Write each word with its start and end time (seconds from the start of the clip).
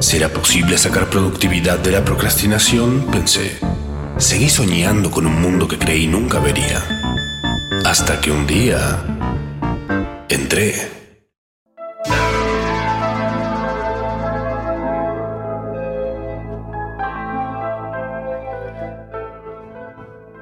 ¿Será 0.00 0.28
posible 0.28 0.76
sacar 0.76 1.08
productividad 1.08 1.78
de 1.78 1.92
la 1.92 2.04
procrastinación? 2.04 3.06
Pensé. 3.10 3.58
Seguí 4.16 4.48
soñando 4.48 5.10
con 5.10 5.26
un 5.26 5.40
mundo 5.40 5.68
que 5.68 5.78
creí 5.78 6.06
nunca 6.06 6.40
vería. 6.40 6.82
Hasta 7.84 8.20
que 8.20 8.30
un 8.30 8.46
día... 8.46 9.04
entré. 10.28 10.74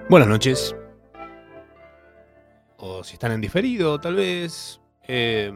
Buenas 0.09 0.29
noches. 0.29 0.75
O 2.79 3.05
si 3.05 3.15
están 3.15 3.33
en 3.33 3.41
diferido, 3.41 4.01
tal 4.01 4.15
vez. 4.15 4.80
eh, 5.07 5.52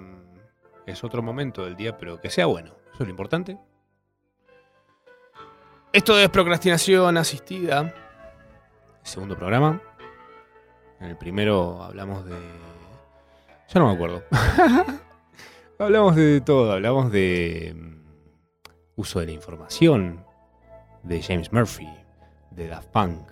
es 0.86 1.02
otro 1.04 1.22
momento 1.22 1.64
del 1.64 1.76
día, 1.76 1.96
pero 1.96 2.20
que 2.20 2.28
sea 2.28 2.46
bueno. 2.46 2.81
Eso 2.92 3.02
es 3.02 3.06
lo 3.06 3.10
importante. 3.10 3.58
Esto 5.92 6.18
es 6.18 6.28
procrastinación 6.30 7.16
asistida. 7.16 7.94
Segundo 9.02 9.36
programa. 9.36 9.80
En 11.00 11.08
el 11.08 11.16
primero 11.16 11.82
hablamos 11.82 12.24
de. 12.24 12.36
Ya 13.68 13.80
no 13.80 13.88
me 13.88 13.94
acuerdo. 13.94 14.22
hablamos 15.78 16.16
de 16.16 16.40
todo. 16.40 16.72
Hablamos 16.72 17.10
de 17.12 17.74
mm, 17.76 19.00
uso 19.00 19.20
de 19.20 19.26
la 19.26 19.32
información. 19.32 20.24
De 21.02 21.20
James 21.20 21.52
Murphy. 21.52 21.88
De 22.50 22.68
Daft 22.68 22.88
Punk. 22.88 23.28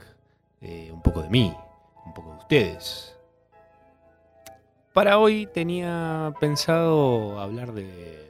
de 0.60 0.90
un 0.92 1.00
poco 1.00 1.22
de 1.22 1.30
mí. 1.30 1.54
Un 2.04 2.12
poco 2.12 2.32
de 2.32 2.38
ustedes. 2.38 3.16
Para 4.92 5.18
hoy 5.18 5.46
tenía 5.46 6.34
pensado 6.40 7.38
hablar 7.38 7.72
de. 7.72 8.29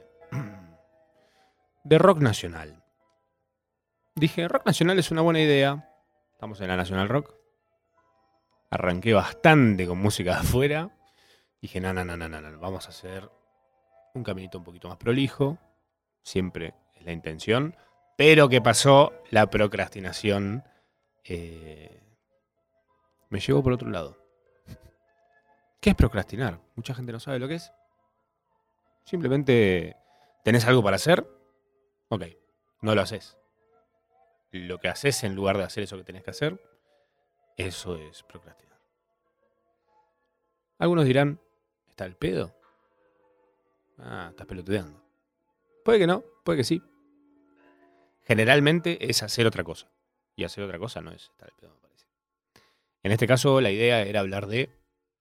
De 1.91 1.97
rock 1.97 2.19
nacional. 2.19 2.85
Dije, 4.15 4.47
rock 4.47 4.65
nacional 4.65 4.97
es 4.97 5.11
una 5.11 5.23
buena 5.23 5.41
idea. 5.41 5.89
Estamos 6.31 6.61
en 6.61 6.69
la 6.69 6.77
Nacional 6.77 7.09
Rock. 7.09 7.35
Arranqué 8.69 9.13
bastante 9.13 9.85
con 9.85 9.97
música 9.97 10.35
de 10.35 10.39
afuera. 10.39 10.89
Dije, 11.61 11.81
no, 11.81 11.91
no, 11.91 12.05
no, 12.05 12.15
no, 12.15 12.29
no, 12.29 12.59
vamos 12.61 12.85
a 12.85 12.91
hacer 12.91 13.29
un 14.13 14.23
caminito 14.23 14.57
un 14.57 14.63
poquito 14.63 14.87
más 14.87 14.95
prolijo. 14.95 15.57
Siempre 16.23 16.75
es 16.95 17.03
la 17.03 17.11
intención. 17.11 17.75
Pero 18.17 18.47
¿qué 18.47 18.61
pasó? 18.61 19.11
La 19.29 19.49
procrastinación 19.49 20.63
eh, 21.25 22.01
me 23.27 23.41
llevó 23.41 23.61
por 23.61 23.73
otro 23.73 23.89
lado. 23.89 24.17
¿Qué 25.81 25.89
es 25.89 25.95
procrastinar? 25.97 26.57
Mucha 26.75 26.93
gente 26.93 27.11
no 27.11 27.19
sabe 27.19 27.39
lo 27.39 27.49
que 27.49 27.55
es. 27.55 27.73
Simplemente 29.03 29.97
tenés 30.45 30.65
algo 30.65 30.81
para 30.81 30.95
hacer. 30.95 31.40
Ok, 32.11 32.23
no 32.81 32.93
lo 32.93 33.01
haces. 33.01 33.37
Lo 34.51 34.79
que 34.79 34.89
haces 34.89 35.23
en 35.23 35.33
lugar 35.33 35.57
de 35.57 35.63
hacer 35.63 35.83
eso 35.83 35.95
que 35.95 36.03
tenés 36.03 36.23
que 36.23 36.31
hacer, 36.31 36.61
eso 37.55 37.95
es 37.95 38.21
procrastinar. 38.23 38.77
Algunos 40.77 41.05
dirán, 41.05 41.39
¿está 41.87 42.03
el 42.03 42.17
pedo? 42.17 42.53
Ah, 43.97 44.27
estás 44.31 44.45
pelotudeando. 44.45 45.01
Puede 45.85 45.99
que 45.99 46.07
no, 46.07 46.21
puede 46.43 46.57
que 46.57 46.63
sí. 46.65 46.83
Generalmente 48.23 49.09
es 49.09 49.23
hacer 49.23 49.47
otra 49.47 49.63
cosa. 49.63 49.89
Y 50.35 50.43
hacer 50.43 50.65
otra 50.65 50.79
cosa 50.79 50.99
no 50.99 51.11
es 51.11 51.29
estar 51.29 51.47
el 51.47 51.55
pedo, 51.55 51.73
me 51.75 51.79
parece. 51.79 52.07
En 53.03 53.13
este 53.13 53.25
caso, 53.25 53.61
la 53.61 53.71
idea 53.71 54.01
era 54.01 54.19
hablar 54.19 54.47
de 54.47 54.69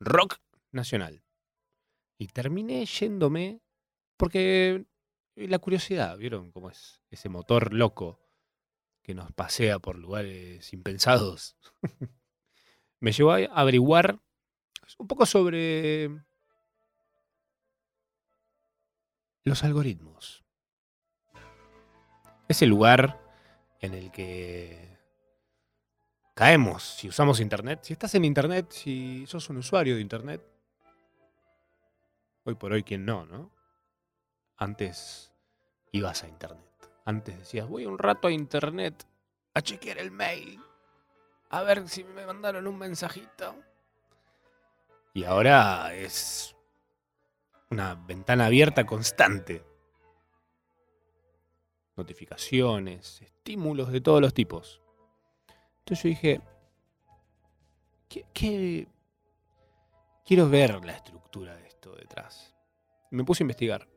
rock 0.00 0.38
nacional. 0.72 1.22
Y 2.18 2.26
terminé 2.26 2.84
yéndome 2.84 3.60
porque 4.16 4.86
la 5.36 5.58
curiosidad, 5.58 6.16
¿vieron 6.16 6.50
cómo 6.50 6.70
es 6.70 7.02
ese 7.10 7.28
motor 7.28 7.72
loco 7.72 8.20
que 9.02 9.14
nos 9.14 9.32
pasea 9.32 9.78
por 9.78 9.96
lugares 9.96 10.72
impensados? 10.72 11.56
Me 13.00 13.12
llevó 13.12 13.32
a 13.32 13.44
averiguar 13.44 14.18
un 14.98 15.06
poco 15.06 15.24
sobre 15.24 16.10
los 19.44 19.64
algoritmos. 19.64 20.44
Ese 22.48 22.66
lugar 22.66 23.18
en 23.80 23.94
el 23.94 24.10
que 24.10 24.98
caemos 26.34 26.82
si 26.82 27.08
usamos 27.08 27.40
Internet. 27.40 27.80
Si 27.82 27.92
estás 27.92 28.14
en 28.14 28.24
Internet, 28.24 28.70
si 28.70 29.26
sos 29.26 29.48
un 29.50 29.58
usuario 29.58 29.94
de 29.94 30.00
Internet, 30.00 30.42
hoy 32.44 32.54
por 32.54 32.72
hoy, 32.72 32.82
¿quién 32.82 33.04
no, 33.04 33.26
no? 33.26 33.59
Antes 34.60 35.32
ibas 35.90 36.22
a 36.22 36.28
Internet. 36.28 36.90
Antes 37.06 37.38
decías, 37.38 37.66
voy 37.66 37.86
un 37.86 37.98
rato 37.98 38.28
a 38.28 38.30
Internet 38.30 39.06
a 39.54 39.62
chequear 39.62 39.98
el 39.98 40.10
mail. 40.10 40.60
A 41.48 41.62
ver 41.62 41.88
si 41.88 42.04
me 42.04 42.26
mandaron 42.26 42.66
un 42.66 42.78
mensajito. 42.78 43.56
Y 45.14 45.24
ahora 45.24 45.94
es 45.94 46.54
una 47.70 47.94
ventana 47.94 48.46
abierta 48.46 48.84
constante. 48.84 49.64
Notificaciones, 51.96 53.22
estímulos 53.22 53.90
de 53.90 54.02
todos 54.02 54.20
los 54.20 54.34
tipos. 54.34 54.82
Entonces 55.78 56.02
yo 56.02 56.08
dije, 56.10 56.40
¿qué, 58.08 58.86
quiero 60.24 60.48
ver 60.50 60.84
la 60.84 60.92
estructura 60.92 61.56
de 61.56 61.66
esto 61.66 61.92
detrás. 61.96 62.54
Me 63.10 63.24
puse 63.24 63.42
a 63.42 63.44
investigar. 63.44 63.88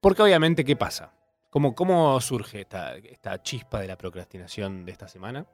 Porque 0.00 0.22
obviamente, 0.22 0.64
¿qué 0.64 0.76
pasa? 0.76 1.12
¿Cómo, 1.50 1.74
cómo 1.74 2.20
surge 2.20 2.60
esta, 2.62 2.96
esta 2.96 3.42
chispa 3.42 3.80
de 3.80 3.88
la 3.88 3.96
procrastinación 3.96 4.84
de 4.84 4.92
esta 4.92 5.08
semana? 5.08 5.46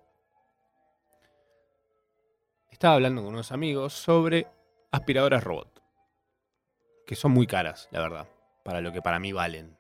Estaba 2.70 2.94
hablando 2.94 3.22
con 3.22 3.34
unos 3.34 3.52
amigos 3.52 3.92
sobre 3.92 4.46
aspiradoras 4.90 5.44
robot. 5.44 5.82
Que 7.06 7.14
son 7.14 7.32
muy 7.32 7.46
caras, 7.46 7.88
la 7.92 8.00
verdad. 8.00 8.28
Para 8.64 8.80
lo 8.80 8.92
que 8.92 9.02
para 9.02 9.18
mí 9.18 9.32
valen. 9.32 9.76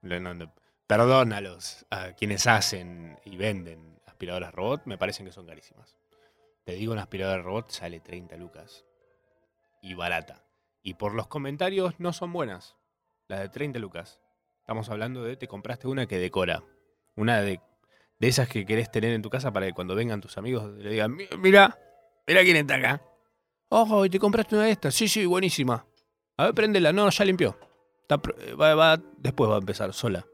Lo- 0.00 0.20
no- 0.20 0.34
no- 0.34 0.52
Perdón 0.86 1.32
a 1.32 1.40
los 1.40 1.86
a 1.90 2.12
quienes 2.12 2.46
hacen 2.46 3.18
y 3.24 3.36
venden 3.36 3.98
aspiradoras 4.06 4.52
robot, 4.54 4.82
me 4.84 4.98
parecen 4.98 5.24
que 5.24 5.32
son 5.32 5.46
carísimas. 5.46 5.96
Te 6.64 6.72
digo, 6.72 6.92
una 6.92 7.02
aspiradora 7.02 7.40
robot 7.42 7.70
sale 7.70 8.00
30 8.00 8.36
lucas. 8.36 8.84
Y 9.80 9.94
barata. 9.94 10.44
Y 10.82 10.94
por 10.94 11.14
los 11.14 11.28
comentarios 11.28 11.94
no 11.98 12.12
son 12.12 12.32
buenas. 12.32 12.76
Las 13.32 13.40
de 13.40 13.48
30 13.48 13.78
lucas. 13.78 14.20
Estamos 14.60 14.90
hablando 14.90 15.24
de 15.24 15.38
te 15.38 15.48
compraste 15.48 15.88
una 15.88 16.04
que 16.06 16.18
decora. 16.18 16.62
Una 17.16 17.40
de, 17.40 17.60
de 18.18 18.28
esas 18.28 18.46
que 18.46 18.66
querés 18.66 18.90
tener 18.90 19.14
en 19.14 19.22
tu 19.22 19.30
casa 19.30 19.50
para 19.54 19.64
que 19.64 19.72
cuando 19.72 19.94
vengan 19.94 20.20
tus 20.20 20.36
amigos 20.36 20.70
le 20.76 20.90
digan, 20.90 21.14
"Mi- 21.16 21.26
mira, 21.38 21.78
mira 22.26 22.42
quién 22.42 22.56
está 22.58 22.74
acá. 22.74 23.02
Ojo, 23.70 24.04
y 24.04 24.10
te 24.10 24.18
compraste 24.18 24.54
una 24.54 24.64
de 24.66 24.72
estas. 24.72 24.94
Sí, 24.94 25.08
sí, 25.08 25.24
buenísima. 25.24 25.86
A 26.36 26.44
ver, 26.44 26.54
préndela. 26.54 26.92
No, 26.92 27.08
ya 27.08 27.24
limpió. 27.24 27.58
Eh, 28.38 28.52
va- 28.52 29.00
después 29.16 29.50
va 29.50 29.54
a 29.54 29.60
empezar 29.60 29.94
sola. 29.94 30.26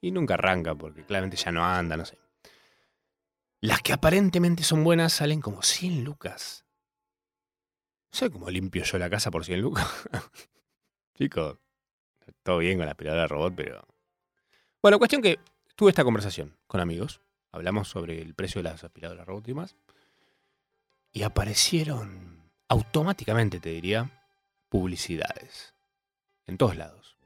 Y 0.00 0.10
nunca 0.10 0.34
arranca 0.34 0.74
porque 0.74 1.04
claramente 1.04 1.36
ya 1.36 1.52
no 1.52 1.62
anda, 1.66 1.98
no 1.98 2.06
sé. 2.06 2.16
Las 3.60 3.82
que 3.82 3.92
aparentemente 3.92 4.62
son 4.62 4.82
buenas 4.84 5.12
salen 5.12 5.42
como 5.42 5.62
100 5.62 6.02
lucas. 6.02 6.64
Sé 8.10 8.30
cómo 8.30 8.48
limpio 8.48 8.84
yo 8.84 8.96
la 8.96 9.10
casa 9.10 9.30
por 9.30 9.44
100 9.44 9.60
lucas. 9.60 9.86
Chicos, 11.14 11.58
todo 12.46 12.58
bien 12.58 12.78
con 12.78 12.86
la 12.86 12.92
aspiradora 12.92 13.26
robot, 13.26 13.54
pero... 13.56 13.86
Bueno, 14.80 14.98
cuestión 14.98 15.20
que 15.20 15.40
tuve 15.74 15.90
esta 15.90 16.04
conversación 16.04 16.56
con 16.68 16.80
amigos. 16.80 17.20
Hablamos 17.50 17.88
sobre 17.88 18.22
el 18.22 18.34
precio 18.34 18.60
de 18.62 18.70
las 18.70 18.84
aspiradoras 18.84 19.26
robot 19.26 19.48
y 19.48 19.50
demás. 19.50 19.76
Y 21.12 21.24
aparecieron 21.24 22.50
automáticamente, 22.68 23.58
te 23.58 23.70
diría, 23.70 24.22
publicidades. 24.68 25.74
En 26.46 26.56
todos 26.56 26.76
lados. 26.76 27.16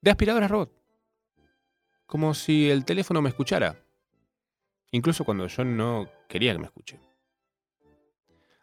De 0.00 0.10
aspiradoras 0.10 0.50
robot. 0.50 0.72
Como 2.06 2.34
si 2.34 2.68
el 2.68 2.84
teléfono 2.84 3.22
me 3.22 3.28
escuchara. 3.28 3.76
Incluso 4.90 5.24
cuando 5.24 5.46
yo 5.46 5.64
no 5.64 6.10
quería 6.28 6.52
que 6.52 6.58
me 6.58 6.66
escuche. 6.66 6.98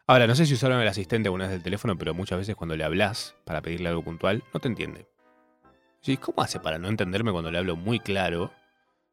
Ahora, 0.06 0.26
no 0.26 0.34
sé 0.34 0.44
si 0.44 0.52
usaron 0.52 0.80
el 0.80 0.88
asistente 0.88 1.28
alguna 1.28 1.44
vez 1.44 1.52
del 1.52 1.62
teléfono, 1.62 1.96
pero 1.96 2.12
muchas 2.12 2.38
veces 2.38 2.54
cuando 2.54 2.76
le 2.76 2.84
hablas 2.84 3.34
para 3.44 3.62
pedirle 3.62 3.88
algo 3.88 4.04
puntual, 4.04 4.44
no 4.52 4.60
te 4.60 4.68
entiende. 4.68 5.11
Sí, 6.02 6.16
¿cómo 6.16 6.42
hace 6.42 6.58
para 6.58 6.78
no 6.78 6.88
entenderme 6.88 7.30
cuando 7.30 7.50
le 7.52 7.58
hablo 7.58 7.76
muy 7.76 8.00
claro? 8.00 8.52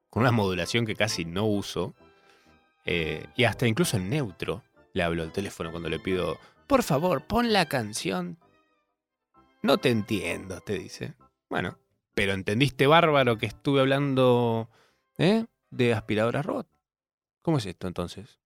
Con 0.10 0.22
una 0.22 0.32
modulación 0.32 0.88
que 0.88 0.96
casi 0.96 1.24
no 1.24 1.46
uso. 1.46 1.94
Eh, 2.84 3.28
y 3.36 3.44
hasta 3.44 3.68
incluso 3.68 3.98
en 3.98 4.10
neutro 4.10 4.64
le 4.94 5.04
hablo 5.04 5.22
al 5.22 5.32
teléfono 5.32 5.70
cuando 5.70 5.88
le 5.88 6.00
pido, 6.00 6.40
por 6.66 6.82
favor, 6.82 7.28
pon 7.28 7.54
la 7.54 7.68
canción. 7.68 8.40
No 9.62 9.78
te 9.78 9.92
entiendo, 9.92 10.62
te 10.62 10.80
dice. 10.80 11.14
Bueno, 11.48 11.78
pero 12.16 12.34
entendiste 12.34 12.88
bárbaro 12.88 13.38
que 13.38 13.46
estuve 13.46 13.82
hablando 13.82 14.70
¿eh? 15.20 15.46
de 15.70 15.94
aspiradoras 15.94 16.44
robot. 16.44 16.68
¿Cómo 17.44 17.60
es 17.60 17.66
esto 17.68 17.88
entonces? 17.88 18.40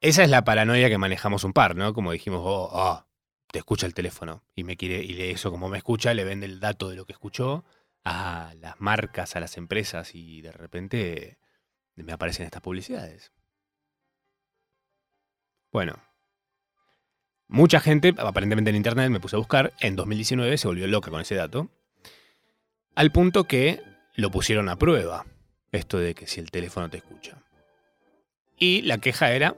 Esa 0.00 0.24
es 0.24 0.30
la 0.30 0.44
paranoia 0.44 0.88
que 0.88 0.98
manejamos 0.98 1.44
un 1.44 1.52
par, 1.52 1.76
¿no? 1.76 1.92
Como 1.92 2.12
dijimos, 2.12 2.40
oh, 2.42 2.70
oh, 2.72 3.06
te 3.54 3.60
escucha 3.60 3.86
el 3.86 3.94
teléfono 3.94 4.42
y 4.56 4.64
me 4.64 4.76
quiere 4.76 5.04
y 5.04 5.30
eso 5.30 5.52
como 5.52 5.68
me 5.68 5.78
escucha 5.78 6.12
le 6.12 6.24
vende 6.24 6.44
el 6.44 6.58
dato 6.58 6.88
de 6.88 6.96
lo 6.96 7.06
que 7.06 7.12
escuchó 7.12 7.64
a 8.02 8.52
las 8.60 8.80
marcas, 8.80 9.36
a 9.36 9.40
las 9.40 9.56
empresas 9.56 10.12
y 10.16 10.40
de 10.40 10.50
repente 10.50 11.38
me 11.94 12.12
aparecen 12.12 12.46
estas 12.46 12.62
publicidades. 12.62 13.30
Bueno, 15.70 16.02
mucha 17.46 17.78
gente, 17.78 18.12
aparentemente 18.18 18.70
en 18.70 18.76
internet, 18.76 19.08
me 19.08 19.20
puse 19.20 19.36
a 19.36 19.38
buscar, 19.38 19.72
en 19.78 19.94
2019 19.94 20.58
se 20.58 20.66
volvió 20.66 20.88
loca 20.88 21.12
con 21.12 21.20
ese 21.20 21.36
dato, 21.36 21.70
al 22.96 23.12
punto 23.12 23.44
que 23.44 23.80
lo 24.16 24.32
pusieron 24.32 24.68
a 24.68 24.74
prueba, 24.80 25.26
esto 25.70 25.98
de 25.98 26.16
que 26.16 26.26
si 26.26 26.40
el 26.40 26.50
teléfono 26.50 26.90
te 26.90 26.96
escucha. 26.96 27.40
Y 28.58 28.82
la 28.82 28.98
queja 28.98 29.30
era, 29.30 29.54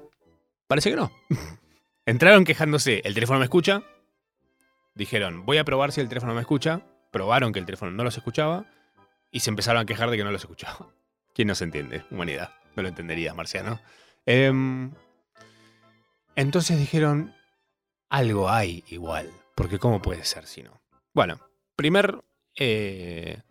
parece 0.66 0.90
que 0.90 0.96
no. 0.96 1.10
Entraron 2.06 2.44
quejándose, 2.44 3.02
el 3.04 3.14
teléfono 3.14 3.40
me 3.40 3.46
escucha, 3.46 3.82
dijeron, 4.94 5.44
voy 5.44 5.58
a 5.58 5.64
probar 5.64 5.90
si 5.90 6.00
el 6.00 6.08
teléfono 6.08 6.34
me 6.34 6.40
escucha, 6.40 6.86
probaron 7.10 7.52
que 7.52 7.58
el 7.58 7.66
teléfono 7.66 7.90
no 7.90 8.04
los 8.04 8.16
escuchaba 8.16 8.64
y 9.32 9.40
se 9.40 9.50
empezaron 9.50 9.82
a 9.82 9.86
quejar 9.86 10.10
de 10.10 10.16
que 10.16 10.22
no 10.22 10.30
los 10.30 10.42
escuchaba. 10.42 10.94
¿Quién 11.34 11.48
no 11.48 11.56
se 11.56 11.64
entiende? 11.64 12.04
Humanidad. 12.12 12.54
No 12.76 12.84
lo 12.84 12.88
entenderías, 12.88 13.34
Marciano. 13.34 13.80
Em, 14.24 14.92
entonces 16.36 16.78
dijeron, 16.78 17.34
algo 18.08 18.48
hay 18.50 18.84
igual, 18.86 19.28
porque 19.56 19.80
¿cómo 19.80 20.00
puede 20.00 20.24
ser 20.24 20.46
si 20.46 20.62
no? 20.62 20.80
Bueno, 21.12 21.40
primer 21.74 22.22
eh, 22.54 23.42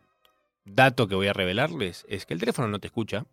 dato 0.64 1.10
que 1.10 1.16
voy 1.16 1.28
a 1.28 1.34
revelarles 1.34 2.06
es 2.08 2.26
que 2.26 2.34
el 2.34 2.40
teléfono 2.40 2.70
no 2.70 2.80
te 2.80 2.88
escucha, 2.88 3.26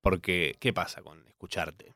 porque 0.00 0.56
¿qué 0.58 0.72
pasa 0.72 1.00
con 1.02 1.24
escucharte? 1.28 1.94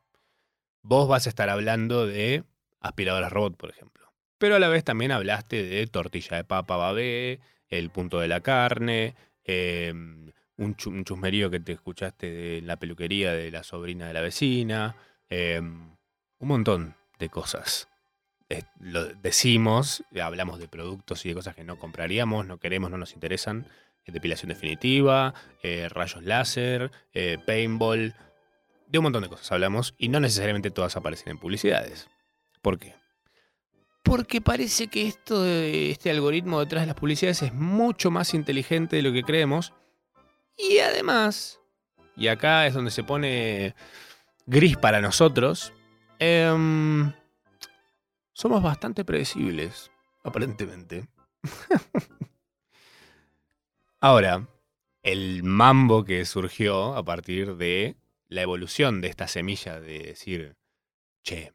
Vos 0.82 1.08
vas 1.08 1.26
a 1.26 1.30
estar 1.30 1.50
hablando 1.50 2.06
de 2.06 2.44
aspiradoras 2.80 3.32
robot, 3.32 3.56
por 3.56 3.70
ejemplo. 3.70 4.12
Pero 4.38 4.56
a 4.56 4.58
la 4.58 4.68
vez 4.68 4.84
también 4.84 5.12
hablaste 5.12 5.64
de 5.64 5.86
tortilla 5.86 6.36
de 6.36 6.44
papa 6.44 6.76
babé, 6.76 7.40
el 7.68 7.90
punto 7.90 8.20
de 8.20 8.28
la 8.28 8.40
carne, 8.40 9.14
eh, 9.44 9.92
un, 10.56 10.74
chusmerío 10.76 11.50
que 11.50 11.60
te 11.60 11.72
escuchaste 11.72 12.30
de 12.30 12.62
la 12.62 12.76
peluquería 12.76 13.32
de 13.32 13.50
la 13.50 13.62
sobrina 13.62 14.06
de 14.06 14.14
la 14.14 14.20
vecina, 14.20 14.96
em, 15.28 15.96
un 16.38 16.48
montón 16.48 16.96
de 17.18 17.28
cosas. 17.28 17.88
lo 18.80 19.04
decimos, 19.04 20.04
hablamos 20.22 20.58
de 20.58 20.68
productos 20.68 21.26
y 21.26 21.28
de 21.28 21.34
cosas 21.34 21.54
que 21.54 21.64
no 21.64 21.78
compraríamos, 21.78 22.46
no 22.46 22.58
queremos, 22.58 22.90
no 22.90 22.96
nos 22.96 23.12
interesan. 23.12 23.66
Depilación 24.06 24.48
definitiva, 24.48 25.34
eh, 25.62 25.86
rayos 25.90 26.22
láser, 26.22 26.90
eh, 27.12 27.36
paintball, 27.46 28.14
de 28.86 28.98
un 28.98 29.02
montón 29.02 29.22
de 29.22 29.28
cosas 29.28 29.52
hablamos 29.52 29.94
y 29.98 30.08
no 30.08 30.18
necesariamente 30.18 30.70
todas 30.70 30.96
aparecen 30.96 31.32
en 31.32 31.38
publicidades. 31.38 32.08
¿Por 32.60 32.78
qué? 32.78 32.94
Porque 34.02 34.40
parece 34.40 34.88
que 34.88 35.06
esto, 35.06 35.44
este 35.44 36.10
algoritmo 36.10 36.60
detrás 36.60 36.82
de 36.82 36.86
las 36.86 36.96
publicidades 36.96 37.42
es 37.42 37.52
mucho 37.52 38.10
más 38.10 38.32
inteligente 38.32 38.96
de 38.96 39.02
lo 39.02 39.12
que 39.12 39.22
creemos 39.22 39.72
y 40.58 40.78
además, 40.78 41.60
y 42.16 42.26
acá 42.26 42.66
es 42.66 42.74
donde 42.74 42.90
se 42.90 43.04
pone 43.04 43.76
gris 44.44 44.76
para 44.76 45.00
nosotros, 45.00 45.72
em, 46.18 47.12
somos 48.32 48.60
bastante 48.60 49.04
predecibles, 49.04 49.92
aparentemente. 50.24 51.08
Ahora, 54.00 54.48
el 55.02 55.44
mambo 55.44 56.04
que 56.04 56.24
surgió 56.24 56.96
a 56.96 57.04
partir 57.04 57.56
de 57.56 57.96
la 58.28 58.42
evolución 58.42 59.00
de 59.00 59.08
esta 59.08 59.28
semilla 59.28 59.80
de 59.80 60.00
decir, 60.00 60.56
che, 61.22 61.52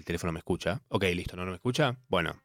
el 0.00 0.04
teléfono 0.04 0.32
me 0.32 0.38
escucha. 0.38 0.82
Ok, 0.88 1.04
listo, 1.14 1.36
¿no, 1.36 1.44
no 1.44 1.50
me 1.50 1.56
escucha? 1.56 1.98
Bueno, 2.08 2.42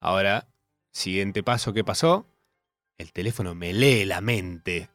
ahora, 0.00 0.52
siguiente 0.90 1.42
paso, 1.42 1.72
¿qué 1.72 1.84
pasó? 1.84 2.26
El 2.98 3.12
teléfono 3.12 3.54
me 3.54 3.72
lee 3.72 4.04
la 4.04 4.20
mente. 4.20 4.90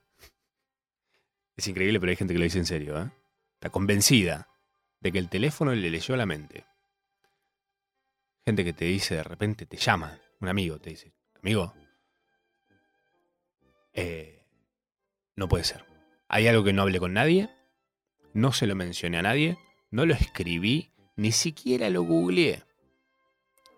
Es 1.56 1.68
increíble, 1.68 2.00
pero 2.00 2.10
hay 2.10 2.18
gente 2.18 2.34
que 2.34 2.38
lo 2.38 2.44
dice 2.44 2.60
en 2.60 2.66
serio. 2.66 3.02
¿eh? 3.02 3.10
Está 3.54 3.70
convencida 3.70 4.50
de 5.00 5.12
que 5.14 5.20
el 5.20 5.30
teléfono 5.30 5.74
le 5.74 5.90
leyó 5.90 6.18
la 6.18 6.26
mente. 6.26 6.66
Gente 8.46 8.66
que 8.66 8.74
te 8.74 8.86
dice 8.86 9.16
de 9.16 9.24
repente, 9.24 9.66
te 9.66 9.78
llama, 9.78 10.20
un 10.42 10.50
amigo 10.50 10.78
te 10.78 10.92
dice, 10.92 11.14
amigo, 11.42 11.74
eh, 13.94 14.46
no 15.36 15.48
puede 15.48 15.64
ser. 15.64 15.86
Hay 16.28 16.48
algo 16.48 16.64
que 16.64 16.74
no 16.74 16.82
hablé 16.82 17.00
con 17.00 17.14
nadie, 17.14 17.50
no 18.34 18.52
se 18.52 18.68
lo 18.68 18.76
mencioné 18.76 19.18
a 19.18 19.22
nadie, 19.22 19.58
no 19.92 20.06
lo 20.06 20.14
escribí, 20.14 20.92
ni 21.16 21.32
siquiera 21.32 21.90
lo 21.90 22.04
googleé. 22.04 22.64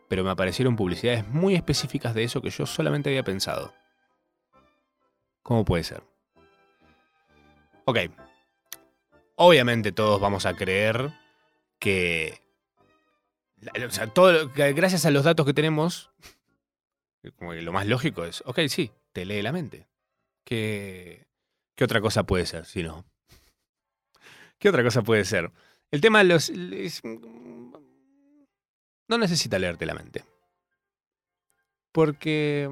Pero 0.08 0.24
me 0.24 0.32
aparecieron 0.32 0.76
publicidades 0.76 1.28
muy 1.28 1.56
específicas 1.56 2.14
de 2.14 2.24
eso 2.24 2.42
que 2.42 2.50
yo 2.50 2.66
solamente 2.66 3.10
había 3.10 3.24
pensado. 3.24 3.74
¿Cómo 5.44 5.66
puede 5.66 5.84
ser? 5.84 6.04
Ok. 7.86 8.00
Obviamente 9.36 9.92
todos 9.92 10.20
vamos 10.20 10.46
a 10.46 10.56
creer 10.56 11.14
que... 11.80 12.42
O 13.86 13.90
sea, 13.90 14.08
todo, 14.08 14.52
gracias 14.54 15.06
a 15.06 15.12
los 15.12 15.24
datos 15.24 15.46
que 15.46 15.54
tenemos, 15.54 16.12
como 17.38 17.54
lo 17.54 17.72
más 17.72 17.88
lógico 17.88 18.24
es, 18.24 18.44
ok, 18.46 18.60
sí, 18.68 18.92
te 19.14 19.26
lee 19.26 19.42
la 19.42 19.52
mente. 19.52 19.88
¿Qué, 20.44 21.28
¿Qué 21.76 21.84
otra 21.84 22.02
cosa 22.02 22.24
puede 22.24 22.46
ser 22.46 22.66
si 22.66 22.84
no? 22.84 23.06
¿Qué 24.60 24.70
otra 24.70 24.84
cosa 24.84 25.02
puede 25.02 25.26
ser? 25.26 25.52
El 25.92 26.02
tema 26.02 26.20
de 26.20 26.26
los... 26.26 26.52
no 29.08 29.18
necesita 29.18 29.58
leerte 29.58 29.86
la 29.86 29.94
mente. 29.94 30.26
Porque 31.92 32.70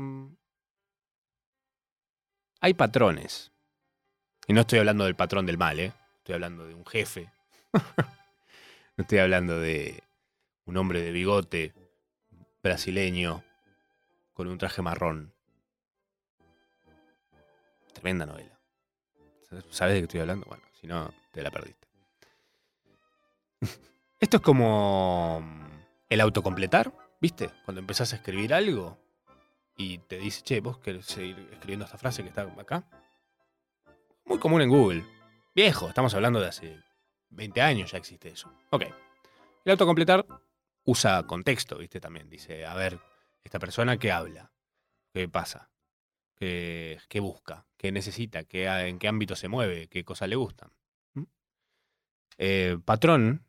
hay 2.60 2.74
patrones. 2.74 3.52
Y 4.48 4.54
no 4.54 4.62
estoy 4.62 4.80
hablando 4.80 5.06
del 5.06 5.16
patrón 5.16 5.46
del 5.46 5.58
mal, 5.58 5.80
¿eh? 5.80 5.94
Estoy 6.18 6.36
hablando 6.36 6.68
de 6.68 6.76
un 6.76 6.86
jefe. 6.86 7.32
no 8.98 9.02
estoy 9.02 9.20
hablando 9.20 9.60
de 9.60 10.04
un 10.66 10.78
hombre 10.78 11.02
de 11.02 11.12
bigote 11.12 11.74
brasileño 12.62 13.44
con 14.34 14.48
un 14.48 14.58
traje 14.58 14.82
marrón. 14.82 15.34
Tremenda 17.94 18.26
novela. 18.26 18.60
¿Sabes 19.70 19.94
de 19.94 20.00
qué 20.02 20.06
estoy 20.06 20.20
hablando? 20.20 20.46
Bueno, 20.48 20.64
si 20.80 20.86
no, 20.86 21.14
te 21.32 21.42
la 21.42 21.50
perdiste. 21.50 21.85
Esto 24.20 24.38
es 24.38 24.44
como 24.44 25.44
el 26.10 26.22
autocompletar, 26.22 26.94
¿viste? 27.20 27.52
Cuando 27.66 27.82
empezás 27.82 28.14
a 28.14 28.18
escribir 28.18 28.54
algo 28.54 28.98
y 29.78 29.98
te 30.00 30.18
dice, 30.18 30.42
che, 30.44 30.62
vos 30.62 30.78
querés 30.78 31.06
seguir 31.06 31.38
escribiendo 31.52 31.86
esta 31.86 31.98
frase 31.98 32.24
que 32.24 32.30
está 32.30 32.44
acá. 32.44 32.88
Muy 34.26 34.40
común 34.40 34.62
en 34.62 34.70
Google. 34.70 35.06
Viejo, 35.54 35.90
estamos 35.90 36.14
hablando 36.14 36.40
de 36.40 36.48
hace 36.48 36.80
20 37.30 37.62
años 37.62 37.92
ya 37.92 37.98
existe 37.98 38.30
eso. 38.30 38.52
Ok. 38.72 38.84
El 39.64 39.72
autocompletar 39.72 40.26
usa 40.84 41.24
contexto, 41.24 41.78
¿viste? 41.78 42.00
También 42.00 42.30
dice, 42.30 42.66
a 42.66 42.74
ver, 42.74 43.00
esta 43.44 43.60
persona 43.60 43.98
qué 43.98 44.12
habla, 44.12 44.52
qué 45.14 45.28
pasa, 45.28 45.70
qué, 46.36 47.00
qué 47.10 47.20
busca, 47.20 47.66
qué 47.78 47.92
necesita, 47.92 48.44
qué, 48.44 48.66
en 48.66 49.00
qué 49.00 49.08
ámbito 49.08 49.36
se 49.36 49.48
mueve, 49.48 49.88
qué 49.88 50.04
cosas 50.04 50.30
le 50.30 50.36
gustan. 50.36 50.72
¿Mm? 51.14 51.24
Eh, 52.38 52.78
patrón, 52.84 53.45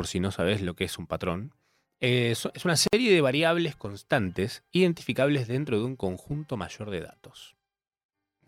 por 0.00 0.06
si 0.06 0.18
no 0.18 0.30
sabes 0.30 0.62
lo 0.62 0.72
que 0.72 0.84
es 0.84 0.96
un 0.96 1.06
patrón, 1.06 1.52
eh, 2.00 2.30
es 2.30 2.64
una 2.64 2.76
serie 2.76 3.12
de 3.12 3.20
variables 3.20 3.76
constantes 3.76 4.64
identificables 4.72 5.46
dentro 5.46 5.78
de 5.78 5.84
un 5.84 5.94
conjunto 5.94 6.56
mayor 6.56 6.88
de 6.88 7.02
datos. 7.02 7.54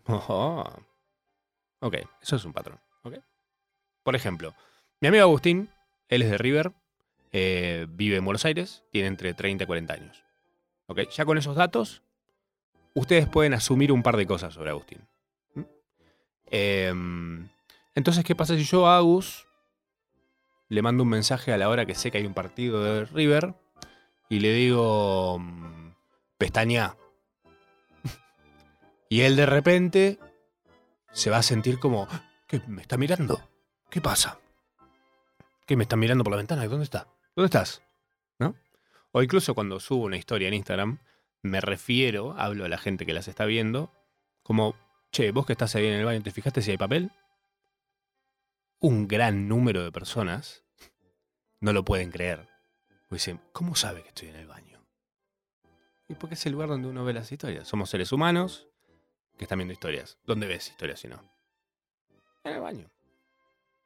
Ok, 1.79 1.95
eso 2.21 2.37
es 2.37 2.45
un 2.45 2.53
patrón. 2.53 2.79
Por 4.03 4.15
ejemplo, 4.15 4.55
mi 4.99 5.09
amigo 5.09 5.23
Agustín, 5.23 5.69
él 6.07 6.23
es 6.23 6.31
de 6.31 6.37
River, 6.37 6.71
eh, 7.33 7.85
vive 7.89 8.15
en 8.15 8.25
Buenos 8.25 8.45
Aires, 8.45 8.83
tiene 8.89 9.09
entre 9.09 9.33
30 9.35 9.65
y 9.65 9.67
40 9.67 9.93
años. 9.93 10.23
Ya 11.15 11.25
con 11.25 11.37
esos 11.37 11.55
datos, 11.55 12.01
ustedes 12.95 13.27
pueden 13.27 13.53
asumir 13.53 13.91
un 13.91 14.01
par 14.01 14.17
de 14.17 14.25
cosas 14.25 14.53
sobre 14.53 14.71
Agustín. 14.71 15.07
Em, 16.47 17.49
entonces, 17.93 18.23
¿qué 18.23 18.33
pasa 18.33 18.55
si 18.55 18.63
yo, 18.63 18.87
Agus, 18.87 19.45
le 20.73 20.81
mando 20.81 21.03
un 21.03 21.09
mensaje 21.09 21.53
a 21.53 21.57
la 21.57 21.69
hora 21.69 21.85
que 21.85 21.93
sé 21.93 22.09
que 22.09 22.17
hay 22.17 22.25
un 22.25 22.33
partido 22.33 22.83
de 22.83 23.05
River 23.05 23.53
y 24.27 24.39
le 24.39 24.53
digo, 24.53 25.37
mm, 25.39 25.93
pestaña. 26.39 26.97
Y 29.09 29.21
él 29.21 29.35
de 29.35 29.45
repente 29.45 30.19
se 31.11 31.29
va 31.29 31.37
a 31.37 31.43
sentir 31.43 31.77
como, 31.77 32.07
¿qué 32.47 32.59
me 32.67 32.81
está 32.81 32.97
mirando? 32.97 33.47
¿Qué 33.91 34.01
pasa? 34.01 34.39
¿Qué 35.67 35.77
me 35.77 35.83
está 35.83 35.95
mirando 35.95 36.23
por 36.23 36.31
la 36.31 36.37
ventana? 36.37 36.65
¿Dónde 36.65 36.85
está? 36.85 37.07
¿Dónde 37.35 37.45
estás? 37.45 37.83
¿No? 38.39 38.55
O 39.11 39.21
incluso 39.21 39.53
cuando 39.53 39.79
subo 39.79 40.05
una 40.05 40.17
historia 40.17 40.47
en 40.47 40.55
Instagram, 40.55 40.97
me 41.43 41.61
refiero, 41.61 42.33
hablo 42.35 42.65
a 42.65 42.69
la 42.69 42.79
gente 42.79 43.05
que 43.05 43.13
las 43.13 43.27
está 43.27 43.45
viendo, 43.45 43.91
como, 44.41 44.75
che, 45.11 45.31
vos 45.31 45.45
que 45.45 45.53
estás 45.53 45.75
ahí 45.75 45.85
en 45.85 45.93
el 45.93 46.05
baño, 46.05 46.23
¿te 46.23 46.31
fijaste 46.31 46.63
si 46.63 46.71
hay 46.71 46.77
papel? 46.77 47.11
Un 48.83 49.07
gran 49.07 49.47
número 49.47 49.81
de 49.81 49.93
personas 49.93 50.65
no 51.61 51.71
lo 51.71 51.85
pueden 51.85 52.11
creer. 52.11 52.49
dicen, 53.09 53.39
¿cómo 53.53 53.75
sabe 53.75 54.03
que 54.03 54.09
estoy 54.09 54.27
en 54.27 54.35
el 54.35 54.45
baño? 54.45 54.85
Y 56.09 56.15
porque 56.15 56.35
es 56.35 56.45
el 56.45 56.51
lugar 56.51 56.67
donde 56.67 56.89
uno 56.89 57.05
ve 57.05 57.13
las 57.13 57.31
historias. 57.31 57.65
Somos 57.65 57.89
seres 57.89 58.11
humanos 58.11 58.67
que 59.37 59.45
están 59.45 59.59
viendo 59.59 59.71
historias. 59.71 60.17
¿Dónde 60.25 60.47
ves 60.47 60.67
historias 60.67 60.99
si 60.99 61.07
no? 61.07 61.23
En 62.43 62.55
el 62.55 62.59
baño. 62.59 62.91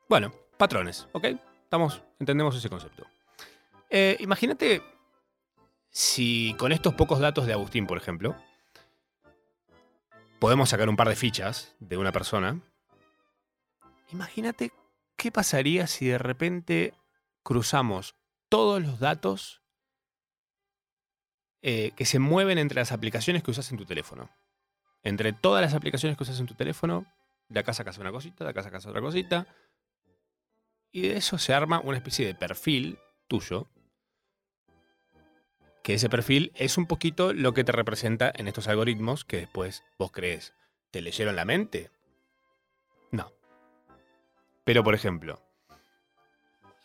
Bueno, 0.10 0.34
patrones, 0.58 1.08
¿ok? 1.12 1.25
Estamos, 1.62 2.01
entendemos 2.18 2.56
ese 2.56 2.68
concepto. 2.68 3.06
Eh, 3.92 4.18
imagínate 4.20 4.82
si 5.92 6.56
con 6.58 6.72
estos 6.72 6.96
pocos 6.96 7.20
datos 7.20 7.46
de 7.46 7.54
Agustín, 7.54 7.86
por 7.86 8.00
ejemplo, 8.00 8.36
podemos 10.39 10.70
sacar 10.70 10.89
un 10.89 10.96
par 10.96 11.08
de 11.08 11.16
fichas 11.16 11.75
de 11.80 11.98
una 11.98 12.12
persona. 12.12 12.60
Imagínate 14.12 14.72
qué 15.17 15.31
pasaría 15.31 15.88
si 15.88 16.07
de 16.07 16.17
repente 16.17 16.93
cruzamos 17.43 18.15
todos 18.50 18.81
los 18.81 19.00
datos 19.00 19.62
eh, 21.62 21.91
que 21.95 22.05
se 22.05 22.19
mueven 22.19 22.59
entre 22.59 22.79
las 22.79 22.91
aplicaciones 22.91 23.43
que 23.43 23.51
usas 23.51 23.69
en 23.71 23.77
tu 23.77 23.86
teléfono. 23.86 24.29
Entre 25.03 25.33
todas 25.33 25.62
las 25.62 25.74
aplicaciones 25.74 26.17
que 26.17 26.24
usas 26.24 26.39
en 26.39 26.45
tu 26.45 26.53
teléfono, 26.53 27.05
de 27.50 27.59
acá 27.59 27.74
sacas 27.74 27.97
una 27.97 28.12
cosita, 28.12 28.43
de 28.43 28.51
acá 28.51 28.63
sacas 28.63 28.86
otra 28.86 29.01
cosita. 29.01 29.47
Y 30.91 31.01
de 31.01 31.17
eso 31.17 31.38
se 31.38 31.53
arma 31.53 31.81
una 31.83 31.97
especie 31.97 32.25
de 32.25 32.36
perfil 32.36 33.00
tuyo. 33.27 33.67
Que 35.83 35.95
ese 35.95 36.09
perfil 36.09 36.51
es 36.55 36.77
un 36.77 36.86
poquito 36.86 37.33
lo 37.33 37.53
que 37.53 37.63
te 37.63 37.71
representa 37.71 38.31
en 38.36 38.47
estos 38.47 38.67
algoritmos 38.67 39.25
que 39.25 39.38
después 39.38 39.83
vos 39.97 40.12
crees. 40.12 40.53
¿Te 40.91 41.01
leyeron 41.01 41.36
la 41.36 41.45
mente? 41.45 41.91
Pero 44.67 44.83
por 44.83 44.93
ejemplo, 44.93 45.41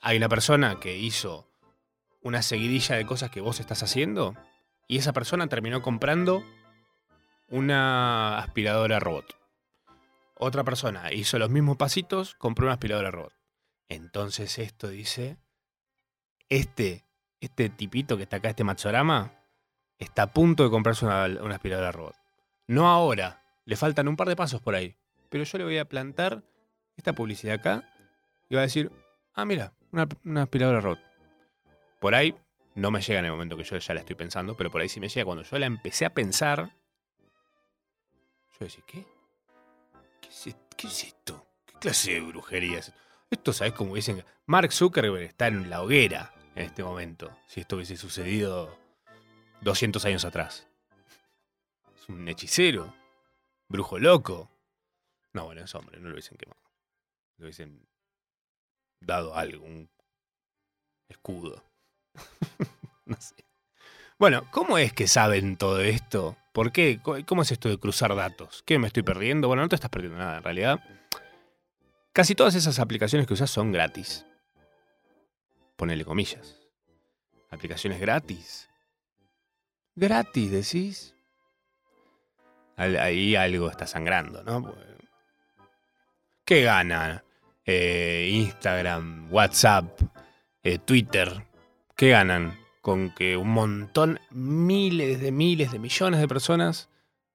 hay 0.03 0.17
una 0.17 0.29
persona 0.29 0.79
que 0.79 0.97
hizo 0.97 1.51
una 2.21 2.41
seguidilla 2.41 2.95
de 2.95 3.05
cosas 3.05 3.33
que 3.33 3.41
vos 3.41 3.59
estás 3.59 3.83
haciendo 3.83 4.37
y 4.87 4.99
esa 4.99 5.13
persona 5.13 5.49
terminó 5.49 5.83
comprando 5.83 6.45
una 7.49 8.39
aspiradora 8.39 9.01
robot. 9.01 9.37
Otra 10.37 10.63
persona 10.63 11.13
hizo 11.13 11.41
los 11.41 11.51
mismos 11.51 11.77
pasitos, 11.77 12.37
compró 12.37 12.67
una 12.67 12.75
aspiradora 12.75 13.11
robot. 13.11 13.33
Entonces 13.89 14.61
esto 14.61 14.87
dice, 14.87 15.39
este, 16.51 17.05
este 17.41 17.69
tipito 17.69 18.17
que 18.17 18.23
está 18.23 18.37
acá, 18.37 18.51
este 18.51 18.63
Matsorama, 18.63 19.33
está 19.99 20.23
a 20.23 20.33
punto 20.33 20.63
de 20.63 20.71
comprarse 20.71 21.05
una, 21.05 21.25
aspiradora 21.53 21.91
robot. 21.91 22.15
No 22.69 22.89
ahora, 22.89 23.43
le 23.65 23.75
faltan 23.75 24.07
un 24.07 24.17
par 24.17 24.29
de 24.29 24.37
pasos 24.37 24.61
por 24.61 24.77
ahí. 24.77 24.95
Pero 25.31 25.43
yo 25.43 25.59
le 25.59 25.65
voy 25.65 25.79
a 25.79 25.89
plantar 25.89 26.45
esta 26.97 27.13
publicidad 27.13 27.57
acá 27.57 27.89
y 28.49 28.55
va 28.55 28.61
a 28.61 28.65
decir, 28.65 28.91
ah, 29.35 29.45
mira, 29.45 29.73
una, 29.91 30.09
una 30.25 30.43
aspiradora 30.43 30.81
robot. 30.81 31.01
Por 32.01 32.15
ahí 32.15 32.35
no 32.75 32.91
me 32.91 33.01
llega 33.01 33.19
en 33.19 33.27
el 33.27 33.31
momento 33.31 33.57
que 33.57 33.65
yo 33.65 33.77
ya 33.77 33.95
la 33.95 34.01
estoy 34.01 34.17
pensando, 34.17 34.57
pero 34.57 34.71
por 34.71 34.81
ahí 34.81 34.89
sí 34.89 35.01
me 35.01 35.09
llega. 35.09 35.25
Cuando 35.25 35.43
yo 35.45 35.59
la 35.59 35.67
empecé 35.67 36.05
a 36.05 36.15
pensar, 36.15 36.71
yo 38.59 38.67
decía, 38.67 38.85
¿qué? 38.87 39.07
¿Qué 40.21 40.87
es, 40.87 41.05
esto? 41.05 41.47
¿Qué 41.67 41.75
clase 41.79 42.15
de 42.15 42.21
brujería 42.21 42.79
es? 42.79 42.93
Esto, 43.31 43.53
¿sabes 43.53 43.73
cómo 43.75 43.95
dicen? 43.95 44.25
Mark 44.47 44.73
Zuckerberg 44.73 45.25
está 45.25 45.47
en 45.47 45.71
la 45.71 45.83
hoguera 45.83 46.33
en 46.55 46.65
este 46.65 46.83
momento, 46.83 47.31
si 47.47 47.61
esto 47.61 47.77
hubiese 47.77 47.97
sucedido 47.97 48.77
200 49.61 50.05
años 50.05 50.25
atrás. 50.25 50.67
Es 51.97 52.09
un 52.09 52.27
hechicero, 52.29 52.95
brujo 53.69 53.99
loco. 53.99 54.51
No, 55.33 55.45
bueno, 55.45 55.63
es 55.63 55.75
hombre, 55.75 55.99
no 56.01 56.09
lo 56.09 56.15
hubiesen 56.15 56.37
quemado. 56.37 56.61
Lo 57.43 57.47
hubiesen 57.47 57.85
dado 59.01 59.35
algo, 59.35 59.65
un 59.65 59.91
escudo. 61.09 61.65
no 63.05 63.17
sé. 63.21 63.35
Bueno, 64.17 64.49
¿cómo 64.53 64.79
es 64.79 64.93
que 64.93 65.09
saben 65.09 65.57
todo 65.57 65.81
esto? 65.81 66.37
¿Por 66.53 66.71
qué? 66.71 67.01
¿Cómo 67.27 67.43
es 67.43 67.51
esto 67.51 67.69
de 67.69 67.79
cruzar 67.79 68.15
datos? 68.15 68.63
¿Qué 68.65 68.79
me 68.79 68.87
estoy 68.87 69.03
perdiendo? 69.03 69.49
Bueno, 69.49 69.65
no 69.65 69.69
te 69.69 69.75
estás 69.75 69.91
perdiendo 69.91 70.19
nada, 70.19 70.37
en 70.37 70.45
realidad. 70.45 70.85
Casi 72.13 72.37
todas 72.37 72.55
esas 72.55 72.79
aplicaciones 72.79 73.27
que 73.27 73.35
usas 73.35 73.51
son 73.51 73.73
gratis. 73.73 74.25
Ponele 75.75 76.05
comillas. 76.05 76.61
Aplicaciones 77.51 77.99
gratis. 77.99 78.71
Gratis, 79.97 80.53
decís. 80.53 81.17
Ahí 82.77 83.35
algo 83.35 83.69
está 83.69 83.89
sangrando, 83.89 84.45
¿no? 84.45 84.73
¿Qué 86.45 86.63
gana 86.63 87.25
eh, 87.65 88.29
Instagram, 88.31 89.33
WhatsApp, 89.33 90.01
eh, 90.63 90.79
Twitter? 90.79 91.47
¿Qué 91.97 92.11
ganan 92.11 92.59
con 92.83 93.15
que 93.15 93.37
un 93.37 93.51
montón, 93.51 94.21
miles 94.31 95.21
de 95.21 95.31
miles 95.31 95.71
de 95.71 95.79
millones 95.79 96.21
de 96.21 96.29
personas 96.29 96.91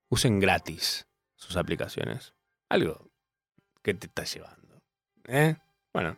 usen 0.09 0.39
gratis 0.39 1.07
sus 1.35 1.55
aplicaciones. 1.55 2.33
Algo 2.69 3.09
que 3.81 3.93
te 3.93 4.07
está 4.07 4.25
llevando. 4.25 4.81
¿eh? 5.27 5.55
Bueno, 5.93 6.17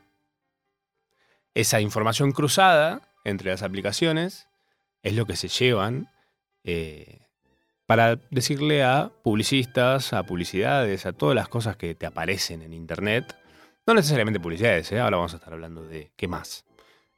esa 1.53 1.79
información 1.79 2.31
cruzada 2.31 3.01
entre 3.23 3.51
las 3.51 3.61
aplicaciones 3.61 4.47
es 5.03 5.13
lo 5.13 5.25
que 5.25 5.35
se 5.35 5.47
llevan 5.47 6.09
eh, 6.63 7.27
para 7.85 8.15
decirle 8.31 8.83
a 8.83 9.11
publicistas, 9.23 10.13
a 10.13 10.23
publicidades, 10.23 11.05
a 11.05 11.13
todas 11.13 11.35
las 11.35 11.47
cosas 11.47 11.75
que 11.77 11.93
te 11.93 12.07
aparecen 12.07 12.63
en 12.63 12.73
Internet. 12.73 13.37
No 13.89 13.95
necesariamente 13.95 14.39
publicidades, 14.39 14.91
¿eh? 14.91 14.99
ahora 14.99 15.17
vamos 15.17 15.33
a 15.33 15.37
estar 15.37 15.51
hablando 15.51 15.81
de 15.81 16.11
qué 16.15 16.27
más. 16.27 16.63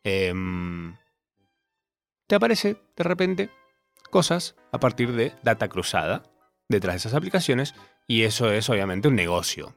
Em, 0.05 0.95
te 2.27 2.35
aparece 2.35 2.77
de 2.95 3.03
repente 3.03 3.49
cosas 4.09 4.55
a 4.71 4.79
partir 4.79 5.11
de 5.11 5.33
data 5.43 5.67
cruzada 5.67 6.23
detrás 6.69 6.93
de 6.93 6.97
esas 6.99 7.13
aplicaciones 7.13 7.75
y 8.07 8.23
eso 8.23 8.53
es 8.53 8.69
obviamente 8.69 9.09
un 9.09 9.15
negocio. 9.15 9.75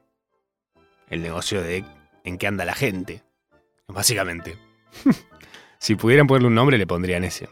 El 1.09 1.21
negocio 1.21 1.63
de 1.63 1.85
en 2.23 2.39
qué 2.39 2.47
anda 2.47 2.65
la 2.65 2.75
gente, 2.75 3.25
básicamente. 3.89 4.57
si 5.79 5.97
pudieran 5.97 6.29
ponerle 6.29 6.47
un 6.47 6.55
nombre 6.55 6.79
le 6.79 6.87
pondrían 6.87 7.25
ese. 7.25 7.49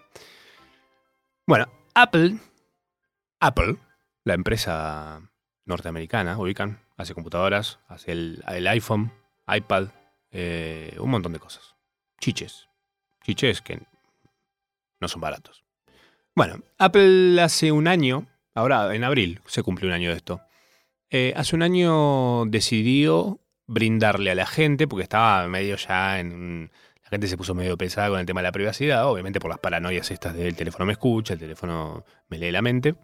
Bueno, 1.48 1.66
Apple, 1.96 2.38
Apple, 3.40 3.74
la 4.22 4.34
empresa 4.34 5.20
norteamericana, 5.64 6.38
ubican, 6.38 6.78
hace 6.96 7.12
computadoras, 7.12 7.80
hace 7.88 8.12
el, 8.12 8.68
iPhone, 8.68 9.12
iPad, 9.46 9.88
eh, 10.30 10.96
un 10.98 11.10
montón 11.10 11.32
de 11.32 11.38
cosas. 11.38 11.74
Chiches. 12.20 12.68
Chiches 13.24 13.60
que 13.62 13.80
no 15.00 15.08
son 15.08 15.20
baratos. 15.20 15.64
Bueno, 16.34 16.62
Apple 16.78 17.40
hace 17.42 17.72
un 17.72 17.86
año, 17.86 18.26
ahora 18.54 18.94
en 18.94 19.04
abril 19.04 19.40
se 19.46 19.62
cumple 19.62 19.86
un 19.86 19.92
año 19.92 20.10
de 20.10 20.16
esto, 20.16 20.40
eh, 21.10 21.34
hace 21.36 21.54
un 21.54 21.62
año 21.62 22.46
decidió 22.46 23.38
brindarle 23.66 24.30
a 24.30 24.34
la 24.34 24.46
gente, 24.46 24.88
porque 24.88 25.02
estaba 25.02 25.46
medio 25.48 25.76
ya 25.76 26.20
en... 26.20 26.70
La 27.04 27.10
gente 27.10 27.26
se 27.26 27.36
puso 27.36 27.54
medio 27.54 27.76
pesada 27.76 28.08
con 28.08 28.18
el 28.18 28.24
tema 28.24 28.40
de 28.40 28.48
la 28.48 28.52
privacidad, 28.52 29.06
obviamente 29.06 29.38
por 29.38 29.50
las 29.50 29.58
paranoias 29.58 30.10
estas 30.10 30.34
del 30.34 30.56
teléfono 30.56 30.86
me 30.86 30.92
escucha, 30.92 31.34
el 31.34 31.40
teléfono 31.40 32.06
me 32.28 32.38
lee 32.38 32.50
la 32.50 32.62
mente. 32.62 32.94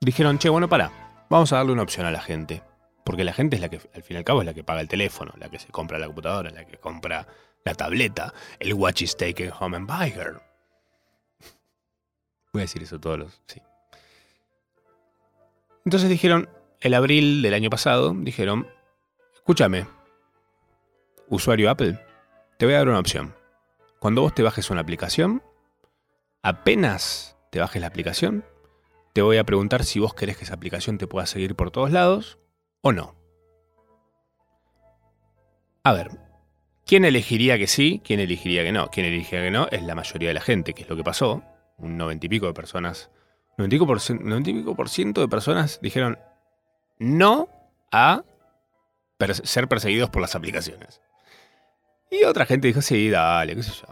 Dijeron, 0.00 0.38
che, 0.38 0.48
bueno, 0.48 0.68
para, 0.68 1.26
vamos 1.28 1.52
a 1.52 1.56
darle 1.56 1.72
una 1.72 1.82
opción 1.82 2.06
a 2.06 2.12
la 2.12 2.20
gente. 2.20 2.62
Porque 3.06 3.22
la 3.22 3.32
gente 3.32 3.54
es 3.54 3.62
la 3.62 3.68
que, 3.68 3.76
al 3.94 4.02
fin 4.02 4.16
y 4.16 4.18
al 4.18 4.24
cabo, 4.24 4.40
es 4.40 4.46
la 4.46 4.52
que 4.52 4.64
paga 4.64 4.80
el 4.80 4.88
teléfono, 4.88 5.32
la 5.38 5.48
que 5.48 5.60
se 5.60 5.68
compra 5.68 5.96
la 5.96 6.06
computadora, 6.06 6.50
la 6.50 6.64
que 6.64 6.76
compra 6.76 7.24
la 7.64 7.72
tableta, 7.72 8.34
el 8.58 8.74
watch 8.74 9.02
is 9.02 9.16
taken 9.16 9.52
home 9.56 9.76
and 9.76 9.86
buy 9.86 10.10
her. 10.10 10.42
Voy 12.52 12.62
a 12.62 12.64
decir 12.64 12.82
eso 12.82 12.98
todos 12.98 13.16
los. 13.16 13.40
Sí. 13.46 13.62
Entonces 15.84 16.08
dijeron, 16.08 16.48
el 16.80 16.94
abril 16.94 17.42
del 17.42 17.54
año 17.54 17.70
pasado, 17.70 18.12
dijeron, 18.12 18.66
escúchame, 19.36 19.86
usuario 21.28 21.70
Apple, 21.70 22.04
te 22.58 22.66
voy 22.66 22.74
a 22.74 22.78
dar 22.78 22.88
una 22.88 22.98
opción. 22.98 23.36
Cuando 24.00 24.22
vos 24.22 24.34
te 24.34 24.42
bajes 24.42 24.68
una 24.68 24.80
aplicación, 24.80 25.44
apenas 26.42 27.36
te 27.50 27.60
bajes 27.60 27.80
la 27.80 27.86
aplicación, 27.86 28.44
te 29.12 29.22
voy 29.22 29.36
a 29.36 29.44
preguntar 29.44 29.84
si 29.84 30.00
vos 30.00 30.12
querés 30.12 30.36
que 30.36 30.42
esa 30.42 30.54
aplicación 30.54 30.98
te 30.98 31.06
pueda 31.06 31.26
seguir 31.26 31.54
por 31.54 31.70
todos 31.70 31.92
lados 31.92 32.40
o 32.82 32.92
no. 32.92 33.14
A 35.84 35.92
ver, 35.92 36.10
¿quién 36.84 37.04
elegiría 37.04 37.58
que 37.58 37.66
sí? 37.66 38.00
¿Quién 38.04 38.20
elegiría 38.20 38.64
que 38.64 38.72
no? 38.72 38.88
¿Quién 38.88 39.06
elegiría 39.06 39.42
que 39.42 39.50
no? 39.50 39.68
Es 39.70 39.82
la 39.82 39.94
mayoría 39.94 40.28
de 40.28 40.34
la 40.34 40.40
gente, 40.40 40.74
que 40.74 40.82
es 40.82 40.88
lo 40.88 40.96
que 40.96 41.04
pasó 41.04 41.42
un 41.78 41.96
noventa 41.96 42.26
y 42.26 42.28
pico 42.28 42.46
de 42.46 42.54
personas 42.54 43.10
95%, 43.58 45.20
de 45.20 45.28
personas 45.28 45.80
dijeron 45.80 46.18
no 46.98 47.48
a 47.90 48.24
ser 49.42 49.68
perseguidos 49.68 50.10
por 50.10 50.22
las 50.22 50.34
aplicaciones. 50.34 51.00
Y 52.10 52.24
otra 52.24 52.46
gente 52.46 52.68
dijo, 52.68 52.82
sí, 52.82 53.10
dale, 53.10 53.56
qué 53.56 53.62
sé 53.62 53.72
yo. 53.72 53.86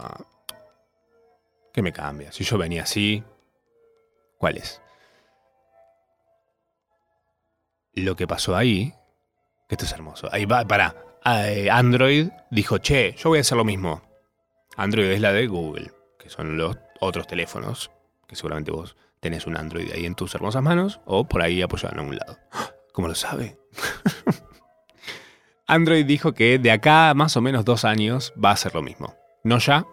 ¿Qué 1.73 1.83
me 1.83 1.93
cambia? 1.93 2.31
Si 2.31 2.45
yo 2.45 2.57
venía 2.57 2.85
así, 2.85 3.25
¿cuál 4.39 4.59
es? 4.59 4.81
Lo 7.95 8.17
que 8.17 8.27
pasó 8.27 8.57
ahí, 8.57 8.93
que 9.69 9.75
esto 9.75 9.85
es 9.85 9.93
hermoso. 9.93 10.29
Ahí 10.33 10.45
va, 10.47 10.65
para. 10.65 10.95
Eh, 11.25 11.69
Android 11.71 12.29
dijo, 12.51 12.79
che, 12.79 13.15
yo 13.17 13.31
voy 13.31 13.39
a 13.39 13.41
hacer 13.41 13.57
lo 13.57 13.65
mismo. 13.65 14.03
Android 14.77 15.07
es 15.11 15.21
la 15.21 15.33
de 15.33 15.47
Google, 15.47 15.93
que 16.19 16.29
son 16.29 16.57
los 16.57 16.77
otros 17.01 17.27
teléfonos, 17.27 17.91
que 18.27 18.37
seguramente 18.37 18.71
vos 18.71 18.97
tenés 19.21 19.47
un 19.47 19.57
Android 19.57 19.91
ahí 19.93 20.05
en 20.05 20.15
tus 20.15 20.35
hermosas 20.35 20.63
manos, 20.63 21.01
o 21.07 21.25
por 21.25 21.43
ahí 21.43 21.63
apoyado 21.63 21.95
en 21.95 22.09
un 22.09 22.17
lado. 22.17 22.39
¿Cómo 22.93 23.09
lo 23.09 23.15
sabe? 23.15 23.59
Android 25.67 26.05
dijo 26.05 26.35
que 26.35 26.59
de 26.59 26.71
acá 26.71 27.11
a 27.11 27.15
más 27.15 27.37
o 27.37 27.41
menos 27.41 27.65
dos 27.65 27.85
años 27.85 28.35
va 28.43 28.51
a 28.51 28.57
ser 28.57 28.75
lo 28.75 28.83
mismo. 28.83 29.15
No 29.45 29.59
ya, 29.59 29.87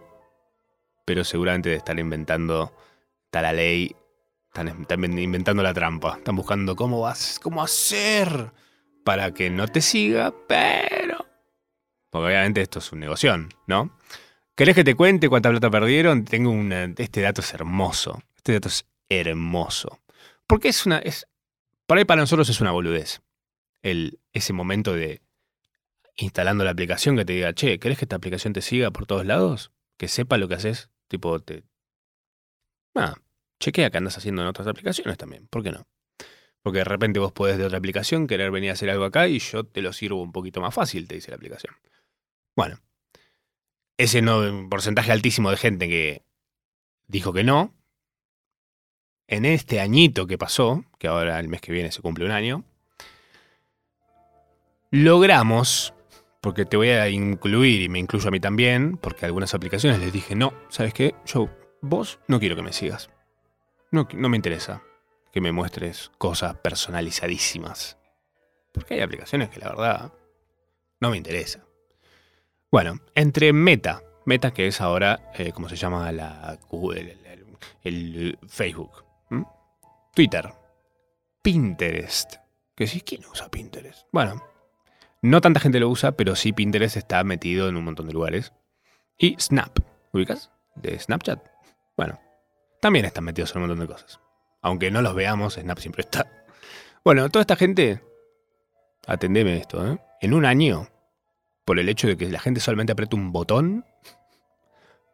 pero 1.05 1.23
seguramente 1.23 1.69
de 1.69 1.75
estar 1.75 1.97
inventando 1.97 2.73
la 3.41 3.53
ley, 3.53 3.95
están, 4.53 5.17
inventando 5.17 5.63
la 5.63 5.73
trampa, 5.73 6.17
están 6.17 6.35
buscando 6.35 6.75
cómo 6.75 7.01
vas, 7.01 7.39
cómo 7.39 7.63
hacer 7.63 8.51
para 9.03 9.33
que 9.33 9.49
no 9.49 9.67
te 9.67 9.81
siga, 9.81 10.33
pero 10.47 11.25
porque 12.11 12.27
obviamente 12.27 12.61
esto 12.61 12.79
es 12.79 12.91
un 12.91 12.99
negocio, 12.99 13.35
¿no? 13.67 13.97
¿Querés 14.53 14.75
que 14.75 14.83
te 14.83 14.95
cuente 14.95 15.29
cuánta 15.29 15.49
plata 15.49 15.71
perdieron? 15.71 16.25
Tengo 16.25 16.51
una, 16.51 16.93
este 16.97 17.21
dato 17.21 17.39
es 17.39 17.53
hermoso. 17.53 18.21
Este 18.35 18.53
dato 18.53 18.67
es 18.67 18.85
hermoso. 19.07 20.01
Porque 20.45 20.67
es 20.67 20.85
una 20.85 20.99
es 20.99 21.25
por 21.87 21.97
ahí 21.97 22.05
para 22.05 22.21
nosotros 22.21 22.49
es 22.49 22.59
una 22.59 22.71
boludez. 22.71 23.21
El, 23.81 24.19
ese 24.33 24.51
momento 24.51 24.93
de 24.93 25.21
instalando 26.17 26.65
la 26.65 26.71
aplicación 26.71 27.15
que 27.15 27.25
te 27.25 27.33
diga, 27.33 27.53
che, 27.53 27.79
¿querés 27.79 27.97
que 27.97 28.05
esta 28.05 28.17
aplicación 28.17 28.53
te 28.53 28.61
siga 28.61 28.91
por 28.91 29.05
todos 29.05 29.25
lados? 29.25 29.71
Que 29.97 30.09
sepa 30.09 30.37
lo 30.37 30.49
que 30.49 30.55
haces. 30.55 30.89
Tipo, 31.07 31.39
te. 31.39 31.63
Ah, 32.93 33.15
chequea 33.61 33.89
que 33.89 33.97
andas 33.97 34.17
haciendo 34.17 34.41
en 34.41 34.49
otras 34.49 34.67
aplicaciones 34.67 35.17
también. 35.17 35.47
¿Por 35.47 35.63
qué 35.63 35.71
no? 35.71 35.87
Porque 36.61 36.79
de 36.79 36.83
repente 36.83 37.19
vos 37.19 37.31
podés 37.31 37.57
de 37.57 37.65
otra 37.65 37.77
aplicación 37.77 38.27
querer 38.27 38.51
venir 38.51 38.71
a 38.71 38.73
hacer 38.73 38.89
algo 38.89 39.05
acá 39.05 39.27
y 39.27 39.39
yo 39.39 39.63
te 39.63 39.81
lo 39.81 39.93
sirvo 39.93 40.21
un 40.21 40.33
poquito 40.33 40.59
más 40.59 40.73
fácil, 40.73 41.07
te 41.07 41.15
dice 41.15 41.31
la 41.31 41.37
aplicación. 41.37 41.73
Bueno, 42.55 42.79
ese 43.97 44.21
porcentaje 44.69 45.11
altísimo 45.11 45.49
de 45.49 45.57
gente 45.57 45.87
que 45.87 46.25
dijo 47.07 47.31
que 47.31 47.43
no, 47.43 47.73
en 49.27 49.45
este 49.45 49.79
añito 49.79 50.27
que 50.27 50.37
pasó, 50.37 50.83
que 50.99 51.07
ahora 51.07 51.39
el 51.39 51.47
mes 51.47 51.61
que 51.61 51.71
viene 51.71 51.91
se 51.91 52.01
cumple 52.01 52.25
un 52.25 52.31
año, 52.31 52.65
logramos 54.91 55.93
porque 56.41 56.65
te 56.65 56.75
voy 56.75 56.89
a 56.89 57.07
incluir 57.07 57.83
y 57.83 57.89
me 57.89 57.99
incluyo 57.99 58.27
a 58.27 58.31
mí 58.31 58.39
también, 58.39 58.97
porque 58.97 59.25
algunas 59.25 59.53
aplicaciones 59.53 59.99
les 59.99 60.11
dije, 60.11 60.35
no, 60.35 60.53
¿sabes 60.69 60.93
qué? 60.93 61.13
Yo, 61.25 61.49
vos 61.81 62.19
no 62.27 62.39
quiero 62.39 62.55
que 62.55 62.63
me 62.63 62.73
sigas. 62.73 63.10
No, 63.91 64.07
no 64.13 64.29
me 64.29 64.37
interesa 64.37 64.81
que 65.31 65.41
me 65.41 65.51
muestres 65.51 66.11
cosas 66.17 66.55
personalizadísimas. 66.57 67.97
Porque 68.71 68.95
hay 68.95 69.01
aplicaciones 69.01 69.49
que 69.49 69.59
la 69.59 69.69
verdad 69.69 70.13
no 70.99 71.09
me 71.09 71.17
interesa. 71.17 71.65
Bueno, 72.71 73.01
entre 73.15 73.51
Meta, 73.51 74.01
Meta 74.25 74.53
que 74.53 74.67
es 74.67 74.79
ahora, 74.79 75.31
eh, 75.35 75.51
como 75.51 75.67
se 75.67 75.75
llama 75.75 76.11
la, 76.11 76.57
el, 77.83 78.39
Facebook, 78.47 79.03
Twitter, 80.13 80.53
Pinterest, 81.41 82.35
que 82.75 82.87
sí, 82.87 83.01
¿quién 83.01 83.25
usa 83.25 83.49
Pinterest? 83.49 84.07
Bueno, 84.11 84.41
no 85.21 85.41
tanta 85.41 85.59
gente 85.59 85.79
lo 85.79 85.89
usa, 85.89 86.13
pero 86.13 86.35
sí 86.35 86.53
Pinterest 86.53 86.95
está 86.95 87.23
metido 87.23 87.67
en 87.67 87.75
un 87.75 87.83
montón 87.83 88.07
de 88.07 88.13
lugares. 88.13 88.53
Y 89.17 89.35
Snap, 89.39 89.79
¿ubicas? 90.13 90.51
De 90.75 90.97
Snapchat. 90.97 91.45
Bueno, 91.97 92.19
también 92.81 93.05
están 93.05 93.23
metidos 93.23 93.51
en 93.55 93.61
un 93.61 93.67
montón 93.67 93.87
de 93.87 93.93
cosas. 93.93 94.19
Aunque 94.61 94.91
no 94.91 95.01
los 95.01 95.15
veamos, 95.15 95.53
Snap 95.53 95.77
siempre 95.79 96.01
está. 96.01 96.27
Bueno, 97.03 97.29
toda 97.29 97.41
esta 97.41 97.55
gente, 97.55 98.01
atendeme 99.07 99.57
esto, 99.57 99.87
¿eh? 99.87 99.99
En 100.19 100.33
un 100.33 100.45
año, 100.45 100.89
por 101.63 101.79
el 101.79 101.89
hecho 101.89 102.07
de 102.07 102.17
que 102.17 102.29
la 102.29 102.39
gente 102.39 102.59
solamente 102.59 102.91
aprieta 102.91 103.15
un 103.15 103.31
botón, 103.31 103.85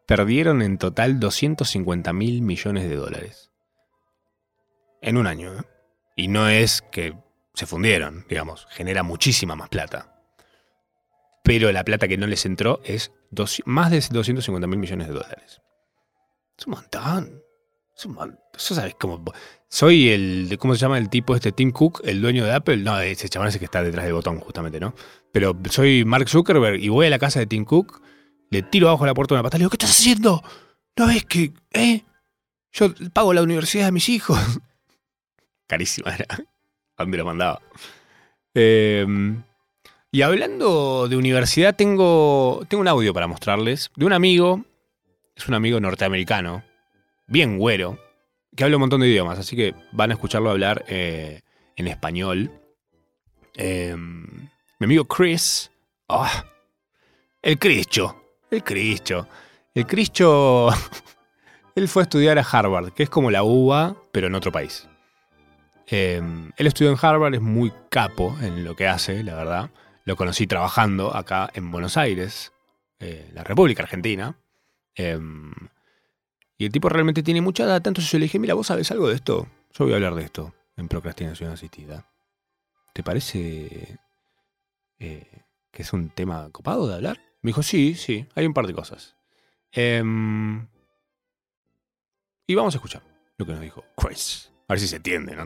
perdieron 0.06 0.62
en 0.62 0.78
total 0.78 1.20
250 1.20 2.12
mil 2.14 2.42
millones 2.42 2.90
de 2.90 2.96
dólares. 2.96 3.52
En 5.02 5.18
un 5.18 5.28
año, 5.28 5.54
¿eh? 5.54 5.64
Y 6.16 6.30
no 6.30 6.50
es 6.50 6.82
que 6.82 7.16
se 7.54 7.66
fundieron, 7.66 8.26
digamos, 8.28 8.68
genera 8.70 9.04
muchísima 9.04 9.56
más 9.56 9.70
plata. 9.70 10.24
Pero 11.44 11.72
la 11.72 11.84
plata 11.84 12.08
que 12.08 12.18
no 12.18 12.28
les 12.28 12.46
entró 12.46 12.82
es 12.84 13.14
más 13.66 13.92
de 13.92 14.02
250 14.10 14.68
mil 14.68 14.80
millones 14.80 15.08
de 15.08 15.14
dólares. 15.14 15.62
Es 16.58 16.68
un 16.68 16.74
montón. 16.74 17.47
Cómo. 19.00 19.24
Soy 19.70 20.10
el. 20.10 20.58
¿Cómo 20.60 20.76
se 20.76 20.80
llama 20.80 20.98
el 20.98 21.10
tipo 21.10 21.36
este? 21.36 21.52
Tim 21.52 21.72
Cook, 21.72 22.02
el 22.04 22.22
dueño 22.22 22.46
de 22.46 22.54
Apple. 22.54 22.78
No, 22.78 23.00
ese 23.00 23.28
chaval 23.28 23.50
ese 23.50 23.60
que 23.60 23.66
está 23.66 23.82
detrás 23.82 24.06
del 24.06 24.14
botón, 24.14 24.40
justamente, 24.40 24.80
¿no? 24.80 24.94
Pero 25.32 25.56
soy 25.70 26.06
Mark 26.06 26.30
Zuckerberg 26.30 26.80
y 26.80 26.90
voy 26.90 27.08
a 27.08 27.10
la 27.10 27.20
casa 27.20 27.40
de 27.40 27.48
Tim 27.48 27.66
Cook, 27.66 28.02
le 28.50 28.62
tiro 28.62 28.90
abajo 28.90 29.06
la 29.06 29.14
puerta 29.14 29.34
una 29.34 29.44
pata 29.44 29.58
y 29.58 29.60
le 29.60 29.64
digo, 29.64 29.72
¿qué 29.72 29.76
estás 29.76 29.92
haciendo? 29.92 30.44
¿No 30.96 31.08
ves 31.08 31.26
que. 31.26 31.54
¿Eh? 31.74 32.04
Yo 32.72 32.94
pago 33.14 33.34
la 33.34 33.42
universidad 33.42 33.86
de 33.86 33.92
mis 33.92 34.10
hijos. 34.10 34.40
Carísima 35.68 36.14
era. 36.14 36.28
¿A 36.98 37.04
dónde 37.04 37.18
lo 37.18 37.26
mandaba? 37.26 37.62
Em, 38.54 39.44
y 40.12 40.22
hablando 40.22 41.08
de 41.08 41.16
universidad, 41.16 41.76
tengo, 41.76 42.64
tengo 42.68 42.82
un 42.82 42.88
audio 42.88 43.14
para 43.14 43.28
mostrarles 43.28 43.92
de 43.96 44.06
un 44.06 44.14
amigo, 44.14 44.64
es 45.36 45.48
un 45.48 45.54
amigo 45.54 45.80
norteamericano, 45.80 46.64
bien 47.28 47.58
güero, 47.58 48.00
que 48.56 48.64
habla 48.64 48.78
un 48.78 48.82
montón 48.82 49.02
de 49.02 49.08
idiomas, 49.08 49.38
así 49.38 49.56
que 49.56 49.76
van 49.92 50.12
a 50.12 50.16
escucharlo 50.16 50.50
hablar 50.50 50.84
eh, 50.88 51.42
en 51.76 51.88
español. 51.88 52.52
Em, 53.54 54.50
mi 54.80 54.86
amigo 54.86 55.06
Chris, 55.06 55.72
ah, 56.10 56.46
el 57.42 57.60
Cristo, 57.60 58.24
el 58.50 58.64
Cristo, 58.64 59.28
el 59.74 59.86
Cristo, 59.86 60.70
él 61.76 61.88
fue 61.88 62.04
a 62.04 62.06
estudiar 62.06 62.40
a 62.40 62.42
Harvard, 62.42 62.94
que 62.94 63.04
es 63.04 63.10
como 63.10 63.30
la 63.30 63.44
UBA, 63.44 63.96
pero 64.12 64.28
en 64.28 64.36
otro 64.36 64.52
país. 64.52 64.88
Em, 65.88 66.52
él 66.58 66.68
estudió 66.68 66.92
en 66.92 66.98
Harvard, 67.02 67.36
es 67.36 67.42
muy 67.42 67.72
capo 67.90 68.36
en 68.42 68.64
lo 68.64 68.76
que 68.76 68.88
hace, 68.88 69.24
la 69.24 69.36
verdad. 69.36 69.70
Lo 70.04 70.16
conocí 70.16 70.48
trabajando 70.48 71.16
acá 71.16 71.50
en 71.54 71.72
Buenos 71.72 71.98
Aires, 71.98 72.52
eh, 73.00 73.30
la 73.34 73.44
República 73.44 73.84
Argentina. 73.84 74.38
Em, 74.96 75.54
y 76.58 76.66
el 76.66 76.72
tipo 76.72 76.90
realmente 76.90 77.24
tiene 77.24 77.42
mucha 77.42 77.66
data, 77.66 77.90
entonces 77.90 78.12
yo 78.12 78.18
le 78.18 78.26
dije, 78.26 78.40
mira, 78.40 78.54
vos 78.54 78.68
sabes 78.68 78.90
algo 78.92 79.08
de 79.08 79.16
esto. 79.16 79.48
Yo 79.74 79.86
voy 79.86 79.94
a 79.94 79.98
hablar 79.98 80.16
de 80.16 80.24
esto 80.24 80.54
en 80.76 80.88
procrastinación 80.88 81.52
asistida. 81.52 82.10
¿Te 82.94 83.04
parece 83.04 84.00
eh, 85.00 85.44
que 85.72 85.82
es 85.84 85.94
un 85.94 86.10
tema 86.10 86.50
copado 86.52 86.88
de 86.88 86.96
hablar? 86.96 87.20
Me 87.42 87.50
dijo, 87.50 87.62
sí, 87.62 87.94
sí, 87.94 88.26
hay 88.34 88.46
un 88.46 88.54
par 88.54 88.66
de 88.66 88.74
cosas. 88.74 89.16
Em, 89.72 90.68
y 92.48 92.56
vamos 92.56 92.74
a 92.74 92.78
escuchar 92.78 93.04
lo 93.38 93.46
que 93.46 93.52
nos 93.52 93.62
dijo 93.62 93.84
Chris. 93.96 94.52
A 94.68 94.74
ver 94.74 94.80
si 94.80 94.88
se 94.88 94.96
entiende. 94.96 95.38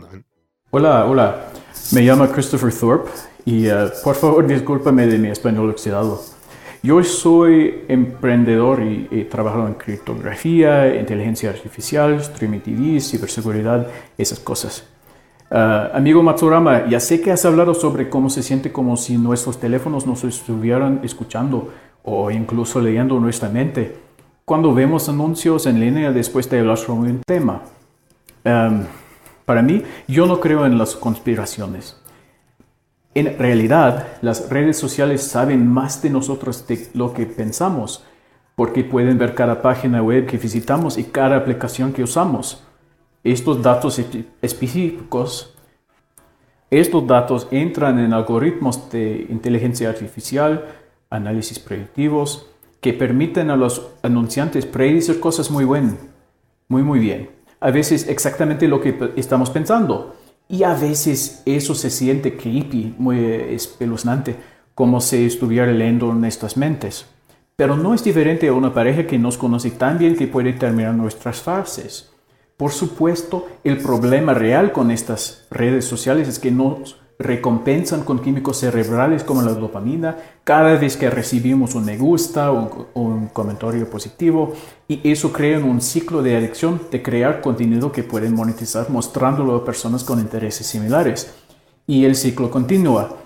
Hola, 0.69 1.05
hola. 1.05 1.51
Me 1.91 2.01
llamo 2.01 2.31
Christopher 2.31 2.73
Thorpe 2.73 3.11
y 3.45 3.67
uh, 3.67 3.89
por 4.03 4.15
favor 4.15 4.47
discúlpame 4.47 5.07
de 5.07 5.17
mi 5.17 5.29
español 5.29 5.69
oxidado. 5.69 6.21
Yo 6.83 7.03
soy 7.03 7.83
emprendedor 7.89 8.81
y 8.81 9.07
he 9.11 9.25
trabajado 9.25 9.67
en 9.67 9.75
criptografía, 9.75 10.95
inteligencia 10.99 11.51
artificial, 11.51 12.15
streaming 12.15 12.59
TV, 12.59 12.99
ciberseguridad, 12.99 13.87
esas 14.17 14.39
cosas. 14.39 14.83
Uh, 15.51 15.95
amigo 15.95 16.23
Matsurama, 16.23 16.87
ya 16.87 16.99
sé 16.99 17.21
que 17.21 17.31
has 17.31 17.45
hablado 17.45 17.75
sobre 17.75 18.09
cómo 18.09 18.31
se 18.31 18.41
siente 18.41 18.71
como 18.71 18.97
si 18.97 19.17
nuestros 19.19 19.59
teléfonos 19.59 20.07
nos 20.07 20.23
estuvieran 20.23 21.01
escuchando 21.03 21.71
o 22.01 22.31
incluso 22.31 22.81
leyendo 22.81 23.19
nuestra 23.19 23.49
mente 23.49 23.95
cuando 24.43 24.73
vemos 24.73 25.07
anuncios 25.07 25.67
en 25.67 25.79
línea 25.79 26.11
después 26.11 26.49
de 26.49 26.61
hablar 26.61 26.77
sobre 26.77 27.11
un 27.11 27.21
tema. 27.21 27.61
Um, 28.43 28.85
para 29.45 29.61
mí, 29.61 29.83
yo 30.07 30.25
no 30.25 30.39
creo 30.39 30.65
en 30.65 30.79
las 30.79 30.95
conspiraciones. 30.95 32.00
En 33.13 33.37
realidad, 33.37 34.07
las 34.21 34.49
redes 34.49 34.77
sociales 34.77 35.21
saben 35.23 35.67
más 35.67 36.01
de 36.01 36.09
nosotros 36.09 36.65
de 36.67 36.87
lo 36.93 37.13
que 37.13 37.25
pensamos, 37.25 38.05
porque 38.55 38.83
pueden 38.83 39.17
ver 39.17 39.35
cada 39.35 39.61
página 39.61 40.01
web 40.01 40.25
que 40.25 40.37
visitamos 40.37 40.97
y 40.97 41.03
cada 41.05 41.35
aplicación 41.37 41.91
que 41.91 42.03
usamos. 42.03 42.63
Estos 43.23 43.61
datos 43.61 44.01
específicos, 44.41 45.53
estos 46.69 47.05
datos 47.05 47.47
entran 47.51 47.99
en 47.99 48.13
algoritmos 48.13 48.89
de 48.89 49.27
inteligencia 49.29 49.89
artificial, 49.89 50.65
análisis 51.09 51.59
predictivos, 51.59 52.47
que 52.79 52.93
permiten 52.93 53.49
a 53.49 53.57
los 53.57 53.89
anunciantes 54.01 54.65
predecir 54.65 55.19
cosas 55.19 55.51
muy 55.51 55.65
bien, 55.65 55.97
muy 56.67 56.81
muy 56.81 56.99
bien 56.99 57.41
a 57.61 57.69
veces 57.69 58.07
exactamente 58.07 58.67
lo 58.67 58.81
que 58.81 59.13
estamos 59.15 59.49
pensando. 59.49 60.15
Y 60.51 60.63
a 60.63 60.73
veces 60.73 61.41
eso 61.45 61.73
se 61.73 61.89
siente 61.89 62.35
creepy, 62.35 62.93
muy 62.97 63.23
espeluznante, 63.23 64.35
como 64.75 64.99
si 64.99 65.25
estuviera 65.25 65.71
leyendo 65.71 66.13
nuestras 66.13 66.57
mentes. 66.57 67.05
Pero 67.55 67.77
no 67.77 67.93
es 67.93 68.03
diferente 68.03 68.49
a 68.49 68.53
una 68.53 68.73
pareja 68.73 69.07
que 69.07 69.17
nos 69.17 69.37
conoce 69.37 69.71
tan 69.71 69.97
bien 69.97 70.17
que 70.17 70.27
puede 70.27 70.51
terminar 70.51 70.93
nuestras 70.93 71.41
fases. 71.41 72.11
Por 72.57 72.71
supuesto, 72.71 73.47
el 73.63 73.77
problema 73.77 74.33
real 74.33 74.73
con 74.73 74.91
estas 74.91 75.47
redes 75.49 75.85
sociales 75.85 76.27
es 76.27 76.37
que 76.37 76.51
nos 76.51 76.97
recompensan 77.21 78.03
con 78.03 78.19
químicos 78.19 78.57
cerebrales 78.57 79.23
como 79.23 79.41
la 79.41 79.53
dopamina 79.53 80.17
cada 80.43 80.77
vez 80.77 80.97
que 80.97 81.09
recibimos 81.09 81.75
un 81.75 81.85
me 81.85 81.97
gusta 81.97 82.51
o 82.51 82.87
un, 82.93 83.27
comentario 83.27 83.89
positivo 83.89 84.53
y 84.87 85.09
eso 85.09 85.31
crea 85.31 85.59
un 85.59 85.81
ciclo 85.81 86.21
de 86.21 86.35
adicción 86.35 86.81
de 86.91 87.01
crear 87.01 87.41
contenido 87.41 87.91
que 87.91 88.03
pueden 88.03 88.35
monetizar 88.35 88.89
mostrándolo 88.89 89.55
a 89.55 89.65
personas 89.65 90.03
con 90.03 90.19
intereses 90.19 90.67
similares. 90.67 91.33
Y 91.87 92.05
el 92.05 92.15
ciclo 92.15 92.49
continúa. 92.49 93.17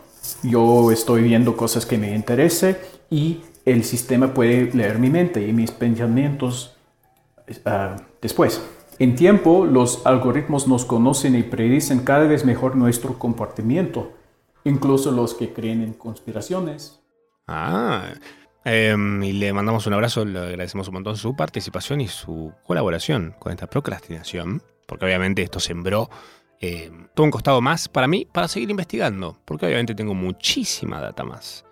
Yo 0.44 0.92
estoy 0.92 1.24
viendo 1.24 1.56
cosas 1.56 1.86
que 1.86 1.98
me 1.98 2.16
interesen 2.16 2.78
y 3.10 3.42
el 3.66 3.84
sistema 3.84 4.34
puede 4.34 4.72
leer 4.74 5.00
mi 5.00 5.10
mente 5.10 5.46
y 5.46 5.54
mis 5.54 5.72
pensamientos 5.72 6.76
uh, 7.48 8.00
después. 8.22 8.62
En 8.98 9.16
tiempo, 9.16 9.66
los 9.66 10.06
algoritmos 10.06 10.68
nos 10.68 10.86
conocen 10.86 11.36
y 11.36 11.44
predicen 11.44 12.00
cada 12.00 12.26
vez 12.28 12.46
mejor 12.46 12.78
nuestro 12.78 13.20
comportamiento, 13.20 14.14
incluso 14.64 15.12
los 15.12 15.34
que 15.34 15.52
creen 15.52 15.82
en 15.82 15.94
conspiraciones. 15.94 17.02
Ah, 17.48 18.06
em, 18.64 19.22
y 19.22 19.34
le 19.34 19.52
mandamos 19.52 19.86
un 19.86 19.94
abrazo, 19.94 20.24
le 20.24 20.40
agradecemos 20.40 20.88
un 20.88 20.94
montón 20.94 21.18
su 21.18 21.36
participación 21.36 22.00
y 22.00 22.08
su 22.08 22.54
colaboración 22.66 23.36
con 23.38 23.52
esta 23.52 23.68
procrastinación, 23.68 24.64
porque 24.88 25.06
obviamente 25.06 25.42
esto 25.42 25.60
sembró 25.60 26.10
em, 26.62 27.10
todo 27.14 27.26
un 27.26 27.32
costado 27.32 27.60
más 27.60 27.90
para 27.90 28.08
mí 28.08 28.26
para 28.32 28.48
seguir 28.48 28.70
investigando, 28.70 29.38
porque 29.44 29.66
obviamente 29.66 29.94
tengo 29.94 30.14
muchísima 30.14 31.02
data 31.02 31.26
más. 31.26 31.65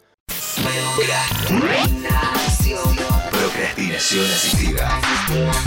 Procrastinación 3.32 4.26
asistida. 4.26 4.90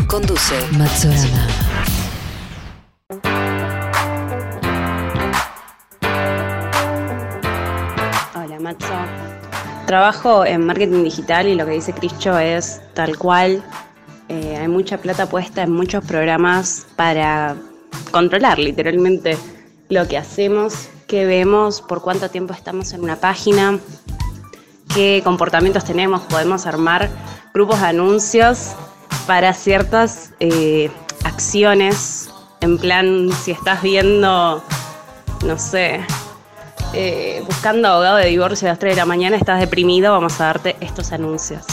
Conduce 0.07 0.55
Matsurama. 0.73 1.47
Hola 8.35 8.61
Matzo. 8.61 8.87
Trabajo 9.87 10.45
en 10.45 10.65
marketing 10.65 11.03
digital 11.03 11.49
y 11.49 11.55
lo 11.57 11.67
que 11.67 11.73
dice 11.73 11.93
Cristo 11.93 12.39
es 12.39 12.81
tal 12.95 13.19
cual. 13.19 13.65
Eh, 14.29 14.57
hay 14.61 14.69
mucha 14.69 14.99
plata 14.99 15.29
puesta 15.29 15.63
en 15.63 15.73
muchos 15.73 16.05
programas 16.05 16.87
para 16.97 17.57
controlar 18.11 18.59
literalmente 18.59 19.37
lo 19.89 20.07
que 20.07 20.19
hacemos, 20.19 20.89
qué 21.07 21.27
vemos, 21.27 21.83
por 21.83 22.03
cuánto 22.03 22.31
tiempo 22.31 22.55
estamos 22.55 22.93
en 22.93 23.03
una 23.03 23.17
página, 23.17 23.79
qué 24.97 25.21
comportamientos 25.23 25.85
tenemos, 25.85 26.23
podemos 26.23 26.65
armar 26.65 27.11
grupos 27.53 27.83
de 27.83 27.89
anuncios 27.89 28.73
para 29.27 29.53
ciertas 29.53 30.33
eh, 30.41 30.91
acciones. 31.23 32.31
En 32.63 32.79
plan, 32.79 33.29
si 33.45 33.51
estás 33.51 33.83
viendo, 33.83 34.65
no 35.45 35.59
sé, 35.59 36.01
eh, 36.95 37.43
buscando 37.47 37.89
abogado 37.89 38.17
de 38.17 38.29
divorcio 38.29 38.69
a 38.69 38.71
las 38.71 38.79
3 38.79 38.95
de 38.95 38.97
la 38.97 39.05
mañana, 39.05 39.37
estás 39.37 39.61
deprimido, 39.61 40.13
vamos 40.13 40.41
a 40.41 40.47
darte 40.47 40.77
estos 40.81 41.13
anuncios. 41.13 41.67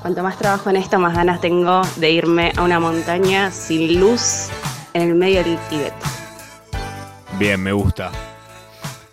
Cuanto 0.00 0.22
más 0.22 0.38
trabajo 0.38 0.70
en 0.70 0.76
esto, 0.76 1.00
más 1.00 1.16
ganas 1.16 1.40
tengo 1.40 1.82
de 1.96 2.12
irme 2.12 2.52
a 2.56 2.62
una 2.62 2.78
montaña 2.78 3.50
sin 3.50 3.98
luz 3.98 4.50
en 4.94 5.02
el 5.02 5.14
medio 5.16 5.42
del 5.42 5.58
Tíbet. 5.68 5.94
Bien, 7.40 7.60
me 7.60 7.72
gusta. 7.72 8.12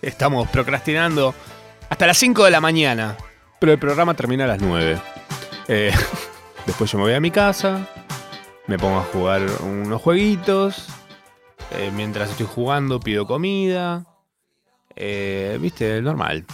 Estamos 0.00 0.48
procrastinando 0.50 1.34
hasta 1.88 2.06
las 2.06 2.18
5 2.18 2.44
de 2.44 2.50
la 2.50 2.60
mañana, 2.60 3.16
pero 3.58 3.72
el 3.72 3.78
programa 3.78 4.14
termina 4.14 4.44
a 4.44 4.48
las 4.48 4.60
9. 4.60 5.00
Eh, 5.68 5.92
después 6.66 6.90
yo 6.90 6.98
me 6.98 7.04
voy 7.04 7.14
a 7.14 7.20
mi 7.20 7.30
casa, 7.30 7.88
me 8.66 8.78
pongo 8.78 8.98
a 8.98 9.04
jugar 9.04 9.42
unos 9.62 10.00
jueguitos. 10.02 10.88
Eh, 11.70 11.90
mientras 11.94 12.30
estoy 12.30 12.46
jugando 12.46 13.00
pido 13.00 13.26
comida. 13.26 14.06
Eh, 14.96 15.58
Viste, 15.60 16.00
normal. 16.00 16.44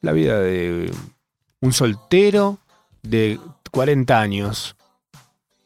La 0.00 0.12
vida 0.12 0.40
de 0.40 0.90
un 1.60 1.72
soltero 1.72 2.58
de 3.02 3.38
40 3.70 4.20
años. 4.20 4.76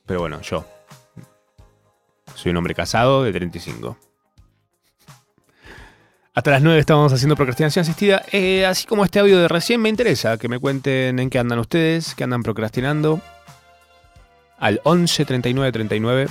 Pero 0.06 0.20
bueno, 0.20 0.40
yo. 0.42 0.64
Soy 2.34 2.50
un 2.50 2.58
hombre 2.58 2.74
casado 2.74 3.24
de 3.24 3.32
35. 3.32 3.96
Hasta 6.38 6.52
las 6.52 6.62
9 6.62 6.78
estábamos 6.78 7.12
haciendo 7.12 7.34
procrastinación 7.34 7.82
asistida. 7.82 8.22
Eh, 8.30 8.64
así 8.64 8.86
como 8.86 9.04
este 9.04 9.18
audio 9.18 9.40
de 9.40 9.48
recién, 9.48 9.82
me 9.82 9.88
interesa 9.88 10.38
que 10.38 10.46
me 10.46 10.60
cuenten 10.60 11.18
en 11.18 11.30
qué 11.30 11.40
andan 11.40 11.58
ustedes, 11.58 12.14
qué 12.14 12.22
andan 12.22 12.44
procrastinando. 12.44 13.20
Al 14.56 14.80
11 14.84 15.24
39 15.24 15.72
39 15.72 16.28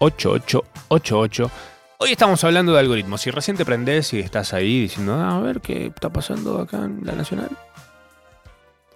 88 0.00 0.64
88. 0.88 1.50
Hoy 1.96 2.12
estamos 2.12 2.44
hablando 2.44 2.74
de 2.74 2.80
algoritmos. 2.80 3.22
Si 3.22 3.30
recién 3.30 3.56
te 3.56 3.64
prendés 3.64 4.12
y 4.12 4.20
estás 4.20 4.52
ahí 4.52 4.82
diciendo, 4.82 5.14
ah, 5.14 5.38
a 5.38 5.40
ver 5.40 5.62
qué 5.62 5.86
está 5.86 6.10
pasando 6.10 6.58
acá 6.60 6.84
en 6.84 7.00
la 7.04 7.12
Nacional. 7.14 7.48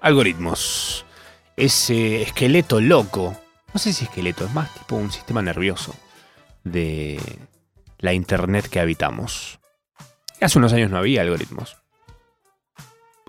Algoritmos. 0.03 1.07
Ese 1.57 2.21
esqueleto 2.21 2.79
loco. 2.79 3.35
No 3.73 3.81
sé 3.81 3.95
si 3.95 4.05
esqueleto, 4.05 4.45
es 4.45 4.53
más 4.53 4.71
tipo 4.75 4.97
un 4.97 5.11
sistema 5.11 5.41
nervioso 5.41 5.95
de 6.63 7.19
la 8.01 8.13
Internet 8.13 8.69
que 8.69 8.81
habitamos. 8.81 9.62
Hace 10.43 10.59
unos 10.59 10.73
años 10.73 10.91
no 10.91 10.99
había 10.99 11.23
algoritmos. 11.23 11.77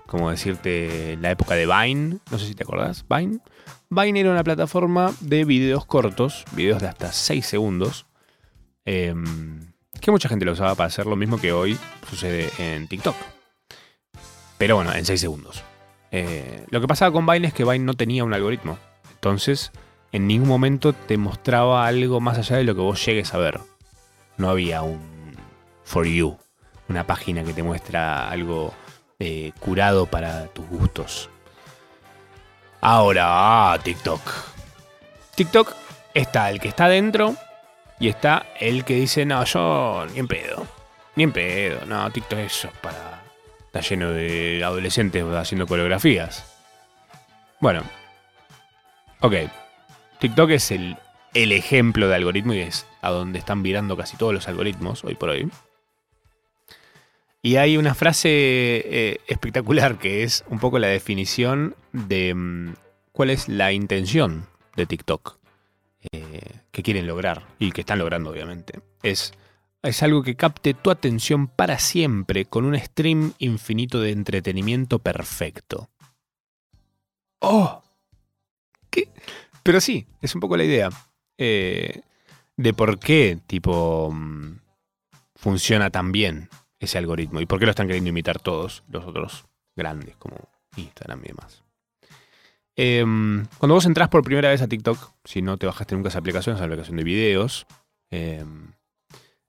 Como 0.06 0.30
decirte, 0.30 1.16
la 1.20 1.30
época 1.30 1.54
de 1.54 1.64
Vine, 1.64 2.18
no 2.28 2.38
sé 2.38 2.46
si 2.46 2.54
te 2.56 2.64
acordás, 2.64 3.04
Vine. 3.08 3.38
Vine 3.88 4.18
era 4.18 4.32
una 4.32 4.42
plataforma 4.42 5.14
de 5.20 5.44
videos 5.44 5.86
cortos, 5.86 6.44
videos 6.52 6.82
de 6.82 6.88
hasta 6.88 7.12
6 7.12 7.46
segundos, 7.46 8.06
em, 8.84 9.72
que 10.00 10.10
mucha 10.10 10.28
gente 10.28 10.44
lo 10.44 10.52
usaba 10.52 10.74
para 10.74 10.88
hacer 10.88 11.06
lo 11.06 11.14
mismo 11.14 11.40
que 11.40 11.52
hoy 11.52 11.78
sucede 12.10 12.50
en 12.58 12.88
TikTok. 12.88 13.14
Pero 14.58 14.74
bueno, 14.74 14.92
en 14.92 15.04
6 15.04 15.20
segundos. 15.20 15.62
Eh, 16.10 16.66
lo 16.70 16.80
que 16.80 16.88
pasaba 16.88 17.12
con 17.12 17.26
Vine 17.26 17.46
es 17.46 17.54
que 17.54 17.64
Vine 17.64 17.84
no 17.84 17.94
tenía 17.94 18.24
un 18.24 18.34
algoritmo. 18.34 18.76
Entonces, 19.12 19.70
en 20.10 20.26
ningún 20.26 20.48
momento 20.48 20.92
te 20.92 21.16
mostraba 21.16 21.86
algo 21.86 22.20
más 22.20 22.38
allá 22.38 22.56
de 22.56 22.64
lo 22.64 22.74
que 22.74 22.80
vos 22.80 23.04
llegues 23.06 23.34
a 23.34 23.38
ver. 23.38 23.60
No 24.36 24.50
había 24.50 24.82
un 24.82 25.00
For 25.84 26.06
You, 26.06 26.38
una 26.88 27.06
página 27.06 27.44
que 27.44 27.52
te 27.52 27.62
muestra 27.62 28.28
algo 28.28 28.74
eh, 29.18 29.52
curado 29.60 30.06
para 30.06 30.46
tus 30.48 30.66
gustos. 30.68 31.30
Ahora, 32.80 33.72
ah, 33.72 33.78
TikTok. 33.82 34.20
TikTok 35.34 35.74
está 36.12 36.50
el 36.50 36.60
que 36.60 36.68
está 36.68 36.88
dentro 36.88 37.34
y 37.98 38.08
está 38.08 38.46
el 38.60 38.84
que 38.84 38.94
dice, 38.94 39.24
no, 39.24 39.44
yo 39.44 40.06
ni 40.12 40.18
en 40.18 40.28
pedo. 40.28 40.66
Ni 41.16 41.22
en 41.24 41.32
pedo. 41.32 41.86
No, 41.86 42.10
TikTok 42.10 42.38
eso 42.40 42.68
es 42.68 42.78
para... 42.78 43.22
Está 43.66 43.80
lleno 43.80 44.10
de 44.10 44.62
adolescentes 44.62 45.24
haciendo 45.24 45.66
coreografías. 45.66 46.44
Bueno. 47.60 47.82
Ok. 49.20 49.34
TikTok 50.20 50.50
es 50.50 50.70
el, 50.70 50.96
el 51.32 51.52
ejemplo 51.52 52.08
de 52.08 52.14
algoritmo 52.14 52.54
y 52.54 52.60
es 52.60 52.86
a 53.00 53.10
donde 53.10 53.38
están 53.38 53.62
virando 53.62 53.96
casi 53.96 54.16
todos 54.16 54.34
los 54.34 54.46
algoritmos 54.46 55.02
hoy 55.04 55.14
por 55.14 55.30
hoy. 55.30 55.50
Y 57.44 57.56
hay 57.56 57.76
una 57.76 57.94
frase 57.94 58.30
eh, 58.30 59.20
espectacular 59.26 59.98
que 59.98 60.22
es 60.22 60.46
un 60.48 60.58
poco 60.58 60.78
la 60.78 60.86
definición 60.86 61.76
de 61.92 62.34
mm, 62.34 62.74
cuál 63.12 63.28
es 63.28 63.50
la 63.50 63.70
intención 63.70 64.46
de 64.76 64.86
TikTok 64.86 65.36
eh, 66.10 66.60
que 66.70 66.82
quieren 66.82 67.06
lograr 67.06 67.46
y 67.58 67.70
que 67.72 67.82
están 67.82 67.98
logrando 67.98 68.30
obviamente. 68.30 68.80
Es, 69.02 69.34
es 69.82 70.02
algo 70.02 70.22
que 70.22 70.36
capte 70.36 70.72
tu 70.72 70.90
atención 70.90 71.46
para 71.46 71.78
siempre 71.78 72.46
con 72.46 72.64
un 72.64 72.78
stream 72.78 73.34
infinito 73.36 74.00
de 74.00 74.12
entretenimiento 74.12 75.00
perfecto. 75.00 75.90
¡Oh! 77.40 77.82
¿Qué? 78.88 79.10
Pero 79.62 79.82
sí, 79.82 80.06
es 80.22 80.34
un 80.34 80.40
poco 80.40 80.56
la 80.56 80.64
idea. 80.64 80.88
Eh, 81.36 82.00
de 82.56 82.72
por 82.72 82.98
qué, 82.98 83.38
tipo, 83.46 84.10
mm, 84.10 84.60
funciona 85.34 85.90
tan 85.90 86.10
bien 86.10 86.48
ese 86.84 86.98
algoritmo 86.98 87.40
y 87.40 87.46
por 87.46 87.58
qué 87.58 87.66
lo 87.66 87.70
están 87.70 87.86
queriendo 87.86 88.10
imitar 88.10 88.38
todos 88.38 88.84
los 88.88 89.04
otros 89.04 89.46
grandes 89.76 90.16
como 90.16 90.36
Instagram 90.76 91.20
y 91.24 91.28
demás. 91.28 91.64
Em, 92.76 93.46
cuando 93.58 93.74
vos 93.74 93.86
entras 93.86 94.08
por 94.08 94.24
primera 94.24 94.48
vez 94.48 94.60
a 94.62 94.68
TikTok, 94.68 95.12
si 95.24 95.42
no 95.42 95.56
te 95.58 95.66
bajaste 95.66 95.94
nunca 95.94 96.08
esa 96.08 96.18
aplicación, 96.18 96.54
es 96.54 96.60
una 96.60 96.66
aplicación 96.66 96.96
de 96.96 97.04
videos, 97.04 97.66
em, 98.10 98.72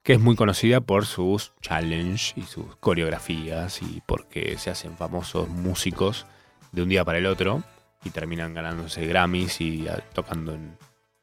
que 0.04 0.14
es 0.14 0.20
muy 0.20 0.36
conocida 0.36 0.82
por 0.82 1.06
sus 1.06 1.54
challenges 1.62 2.34
y 2.38 2.44
sus 2.44 2.76
coreografías 2.76 3.82
y 3.82 4.02
porque 4.06 4.58
se 4.60 4.70
hacen 4.70 4.96
famosos 4.96 5.50
músicos 5.50 6.28
de 6.72 6.84
un 6.84 6.90
día 6.90 7.04
para 7.04 7.18
el 7.18 7.26
otro 7.26 7.64
y 8.04 8.12
terminan 8.12 8.54
ganándose 8.54 9.08
Grammys 9.08 9.60
y 9.62 9.88
tocando 10.14 10.54
en 10.54 10.78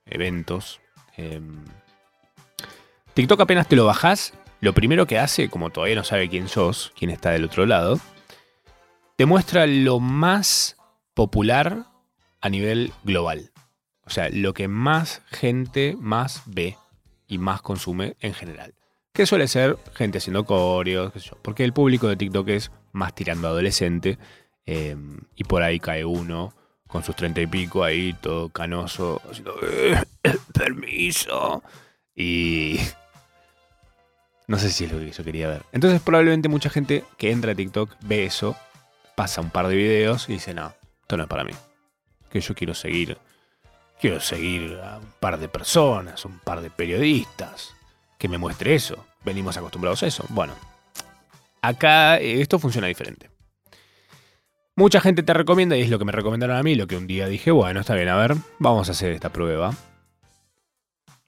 eventos. 0.06 0.80
Em, 1.16 1.64
TikTok 3.14 3.40
apenas 3.40 3.68
te 3.68 3.76
lo 3.76 3.84
bajás, 3.84 4.34
lo 4.62 4.72
primero 4.72 5.06
que 5.06 5.18
hace, 5.18 5.50
como 5.50 5.68
todavía 5.70 5.96
no 5.96 6.04
sabe 6.04 6.30
quién 6.30 6.48
sos, 6.48 6.92
quién 6.96 7.10
está 7.10 7.30
del 7.32 7.44
otro 7.44 7.66
lado, 7.66 7.98
te 9.16 9.26
muestra 9.26 9.66
lo 9.66 10.00
más 10.00 10.76
popular 11.14 11.86
a 12.40 12.48
nivel 12.48 12.92
global. 13.04 13.50
O 14.04 14.10
sea, 14.10 14.28
lo 14.30 14.54
que 14.54 14.68
más 14.68 15.20
gente 15.30 15.96
más 15.98 16.42
ve 16.46 16.76
y 17.26 17.38
más 17.38 17.60
consume 17.60 18.16
en 18.20 18.34
general. 18.34 18.74
Que 19.12 19.26
suele 19.26 19.48
ser 19.48 19.78
gente 19.94 20.18
haciendo 20.18 20.44
coreos, 20.44 21.12
qué 21.12 21.20
sé 21.20 21.30
yo. 21.30 21.38
Porque 21.42 21.64
el 21.64 21.72
público 21.72 22.08
de 22.08 22.16
TikTok 22.16 22.48
es 22.48 22.70
más 22.92 23.14
tirando 23.14 23.48
adolescente. 23.48 24.18
eh, 24.64 24.96
y 25.34 25.42
por 25.42 25.64
ahí 25.64 25.80
cae 25.80 26.04
uno 26.04 26.54
con 26.86 27.02
sus 27.02 27.16
treinta 27.16 27.40
y 27.40 27.48
pico 27.48 27.82
ahí, 27.82 28.12
todo 28.20 28.48
canoso, 28.50 29.20
haciendo 29.28 29.56
"Eh, 29.60 30.00
permiso. 30.54 31.64
Y 32.14 32.78
no 34.52 34.58
sé 34.58 34.68
si 34.68 34.84
es 34.84 34.92
lo 34.92 34.98
que 34.98 35.10
yo 35.10 35.24
quería 35.24 35.48
ver. 35.48 35.62
Entonces 35.72 36.02
probablemente 36.02 36.50
mucha 36.50 36.68
gente 36.68 37.04
que 37.16 37.30
entra 37.30 37.52
a 37.52 37.54
TikTok 37.54 37.96
ve 38.02 38.26
eso, 38.26 38.54
pasa 39.14 39.40
un 39.40 39.48
par 39.48 39.66
de 39.66 39.76
videos 39.76 40.28
y 40.28 40.34
dice, 40.34 40.52
no, 40.52 40.74
esto 41.00 41.16
no 41.16 41.22
es 41.22 41.28
para 41.30 41.42
mí. 41.42 41.52
Que 42.28 42.42
yo 42.42 42.54
quiero 42.54 42.74
seguir, 42.74 43.16
quiero 43.98 44.20
seguir 44.20 44.78
a 44.84 44.98
un 44.98 45.10
par 45.20 45.38
de 45.38 45.48
personas, 45.48 46.26
un 46.26 46.38
par 46.38 46.60
de 46.60 46.68
periodistas, 46.68 47.72
que 48.18 48.28
me 48.28 48.36
muestre 48.36 48.74
eso. 48.74 49.06
Venimos 49.24 49.56
acostumbrados 49.56 50.02
a 50.02 50.06
eso. 50.06 50.26
Bueno, 50.28 50.52
acá 51.62 52.18
eh, 52.18 52.42
esto 52.42 52.58
funciona 52.58 52.88
diferente. 52.88 53.30
Mucha 54.76 55.00
gente 55.00 55.22
te 55.22 55.32
recomienda, 55.32 55.78
y 55.78 55.80
es 55.80 55.88
lo 55.88 55.98
que 55.98 56.04
me 56.04 56.12
recomendaron 56.12 56.56
a 56.56 56.62
mí, 56.62 56.74
lo 56.74 56.86
que 56.86 56.98
un 56.98 57.06
día 57.06 57.26
dije, 57.26 57.52
bueno, 57.52 57.80
está 57.80 57.94
bien, 57.94 58.10
a 58.10 58.16
ver, 58.16 58.36
vamos 58.58 58.90
a 58.90 58.92
hacer 58.92 59.12
esta 59.12 59.30
prueba. 59.30 59.74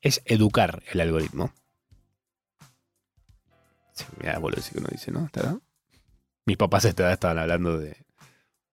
Es 0.02 0.20
educar 0.26 0.82
el 0.92 1.00
algoritmo. 1.00 1.54
Sí, 3.94 4.04
mira, 4.20 4.38
boludo, 4.38 4.61
que 4.72 4.78
uno 4.78 4.88
dice, 4.90 5.11
¿no? 5.11 5.28
Mis 6.46 6.57
papás 6.57 6.85
a 6.85 6.88
esta 6.88 7.04
edad 7.04 7.12
estaban 7.12 7.38
hablando 7.38 7.78
de 7.78 7.96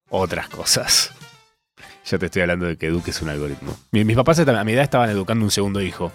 otras 0.10 0.50
cosas. 0.50 1.12
Yo 2.06 2.20
te 2.20 2.26
estoy 2.26 2.42
hablando 2.42 2.66
de 2.66 2.78
que 2.78 2.88
eduques 2.88 3.22
un 3.22 3.30
algoritmo. 3.30 3.76
Mi- 3.92 4.04
Mis 4.04 4.16
papás 4.18 4.40
a 4.40 4.64
mi 4.64 4.74
edad 4.74 4.84
estaban 4.84 5.10
educando 5.10 5.46
un 5.46 5.52
segundo 5.52 5.82
hijo. 5.82 6.12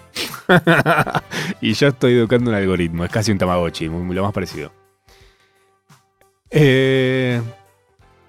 y 1.61 1.73
yo 1.75 1.88
estoy 1.88 2.14
educando 2.14 2.51
un 2.51 2.57
algoritmo. 2.57 3.05
Es 3.05 3.11
casi 3.11 3.31
un 3.33 3.38
Tamagotchi, 3.38 3.87
lo 3.87 4.23
más 4.23 4.33
parecido. 4.33 4.73
Eh, 6.51 7.40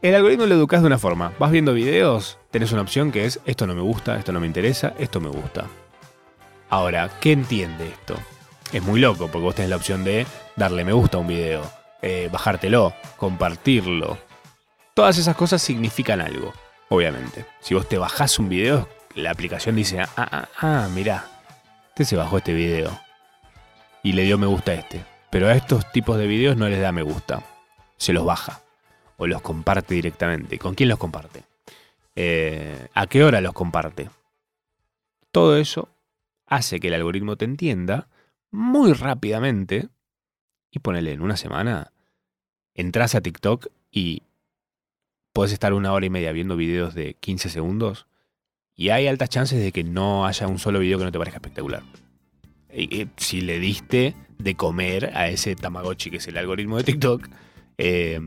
el 0.01 0.15
algoritmo 0.15 0.45
lo 0.45 0.55
educas 0.55 0.81
de 0.81 0.87
una 0.87 0.97
forma. 0.99 1.33
Vas 1.39 1.51
viendo 1.51 1.73
videos, 1.73 2.37
tenés 2.51 2.71
una 2.71 2.81
opción 2.83 3.11
que 3.11 3.25
es 3.25 3.39
esto 3.45 3.65
no 3.67 3.75
me 3.75 3.81
gusta, 3.81 4.17
esto 4.17 4.31
no 4.31 4.39
me 4.39 4.47
interesa, 4.47 4.93
esto 4.99 5.19
me 5.19 5.29
gusta. 5.29 5.65
Ahora, 6.69 7.09
¿qué 7.19 7.31
entiende 7.31 7.87
esto? 7.87 8.15
Es 8.73 8.83
muy 8.83 8.99
loco 8.99 9.27
porque 9.27 9.45
vos 9.45 9.55
tenés 9.55 9.69
la 9.69 9.77
opción 9.77 10.03
de 10.03 10.27
darle 10.57 10.83
me 10.83 10.91
gusta 10.91 11.17
a 11.17 11.21
un 11.21 11.27
video, 11.27 11.63
eh, 12.01 12.27
bajártelo, 12.31 12.93
compartirlo. 13.15 14.17
Todas 14.93 15.17
esas 15.17 15.37
cosas 15.37 15.61
significan 15.61 16.19
algo, 16.19 16.53
obviamente. 16.89 17.45
Si 17.61 17.73
vos 17.73 17.87
te 17.87 17.97
bajás 17.97 18.39
un 18.39 18.49
video, 18.49 18.89
la 19.15 19.31
aplicación 19.31 19.75
dice, 19.75 20.01
ah, 20.01 20.09
ah, 20.17 20.49
ah, 20.59 20.89
mirá, 20.93 21.25
este 21.89 22.03
se 22.03 22.17
bajó 22.17 22.39
este 22.39 22.53
video 22.53 22.99
y 24.03 24.11
le 24.11 24.23
dio 24.23 24.37
me 24.37 24.47
gusta 24.47 24.71
a 24.73 24.75
este. 24.75 25.05
Pero 25.29 25.47
a 25.47 25.55
estos 25.55 25.89
tipos 25.93 26.17
de 26.17 26.27
videos 26.27 26.57
no 26.57 26.67
les 26.67 26.81
da 26.81 26.91
me 26.91 27.03
gusta, 27.03 27.43
se 27.95 28.11
los 28.11 28.25
baja 28.25 28.61
o 29.15 29.27
los 29.27 29.41
comparte 29.41 29.93
directamente. 29.93 30.59
¿Con 30.59 30.75
quién 30.75 30.89
los 30.89 30.99
comparte? 30.99 31.43
Eh, 32.15 32.87
¿A 32.93 33.07
qué 33.07 33.23
hora 33.23 33.39
los 33.39 33.53
comparte? 33.53 34.09
Todo 35.31 35.57
eso 35.57 35.89
hace 36.45 36.81
que 36.81 36.87
el 36.89 36.95
algoritmo 36.95 37.37
te 37.37 37.45
entienda 37.45 38.07
muy 38.51 38.93
rápidamente 38.93 39.89
y 40.71 40.79
ponele 40.79 41.11
en 41.11 41.21
una 41.21 41.37
semana, 41.37 41.91
entras 42.73 43.15
a 43.15 43.21
TikTok 43.21 43.67
y 43.91 44.23
puedes 45.33 45.53
estar 45.53 45.73
una 45.73 45.93
hora 45.93 46.05
y 46.05 46.09
media 46.09 46.31
viendo 46.31 46.55
videos 46.55 46.93
de 46.93 47.15
15 47.15 47.49
segundos 47.49 48.07
y 48.75 48.89
hay 48.89 49.07
altas 49.07 49.29
chances 49.29 49.59
de 49.59 49.71
que 49.71 49.83
no 49.83 50.25
haya 50.25 50.47
un 50.47 50.59
solo 50.59 50.79
video 50.79 50.97
que 50.97 51.05
no 51.05 51.11
te 51.11 51.17
parezca 51.17 51.37
espectacular. 51.37 51.83
Si 53.17 53.41
le 53.41 53.59
diste 53.59 54.15
de 54.37 54.55
comer 54.55 55.11
a 55.15 55.29
ese 55.29 55.55
Tamagotchi 55.55 56.11
que 56.11 56.17
es 56.17 56.27
el 56.27 56.37
algoritmo 56.37 56.77
de 56.77 56.83
TikTok, 56.83 57.27
eh, 57.79 58.19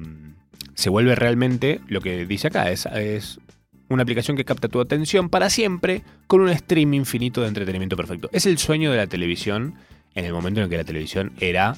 se 0.75 0.91
vuelve 0.91 1.15
realmente 1.15 1.81
lo 1.89 2.01
que 2.01 2.27
dice 2.27 2.49
acá, 2.49 2.71
es, 2.71 2.87
es 2.87 3.39
una 3.89 4.03
aplicación 4.03 4.37
que 4.37 4.45
capta 4.45 4.69
tu 4.69 4.81
atención 4.81 5.29
para 5.29 5.51
siempre 5.51 6.03
con 6.27 6.41
un 6.41 6.57
stream 6.57 6.95
infinito 6.95 7.43
de 7.43 7.49
entretenimiento 7.49 7.97
perfecto. 7.97 8.31
Es 8.33 8.47
el 8.47 8.59
sueño 8.59 8.91
de 8.91 8.97
la 8.97 9.07
televisión 9.07 9.75
en 10.15 10.25
el 10.25 10.33
momento 10.33 10.61
en 10.61 10.65
el 10.65 10.71
que 10.71 10.77
la 10.77 10.85
televisión 10.85 11.33
era 11.41 11.77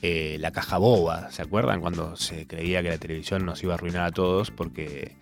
eh, 0.00 0.36
la 0.40 0.50
caja 0.50 0.78
boba. 0.78 1.30
¿Se 1.30 1.42
acuerdan 1.42 1.80
cuando 1.80 2.16
se 2.16 2.46
creía 2.46 2.82
que 2.82 2.90
la 2.90 2.98
televisión 2.98 3.46
nos 3.46 3.62
iba 3.62 3.74
a 3.74 3.76
arruinar 3.76 4.04
a 4.04 4.10
todos 4.10 4.50
porque 4.50 5.16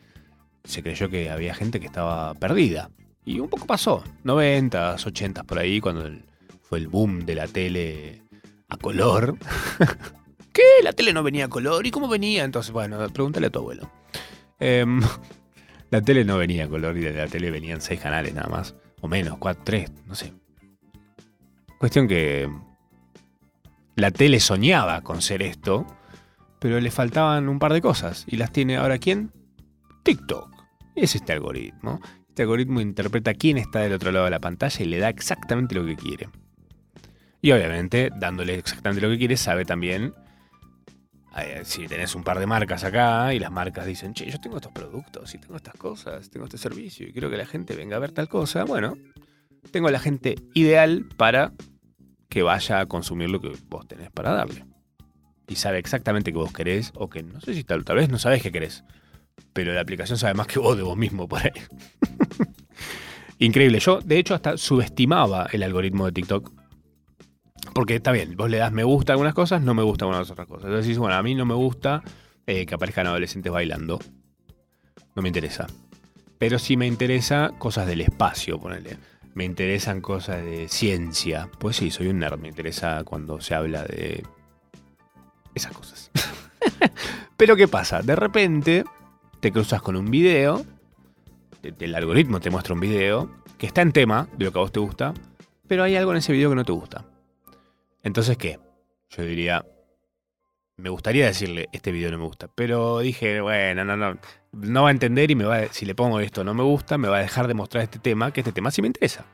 se 0.64 0.82
creyó 0.82 1.10
que 1.10 1.30
había 1.30 1.54
gente 1.54 1.80
que 1.80 1.86
estaba 1.86 2.34
perdida? 2.34 2.90
Y 3.24 3.40
un 3.40 3.48
poco 3.48 3.66
pasó, 3.66 4.02
90s, 4.24 5.04
80s 5.04 5.44
por 5.44 5.58
ahí, 5.58 5.80
cuando 5.80 6.10
fue 6.62 6.78
el 6.78 6.88
boom 6.88 7.26
de 7.26 7.34
la 7.34 7.46
tele 7.46 8.22
a 8.68 8.76
color. 8.76 9.36
¿Qué? 10.52 10.62
La 10.82 10.92
tele 10.92 11.12
no 11.12 11.22
venía 11.22 11.44
a 11.44 11.48
color. 11.48 11.86
¿Y 11.86 11.90
cómo 11.90 12.08
venía? 12.08 12.44
Entonces, 12.44 12.72
bueno, 12.72 12.98
pregúntale 13.10 13.48
a 13.48 13.50
tu 13.50 13.58
abuelo. 13.58 13.90
Em, 14.58 15.00
la 15.90 16.00
tele 16.00 16.24
no 16.24 16.38
venía 16.38 16.64
a 16.64 16.68
color 16.68 16.96
y 16.96 17.00
de 17.00 17.12
la 17.12 17.26
tele 17.26 17.50
venían 17.50 17.80
seis 17.80 18.00
canales 18.00 18.34
nada 18.34 18.48
más. 18.48 18.74
O 19.02 19.08
menos, 19.08 19.36
cuatro, 19.38 19.62
tres, 19.64 19.90
no 20.06 20.14
sé. 20.14 20.32
Cuestión 21.80 22.08
que 22.08 22.46
la 23.96 24.10
tele 24.10 24.38
soñaba 24.38 25.00
con 25.00 25.22
ser 25.22 25.40
esto, 25.40 25.86
pero 26.58 26.78
le 26.78 26.90
faltaban 26.90 27.48
un 27.48 27.58
par 27.58 27.72
de 27.72 27.80
cosas. 27.80 28.26
¿Y 28.28 28.36
las 28.36 28.52
tiene 28.52 28.76
ahora 28.76 28.98
quién? 28.98 29.32
TikTok. 30.02 30.50
Es 30.94 31.14
este 31.14 31.32
algoritmo. 31.32 31.98
Este 32.28 32.42
algoritmo 32.42 32.82
interpreta 32.82 33.32
quién 33.32 33.56
está 33.56 33.78
del 33.78 33.94
otro 33.94 34.12
lado 34.12 34.26
de 34.26 34.30
la 34.30 34.40
pantalla 34.40 34.84
y 34.84 34.88
le 34.88 34.98
da 34.98 35.08
exactamente 35.08 35.74
lo 35.74 35.86
que 35.86 35.96
quiere. 35.96 36.28
Y 37.40 37.50
obviamente, 37.52 38.10
dándole 38.14 38.56
exactamente 38.56 39.00
lo 39.00 39.08
que 39.08 39.16
quiere, 39.16 39.38
sabe 39.38 39.64
también 39.64 40.12
si 41.62 41.86
tenés 41.86 42.14
un 42.14 42.24
par 42.24 42.40
de 42.40 42.46
marcas 42.46 42.84
acá 42.84 43.32
y 43.32 43.38
las 43.38 43.50
marcas 43.50 43.86
dicen, 43.86 44.12
che, 44.12 44.30
yo 44.30 44.38
tengo 44.38 44.56
estos 44.56 44.72
productos 44.72 45.34
y 45.34 45.38
tengo 45.38 45.56
estas 45.56 45.76
cosas, 45.76 46.28
tengo 46.28 46.44
este 46.44 46.58
servicio 46.58 47.08
y 47.08 47.12
quiero 47.12 47.30
que 47.30 47.38
la 47.38 47.46
gente 47.46 47.74
venga 47.74 47.96
a 47.96 48.00
ver 48.00 48.12
tal 48.12 48.28
cosa, 48.28 48.64
bueno, 48.64 48.98
tengo 49.70 49.90
la 49.90 49.98
gente 49.98 50.36
ideal 50.54 51.06
para 51.16 51.52
que 52.28 52.42
vaya 52.42 52.80
a 52.80 52.86
consumir 52.86 53.30
lo 53.30 53.40
que 53.40 53.52
vos 53.68 53.86
tenés 53.86 54.10
para 54.10 54.32
darle. 54.32 54.64
Y 55.48 55.56
sabe 55.56 55.78
exactamente 55.78 56.32
que 56.32 56.38
vos 56.38 56.52
querés 56.52 56.92
o 56.94 57.10
que 57.10 57.22
no 57.22 57.40
sé 57.40 57.54
si 57.54 57.64
tal, 57.64 57.84
tal 57.84 57.96
vez 57.96 58.08
no 58.08 58.18
sabés 58.18 58.42
qué 58.42 58.52
querés, 58.52 58.84
pero 59.52 59.72
la 59.72 59.80
aplicación 59.80 60.16
sabe 60.16 60.34
más 60.34 60.46
que 60.46 60.58
vos 60.58 60.76
de 60.76 60.82
vos 60.82 60.96
mismo 60.96 61.28
por 61.28 61.40
ahí. 61.40 61.52
Increíble. 63.38 63.80
Yo, 63.80 64.00
de 64.00 64.18
hecho, 64.18 64.34
hasta 64.34 64.56
subestimaba 64.56 65.48
el 65.50 65.62
algoritmo 65.62 66.06
de 66.06 66.12
TikTok. 66.12 66.52
Porque 67.74 67.96
está 67.96 68.12
bien, 68.12 68.36
vos 68.36 68.50
le 68.50 68.58
das 68.58 68.72
me 68.72 68.84
gusta 68.84 69.12
algunas 69.12 69.34
cosas, 69.34 69.62
no 69.62 69.74
me 69.74 69.82
gusta 69.82 70.04
algunas 70.04 70.30
otras 70.30 70.46
cosas. 70.46 70.66
Entonces 70.66 70.98
bueno, 70.98 71.14
a 71.14 71.22
mí 71.22 71.34
no 71.34 71.46
me 71.46 71.54
gusta 71.54 72.02
eh, 72.46 72.66
que 72.66 72.74
aparezcan 72.74 73.06
adolescentes 73.06 73.50
bailando. 73.50 73.98
No 75.14 75.22
me 75.22 75.28
interesa. 75.28 75.66
Pero 76.38 76.58
sí 76.58 76.76
me 76.76 76.86
interesa 76.86 77.52
cosas 77.58 77.86
del 77.86 78.00
espacio, 78.02 78.58
ponele. 78.58 78.98
Me 79.34 79.44
interesan 79.44 80.00
cosas 80.00 80.44
de 80.44 80.68
ciencia. 80.68 81.48
Pues 81.58 81.76
sí, 81.76 81.90
soy 81.90 82.08
un 82.08 82.18
nerd. 82.18 82.38
Me 82.38 82.48
interesa 82.48 83.04
cuando 83.04 83.40
se 83.40 83.54
habla 83.54 83.84
de 83.84 84.24
esas 85.54 85.72
cosas. 85.72 86.10
Pero 87.36 87.56
¿qué 87.56 87.68
pasa? 87.68 88.02
De 88.02 88.16
repente 88.16 88.84
te 89.40 89.52
cruzas 89.52 89.82
con 89.82 89.96
un 89.96 90.10
video. 90.10 90.64
El 91.62 91.94
algoritmo 91.94 92.40
te 92.40 92.50
muestra 92.50 92.74
un 92.74 92.80
video 92.80 93.30
que 93.58 93.66
está 93.66 93.82
en 93.82 93.92
tema 93.92 94.28
de 94.36 94.46
lo 94.46 94.52
que 94.52 94.58
a 94.58 94.62
vos 94.62 94.72
te 94.72 94.80
gusta. 94.80 95.14
Pero 95.66 95.84
hay 95.84 95.96
algo 95.96 96.10
en 96.10 96.18
ese 96.18 96.32
video 96.32 96.50
que 96.50 96.56
no 96.56 96.64
te 96.64 96.72
gusta. 96.72 97.04
Entonces, 98.02 98.36
¿qué? 98.36 98.58
Yo 99.10 99.22
diría, 99.22 99.64
me 100.80 100.90
gustaría 100.90 101.26
decirle, 101.26 101.68
este 101.72 101.92
video 101.92 102.10
no 102.10 102.18
me 102.18 102.24
gusta, 102.24 102.48
pero 102.54 102.98
dije, 103.00 103.40
bueno, 103.40 103.84
no, 103.84 103.96
no, 103.96 104.18
no 104.52 104.82
va 104.82 104.88
a 104.88 104.92
entender 104.92 105.30
y 105.30 105.34
me 105.34 105.44
va 105.44 105.56
a- 105.58 105.72
si 105.72 105.84
le 105.86 105.94
pongo 105.94 106.18
esto 106.20 106.42
no 106.44 106.54
me 106.54 106.62
gusta, 106.62 106.98
me 106.98 107.08
va 107.08 107.18
a 107.18 107.20
dejar 107.22 107.46
de 107.48 107.54
mostrar 107.54 107.84
este 107.84 107.98
tema, 107.98 108.32
que 108.32 108.40
este 108.40 108.52
tema 108.52 108.70
sí 108.70 108.80
me 108.82 108.88
interesa. 108.88 109.24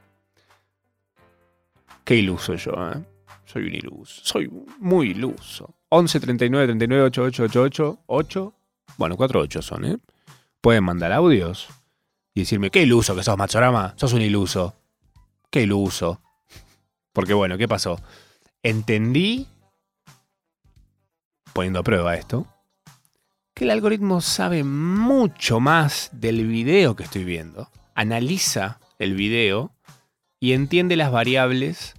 Qué 2.05 2.17
iluso 2.17 2.55
yo, 2.55 2.73
¿eh? 2.93 3.05
Soy 3.45 3.67
un 3.69 3.75
iluso, 3.75 4.21
soy 4.25 4.51
muy 4.79 5.11
iluso. 5.11 5.75
11 5.89 6.21
39 6.21 6.67
39 6.67 7.05
88 7.05 7.45
88 7.45 7.99
8, 8.07 8.55
bueno, 8.99 9.17
4 9.17 9.41
8 9.41 9.63
son, 9.63 9.85
¿eh? 9.85 9.99
Pueden 10.61 10.85
mandar 10.85 11.13
audios 11.13 11.69
y 12.35 12.41
decirme, 12.41 12.71
qué 12.71 12.83
iluso 12.83 13.15
que 13.15 13.23
sos, 13.23 13.39
Machorama, 13.39 13.95
sos 13.97 14.13
un 14.13 14.23
iluso. 14.23 14.75
Qué 15.51 15.63
iluso. 15.63 16.21
Porque 17.13 17.35
bueno, 17.35 17.57
¿qué 17.57 17.67
pasó? 17.69 18.01
entendí, 18.63 19.47
poniendo 21.57 21.79
a 21.79 21.85
prueba 21.85 22.15
esto, 22.17 22.47
que 23.55 23.65
el 23.65 23.71
algoritmo 23.71 24.21
sabe 24.21 24.63
mucho 24.63 25.59
más 25.59 26.11
del 26.13 26.47
video 26.47 26.95
que 26.95 27.05
estoy 27.05 27.25
viendo, 27.25 27.71
analiza 27.95 28.79
el 28.99 29.15
video 29.15 29.73
y 30.39 30.53
entiende 30.53 30.97
las 30.97 31.11
variables 31.11 31.95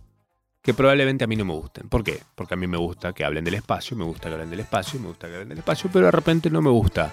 que 0.61 0.75
probablemente 0.75 1.23
a 1.23 1.27
mí 1.27 1.35
no 1.35 1.43
me 1.43 1.53
gusten. 1.53 1.89
¿Por 1.89 2.03
qué? 2.03 2.21
Porque 2.35 2.53
a 2.53 2.57
mí 2.57 2.67
me 2.67 2.77
gusta 2.77 3.13
que 3.13 3.25
hablen 3.25 3.45
del 3.45 3.55
espacio, 3.55 3.97
me 3.97 4.03
gusta 4.03 4.29
que 4.29 4.35
hablen 4.35 4.51
del 4.51 4.59
espacio, 4.59 4.99
me 4.99 5.07
gusta 5.07 5.27
que 5.27 5.33
hablen 5.33 5.49
del 5.49 5.57
espacio, 5.57 5.89
pero 5.91 6.05
de 6.05 6.11
repente 6.11 6.51
no 6.51 6.61
me 6.61 6.69
gusta 6.69 7.11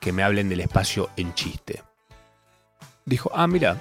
que 0.00 0.12
me 0.12 0.22
hablen 0.22 0.48
del 0.48 0.60
espacio 0.60 1.10
en 1.18 1.34
chiste. 1.34 1.82
Dijo, 3.04 3.30
ah, 3.34 3.46
mira, 3.46 3.76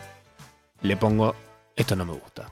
le 0.82 0.98
pongo, 0.98 1.34
esto 1.78 1.96
no 1.96 2.04
me 2.04 2.12
gusta. 2.12 2.52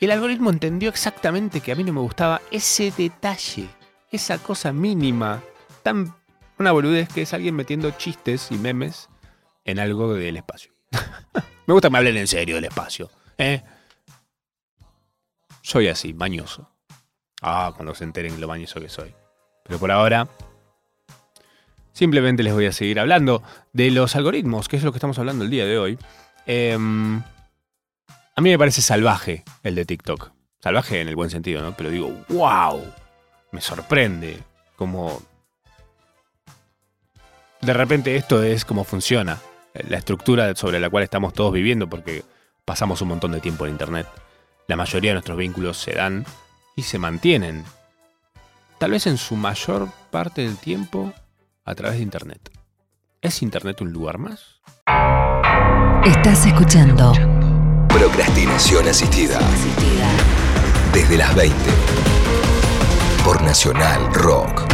El 0.00 0.12
algoritmo 0.12 0.48
entendió 0.48 0.88
exactamente 0.88 1.60
que 1.60 1.72
a 1.72 1.76
mí 1.76 1.84
no 1.84 1.92
me 1.92 2.00
gustaba 2.00 2.40
ese 2.50 2.90
detalle, 2.90 3.68
esa 4.14 4.38
cosa 4.38 4.72
mínima, 4.72 5.42
tan 5.82 6.14
una 6.58 6.72
boludez 6.72 7.08
que 7.08 7.22
es 7.22 7.34
alguien 7.34 7.56
metiendo 7.56 7.90
chistes 7.92 8.50
y 8.50 8.56
memes 8.56 9.08
en 9.64 9.78
algo 9.78 10.14
del 10.14 10.36
espacio. 10.36 10.72
me 11.66 11.74
gusta 11.74 11.88
que 11.88 11.92
me 11.92 11.98
hablen 11.98 12.16
en 12.16 12.28
serio 12.28 12.54
del 12.54 12.64
espacio. 12.64 13.10
¿eh? 13.38 13.62
Soy 15.62 15.88
así, 15.88 16.14
mañoso. 16.14 16.70
Ah, 17.42 17.72
cuando 17.74 17.94
se 17.94 18.04
enteren 18.04 18.40
lo 18.40 18.46
mañoso 18.46 18.80
que 18.80 18.88
soy. 18.88 19.12
Pero 19.64 19.78
por 19.78 19.90
ahora, 19.90 20.28
simplemente 21.92 22.42
les 22.42 22.52
voy 22.52 22.66
a 22.66 22.72
seguir 22.72 23.00
hablando 23.00 23.42
de 23.72 23.90
los 23.90 24.14
algoritmos, 24.14 24.68
que 24.68 24.76
es 24.76 24.84
lo 24.84 24.92
que 24.92 24.98
estamos 24.98 25.18
hablando 25.18 25.44
el 25.44 25.50
día 25.50 25.64
de 25.64 25.78
hoy. 25.78 25.98
Em, 26.46 27.20
a 28.36 28.40
mí 28.40 28.50
me 28.50 28.58
parece 28.58 28.80
salvaje 28.80 29.42
el 29.62 29.74
de 29.74 29.84
TikTok. 29.84 30.30
Salvaje 30.60 31.00
en 31.00 31.08
el 31.08 31.16
buen 31.16 31.30
sentido, 31.30 31.62
¿no? 31.62 31.74
Pero 31.76 31.90
digo, 31.90 32.24
wow, 32.28 32.80
me 33.54 33.60
sorprende 33.60 34.42
como... 34.76 35.22
De 37.60 37.72
repente 37.72 38.16
esto 38.16 38.42
es 38.42 38.66
como 38.66 38.84
funciona, 38.84 39.38
la 39.72 39.96
estructura 39.96 40.54
sobre 40.54 40.80
la 40.80 40.90
cual 40.90 41.04
estamos 41.04 41.32
todos 41.32 41.52
viviendo, 41.52 41.88
porque 41.88 42.24
pasamos 42.66 43.00
un 43.00 43.08
montón 43.08 43.32
de 43.32 43.40
tiempo 43.40 43.64
en 43.64 43.72
Internet. 43.72 44.06
La 44.66 44.76
mayoría 44.76 45.10
de 45.10 45.14
nuestros 45.14 45.38
vínculos 45.38 45.78
se 45.78 45.92
dan 45.92 46.26
y 46.76 46.82
se 46.82 46.98
mantienen, 46.98 47.64
tal 48.78 48.90
vez 48.90 49.06
en 49.06 49.16
su 49.16 49.36
mayor 49.36 49.88
parte 50.10 50.42
del 50.42 50.58
tiempo, 50.58 51.14
a 51.64 51.74
través 51.74 51.96
de 51.96 52.02
Internet. 52.02 52.50
¿Es 53.22 53.40
Internet 53.40 53.80
un 53.80 53.92
lugar 53.92 54.18
más? 54.18 54.60
Estás 56.04 56.44
escuchando 56.44 57.14
Procrastinación 57.88 58.86
asistida. 58.88 59.38
Desde 60.92 61.16
las 61.16 61.34
20. 61.34 61.54
Por 63.24 63.42
Nacional 63.42 64.12
Rock. 64.12 64.68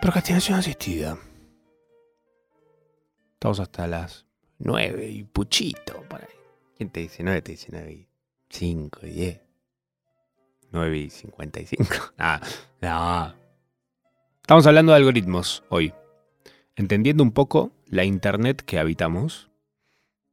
Procrastinación 0.00 0.60
asistida. 0.60 1.18
Estamos 3.32 3.58
hasta 3.58 3.88
las 3.88 4.26
9 4.60 5.08
y 5.08 5.24
puchito 5.24 6.04
por 6.08 6.20
ahí. 6.20 6.28
¿Quién 6.76 6.90
te 6.90 7.00
dice 7.00 7.24
9? 7.24 7.42
Te 7.42 7.50
dice 7.50 7.66
9 7.72 7.92
y 7.92 8.08
5 8.48 9.06
y 9.06 9.10
10. 9.10 9.40
9 10.70 10.98
y 10.98 11.10
55. 11.10 11.84
Ah, 12.18 12.40
no. 12.80 13.45
Estamos 14.46 14.64
hablando 14.68 14.92
de 14.92 14.98
algoritmos 14.98 15.64
hoy. 15.70 15.92
Entendiendo 16.76 17.24
un 17.24 17.32
poco 17.32 17.72
la 17.86 18.04
internet 18.04 18.62
que 18.64 18.78
habitamos. 18.78 19.50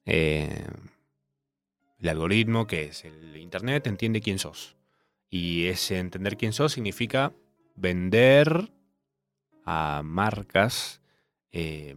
Eh, 0.05 0.67
el 1.97 2.09
algoritmo, 2.09 2.67
que 2.67 2.83
es 2.83 3.05
el 3.05 3.35
internet, 3.37 3.87
entiende 3.87 4.21
quién 4.21 4.37
sos. 4.37 4.75
Y 5.31 5.65
ese 5.65 5.97
entender 5.97 6.37
quién 6.37 6.53
sos 6.53 6.73
significa 6.73 7.33
vender 7.73 8.69
a 9.65 10.03
marcas 10.05 11.01
eh, 11.51 11.95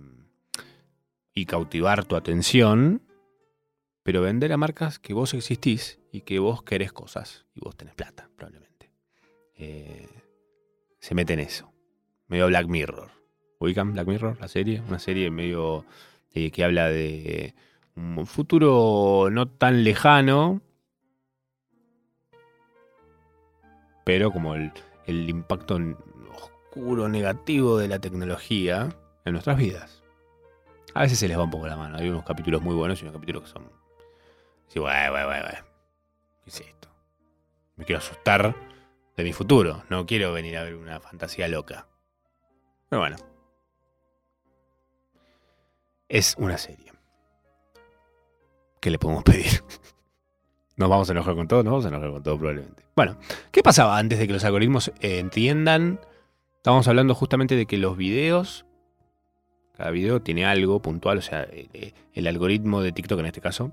y 1.35 1.45
cautivar 1.45 2.07
tu 2.07 2.17
atención, 2.17 3.03
pero 4.03 4.23
vender 4.23 4.55
a 4.55 4.57
marcas 4.57 4.99
que 4.99 5.13
vos 5.13 5.35
existís 5.35 6.01
y 6.11 6.23
que 6.23 6.39
vos 6.39 6.63
querés 6.63 6.95
cosas 6.95 7.45
y 7.55 7.61
vos 7.61 7.77
tenés 7.77 7.95
plata, 7.95 8.31
probablemente. 8.37 8.91
Eh, 9.55 10.09
se 10.99 11.15
mete 11.15 11.35
en 11.35 11.41
eso. 11.41 11.76
Medio 12.29 12.47
Black 12.49 12.67
Mirror. 12.67 13.11
¿Ubican 13.59 13.93
Black 13.93 14.07
Mirror, 14.07 14.37
la 14.41 14.49
serie? 14.49 14.83
Una 14.89 14.99
serie 14.99 15.31
medio 15.31 15.85
eh, 16.33 16.51
que 16.51 16.65
habla 16.65 16.89
de 16.89 17.55
un 17.97 18.27
futuro 18.27 19.29
no 19.31 19.49
tan 19.49 19.83
lejano, 19.85 20.61
pero 24.05 24.31
como 24.31 24.55
el, 24.55 24.73
impacto 25.07 25.81
oscuro, 26.33 27.09
negativo 27.09 27.79
de 27.79 27.89
la 27.89 27.99
tecnología 27.99 28.91
en 29.25 29.33
nuestras 29.33 29.57
vidas. 29.57 30.03
A 30.95 31.03
veces 31.03 31.19
se 31.19 31.29
les 31.29 31.39
va 31.39 31.45
un 31.45 31.51
poco 31.51 31.67
la 31.67 31.77
mano. 31.77 31.97
Hay 31.97 32.09
unos 32.09 32.25
capítulos 32.25 32.63
muy 32.63 32.75
buenos 32.75 33.01
y 33.01 33.05
unos 33.05 33.15
capítulos 33.15 33.43
que 33.43 33.49
son. 33.49 33.71
Sí, 34.69 34.79
güey, 34.79 35.11
güey, 35.11 35.25
güey. 35.25 35.41
¿Qué 36.45 36.51
es 36.51 36.61
esto? 36.61 36.89
Me 37.77 37.85
quiero 37.85 37.99
asustar 37.99 38.55
de 39.17 39.25
mi 39.25 39.33
futuro. 39.33 39.85
No 39.91 40.07
quiero 40.07 40.33
venir 40.33 40.57
a 40.59 40.65
ver 40.65 40.77
una 40.77 41.01
fantasía 41.01 41.49
loca. 41.49 41.89
Pero 42.89 43.01
bueno. 43.01 43.17
Es 46.09 46.35
una 46.39 46.57
serie. 46.57 46.93
¿Qué 48.81 48.91
le 48.91 48.99
podemos 48.99 49.25
pedir? 49.25 49.63
Nos 50.77 50.89
vamos 50.89 51.09
a 51.09 51.13
enojar 51.13 51.35
con 51.35 51.49
todo, 51.49 51.63
nos 51.63 51.73
vamos 51.73 51.85
a 51.87 51.89
enojar 51.89 52.11
con 52.11 52.23
todo 52.23 52.39
probablemente. 52.39 52.85
Bueno, 52.95 53.19
¿qué 53.51 53.63
pasaba 53.63 53.99
antes 53.99 54.19
de 54.19 54.27
que 54.27 54.33
los 54.33 54.45
algoritmos 54.45 54.93
eh, 55.01 55.19
entiendan? 55.19 56.01
Estábamos 56.57 56.87
hablando 56.87 57.15
justamente 57.15 57.57
de 57.57 57.67
que 57.67 57.79
los 57.79 57.97
videos, 57.97 58.67
cada 59.77 59.91
video 59.91 60.21
tiene 60.21 60.45
algo 60.45 60.81
puntual, 60.81 61.19
o 61.19 61.23
sea, 61.23 61.45
el, 61.45 61.95
el 62.13 62.27
algoritmo 62.27 62.83
de 62.83 62.93
TikTok 62.93 63.21
en 63.21 63.27
este 63.27 63.41
caso, 63.41 63.73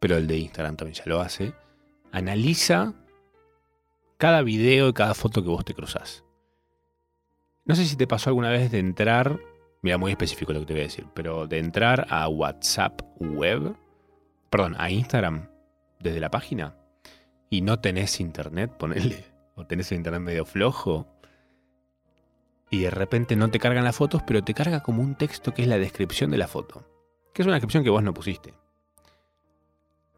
pero 0.00 0.16
el 0.16 0.26
de 0.26 0.38
Instagram 0.38 0.76
también 0.76 0.94
ya 0.94 1.04
lo 1.06 1.20
hace, 1.20 1.52
analiza 2.10 2.94
cada 4.16 4.42
video 4.42 4.88
y 4.88 4.92
cada 4.92 5.14
foto 5.14 5.42
que 5.42 5.48
vos 5.48 5.64
te 5.64 5.74
cruzás. 5.74 6.24
No 7.68 7.74
sé 7.74 7.84
si 7.84 7.96
te 7.96 8.06
pasó 8.06 8.30
alguna 8.30 8.48
vez 8.48 8.70
de 8.70 8.78
entrar, 8.78 9.38
mira, 9.82 9.98
muy 9.98 10.10
específico 10.10 10.54
lo 10.54 10.60
que 10.60 10.66
te 10.66 10.72
voy 10.72 10.80
a 10.80 10.84
decir, 10.84 11.06
pero 11.12 11.46
de 11.46 11.58
entrar 11.58 12.06
a 12.08 12.26
WhatsApp 12.26 13.02
web, 13.20 13.76
perdón, 14.48 14.74
a 14.78 14.90
Instagram 14.90 15.50
desde 16.00 16.18
la 16.18 16.30
página 16.30 16.76
y 17.50 17.60
no 17.60 17.78
tenés 17.78 18.20
internet, 18.20 18.72
ponele, 18.78 19.26
o 19.54 19.66
tenés 19.66 19.92
el 19.92 19.98
internet 19.98 20.22
medio 20.22 20.46
flojo, 20.46 21.06
y 22.70 22.80
de 22.80 22.90
repente 22.90 23.36
no 23.36 23.50
te 23.50 23.58
cargan 23.58 23.84
las 23.84 23.96
fotos, 23.96 24.22
pero 24.26 24.42
te 24.42 24.54
carga 24.54 24.82
como 24.82 25.02
un 25.02 25.14
texto 25.14 25.52
que 25.52 25.62
es 25.62 25.68
la 25.68 25.78
descripción 25.78 26.30
de 26.30 26.38
la 26.38 26.48
foto, 26.48 26.86
que 27.34 27.42
es 27.42 27.46
una 27.46 27.56
descripción 27.56 27.84
que 27.84 27.90
vos 27.90 28.02
no 28.02 28.14
pusiste, 28.14 28.54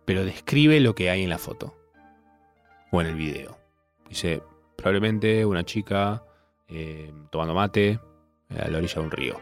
pero 0.05 0.25
describe 0.25 0.79
lo 0.79 0.95
que 0.95 1.11
hay 1.11 1.25
en 1.25 1.31
la 1.31 1.39
foto 1.39 1.77
o 2.93 3.01
en 3.01 3.09
el 3.09 3.17
video. 3.17 3.59
Dice, 4.09 4.41
probablemente 4.77 5.45
una 5.45 5.65
chica 5.65 6.25
eh, 6.71 7.13
tomando 7.31 7.55
mate 7.55 8.01
a 8.49 8.69
la 8.69 8.79
orilla 8.79 8.95
de 8.95 9.01
un 9.01 9.11
río. 9.11 9.41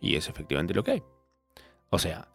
Y 0.00 0.16
es 0.16 0.28
efectivamente 0.28 0.74
lo 0.74 0.84
que 0.84 0.92
hay. 0.92 1.02
O 1.90 1.98
sea, 1.98 2.28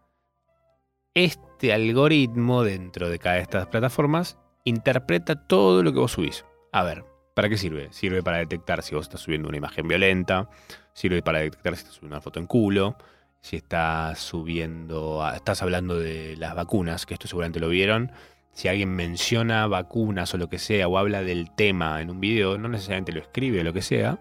este 1.13 1.74
algoritmo 1.74 2.63
dentro 2.63 3.10
de 3.10 3.19
cada 3.19 3.36
de 3.36 3.41
estas 3.41 3.67
plataformas 3.67 4.38
interpreta 4.63 5.48
todo 5.48 5.84
lo 5.84 5.93
que 5.93 6.00
vos 6.00 6.13
subís. 6.13 6.46
A 6.72 6.84
ver, 6.84 7.06
¿para 7.36 7.50
qué 7.50 7.58
sirve? 7.58 7.91
Sirve 7.91 8.24
para 8.24 8.38
detectar 8.38 8.82
si 8.82 8.96
vos 8.96 9.06
estás 9.06 9.22
subiendo 9.22 9.48
una 9.48 9.58
imagen 9.58 9.88
violenta, 9.88 10.50
sirve 10.93 11.22
para 11.22 11.39
detectar 11.39 11.76
si 11.76 11.82
estás 11.82 11.96
subiendo 11.96 12.15
una 12.15 12.22
foto 12.22 12.39
en 12.39 12.48
culo, 12.48 12.98
si 13.41 13.58
estás 13.58 14.19
subiendo, 14.19 15.22
estás 15.36 15.62
hablando 15.62 16.00
de 16.00 16.36
las 16.38 16.56
vacunas, 16.56 17.06
que 17.06 17.13
esto 17.13 17.28
seguramente 17.28 17.60
lo 17.60 17.69
vieron. 17.69 18.12
Si 18.54 18.68
alguien 18.68 18.89
menciona 18.89 19.68
vacunas 19.68 20.34
o 20.34 20.38
lo 20.38 20.48
que 20.48 20.60
sea, 20.60 20.88
o 20.88 20.98
habla 20.98 21.24
del 21.24 21.51
tema 21.51 22.01
en 22.01 22.10
un 22.10 22.20
video, 22.20 22.58
no 22.58 22.70
necesariamente 22.70 23.12
lo 23.12 23.20
escribe 23.20 23.62
o 23.62 23.64
lo 23.64 23.74
que 23.74 23.82
sea, 23.82 24.20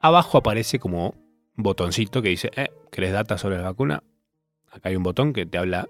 abajo 0.00 0.38
aparece 0.38 0.78
como 0.78 1.14
botoncito 1.56 2.22
que 2.22 2.30
dice, 2.30 2.50
eh, 2.56 2.70
¿querés 2.90 3.12
data 3.12 3.36
sobre 3.36 3.58
la 3.58 3.64
vacuna? 3.64 4.02
Acá 4.70 4.88
hay 4.88 4.96
un 4.96 5.02
botón 5.02 5.32
que 5.32 5.46
te 5.46 5.58
habla 5.58 5.86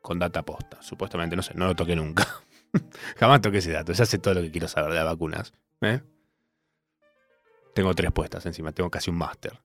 con 0.00 0.18
data 0.18 0.42
posta. 0.42 0.80
Supuestamente, 0.82 1.36
no 1.36 1.42
sé, 1.42 1.52
no 1.54 1.66
lo 1.66 1.76
toqué 1.76 1.94
nunca. 1.94 2.26
Jamás 3.18 3.40
toqué 3.42 3.58
ese 3.58 3.72
dato. 3.72 3.92
Ya 3.92 4.06
sé 4.06 4.18
todo 4.18 4.34
lo 4.34 4.42
que 4.42 4.50
quiero 4.50 4.68
saber 4.68 4.90
de 4.90 4.96
las 4.96 5.04
vacunas. 5.04 5.52
¿eh? 5.82 6.00
Tengo 7.74 7.94
tres 7.94 8.12
puestas 8.12 8.46
encima, 8.46 8.72
tengo 8.72 8.90
casi 8.90 9.10
un 9.10 9.16
máster 9.16 9.60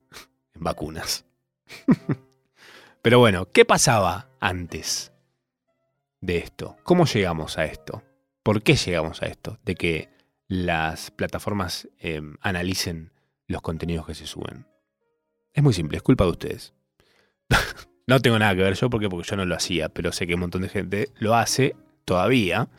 en 0.53 0.64
vacunas. 0.64 1.26
Pero 3.01 3.20
bueno, 3.20 3.47
¿qué 3.51 3.66
pasaba 3.66 4.30
antes 4.39 5.14
de 6.26 6.38
esto? 6.38 6.78
¿Cómo 6.84 7.05
llegamos 7.05 7.57
a 7.57 7.65
esto? 7.65 8.03
¿Por 8.43 8.63
qué 8.63 8.76
llegamos 8.76 9.21
a 9.21 9.28
esto? 9.28 9.59
De 9.63 9.76
que 9.76 10.09
las 10.47 11.11
plataformas 11.11 11.89
eh, 11.99 12.21
analicen 12.41 13.11
los 13.47 13.61
contenidos 13.61 14.05
que 14.05 14.15
se 14.15 14.28
suben. 14.28 14.67
Es 15.53 15.63
muy 15.63 15.73
simple, 15.73 15.97
es 15.97 16.03
culpa 16.03 16.26
de 16.26 16.32
ustedes. 16.32 16.73
no 18.07 18.19
tengo 18.19 18.38
nada 18.39 18.55
que 18.55 18.61
ver 18.61 18.76
yo 18.76 18.89
porque, 18.89 19.09
porque 19.09 19.30
yo 19.30 19.36
no 19.38 19.45
lo 19.45 19.55
hacía, 19.55 19.89
pero 19.89 20.11
sé 20.11 20.28
que 20.28 20.36
un 20.36 20.41
montón 20.41 20.61
de 20.61 20.69
gente 20.69 21.09
lo 21.15 21.36
hace 21.36 21.76
todavía. 22.03 22.69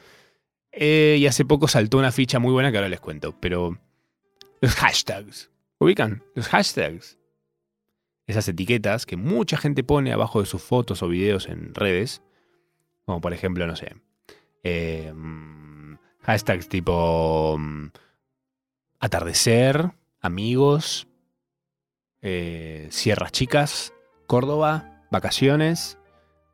Eh, 0.73 1.17
y 1.19 1.27
hace 1.27 1.45
poco 1.45 1.69
saltó 1.69 1.99
una 1.99 2.13
ficha 2.13 2.39
muy 2.39 2.53
buena 2.53 2.71
que 2.71 2.79
ahora 2.79 2.89
les 2.89 3.01
cuento. 3.01 3.39
Pero 3.41 3.79
Los 4.61 4.75
hashtags. 4.75 5.51
¿Ubican? 5.79 6.23
Los 6.35 6.49
hashtags. 6.49 7.19
Esas 8.27 8.49
etiquetas 8.49 9.07
que 9.07 9.17
mucha 9.17 9.57
gente 9.57 9.85
pone 9.85 10.13
abajo 10.13 10.41
de 10.41 10.47
sus 10.47 10.63
fotos 10.63 11.03
o 11.03 11.09
videos 11.09 11.49
en 11.49 11.75
redes. 11.75 12.23
Como 13.07 13.21
por 13.21 13.33
ejemplo, 13.33 13.67
no 13.67 13.77
sé. 13.77 13.95
mm, 15.15 15.95
hashtags 16.23 16.69
tipo 16.69 17.57
mm, 17.59 17.87
atardecer, 19.01 19.93
amigos, 20.21 21.07
eh, 22.23 22.89
sierras 22.91 23.33
chicas, 23.33 23.93
Córdoba, 24.27 25.05
vacaciones, 25.13 25.99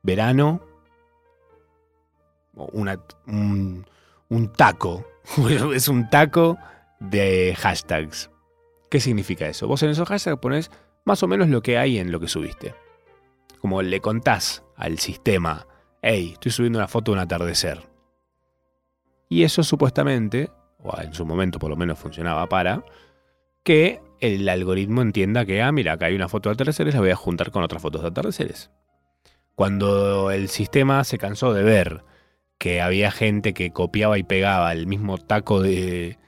verano, 0.02 0.60
una- 2.54 3.00
un, 3.26 3.86
un 4.28 4.52
taco. 4.52 5.06
es 5.74 5.88
un 5.88 6.10
taco 6.10 6.58
de 7.00 7.56
hashtags. 7.58 8.30
¿Qué 8.90 9.00
significa 9.00 9.46
eso? 9.48 9.66
Vos 9.66 9.82
en 9.82 9.88
esos 9.90 10.06
hashtags 10.06 10.38
pones 10.38 10.70
más 11.06 11.22
o 11.22 11.28
menos 11.28 11.48
lo 11.48 11.62
que 11.62 11.78
hay 11.78 11.98
en 11.98 12.12
lo 12.12 12.20
que 12.20 12.28
subiste. 12.28 12.74
Como 13.58 13.80
le 13.80 14.00
contás 14.00 14.62
al 14.76 14.98
sistema, 14.98 15.66
hey, 16.02 16.30
estoy 16.34 16.52
subiendo 16.52 16.78
una 16.78 16.88
foto 16.88 17.12
de 17.12 17.18
un 17.18 17.22
atardecer. 17.22 17.88
Y 19.28 19.44
eso 19.44 19.62
supuestamente, 19.62 20.50
o 20.80 21.00
en 21.00 21.14
su 21.14 21.24
momento 21.24 21.58
por 21.58 21.70
lo 21.70 21.76
menos 21.76 21.98
funcionaba 21.98 22.48
para, 22.48 22.84
que 23.62 24.00
el 24.20 24.48
algoritmo 24.48 25.00
entienda 25.00 25.46
que, 25.46 25.62
ah, 25.62 25.72
mira, 25.72 25.92
acá 25.92 26.06
hay 26.06 26.16
una 26.16 26.28
foto 26.28 26.48
de 26.48 26.54
atardeceres, 26.54 26.94
la 26.94 27.00
voy 27.00 27.10
a 27.10 27.16
juntar 27.16 27.50
con 27.50 27.62
otras 27.62 27.80
fotos 27.80 28.02
de 28.02 28.08
atardeceres. 28.08 28.70
Cuando 29.54 30.30
el 30.30 30.48
sistema 30.48 31.04
se 31.04 31.18
cansó 31.18 31.52
de 31.52 31.62
ver 31.62 32.04
que 32.58 32.80
había 32.80 33.10
gente 33.10 33.54
que 33.54 33.70
copiaba 33.70 34.18
y 34.18 34.22
pegaba 34.22 34.72
el 34.72 34.86
mismo 34.86 35.18
taco 35.18 35.60
de, 35.60 36.18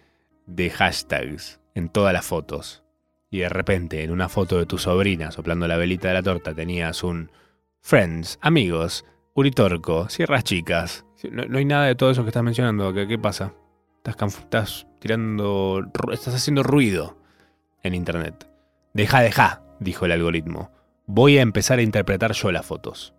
de 0.46 0.70
hashtags 0.70 1.60
en 1.74 1.88
todas 1.88 2.12
las 2.12 2.24
fotos, 2.24 2.84
y 3.30 3.38
de 3.38 3.48
repente 3.48 4.04
en 4.04 4.12
una 4.12 4.28
foto 4.28 4.58
de 4.58 4.66
tu 4.66 4.78
sobrina 4.78 5.32
soplando 5.32 5.66
la 5.66 5.76
velita 5.76 6.08
de 6.08 6.14
la 6.14 6.22
torta 6.22 6.54
tenías 6.54 7.02
un 7.02 7.32
Friends, 7.80 8.38
amigos, 8.40 9.04
Uritorco, 9.35 10.09
Sierras 10.09 10.45
Chicas. 10.45 11.05
No, 11.30 11.45
no 11.47 11.59
hay 11.59 11.64
nada 11.64 11.87
de 11.87 11.95
todo 11.95 12.11
eso 12.11 12.22
que 12.22 12.28
estás 12.28 12.43
mencionando. 12.43 12.93
¿Qué, 12.93 13.09
qué 13.09 13.18
pasa? 13.18 13.53
Estás, 14.05 14.39
estás 14.39 14.87
tirando. 15.01 15.85
Estás 16.12 16.35
haciendo 16.35 16.62
ruido 16.62 17.18
en 17.82 17.95
internet. 17.95 18.49
Deja, 18.93 19.20
deja, 19.20 19.62
dijo 19.80 20.05
el 20.05 20.12
algoritmo. 20.12 20.70
Voy 21.07 21.39
a 21.39 21.43
empezar 21.43 21.80
a 21.80 21.82
interpretar 21.82 22.32
yo 22.32 22.53
las 22.53 22.64
fotos. 22.64 23.12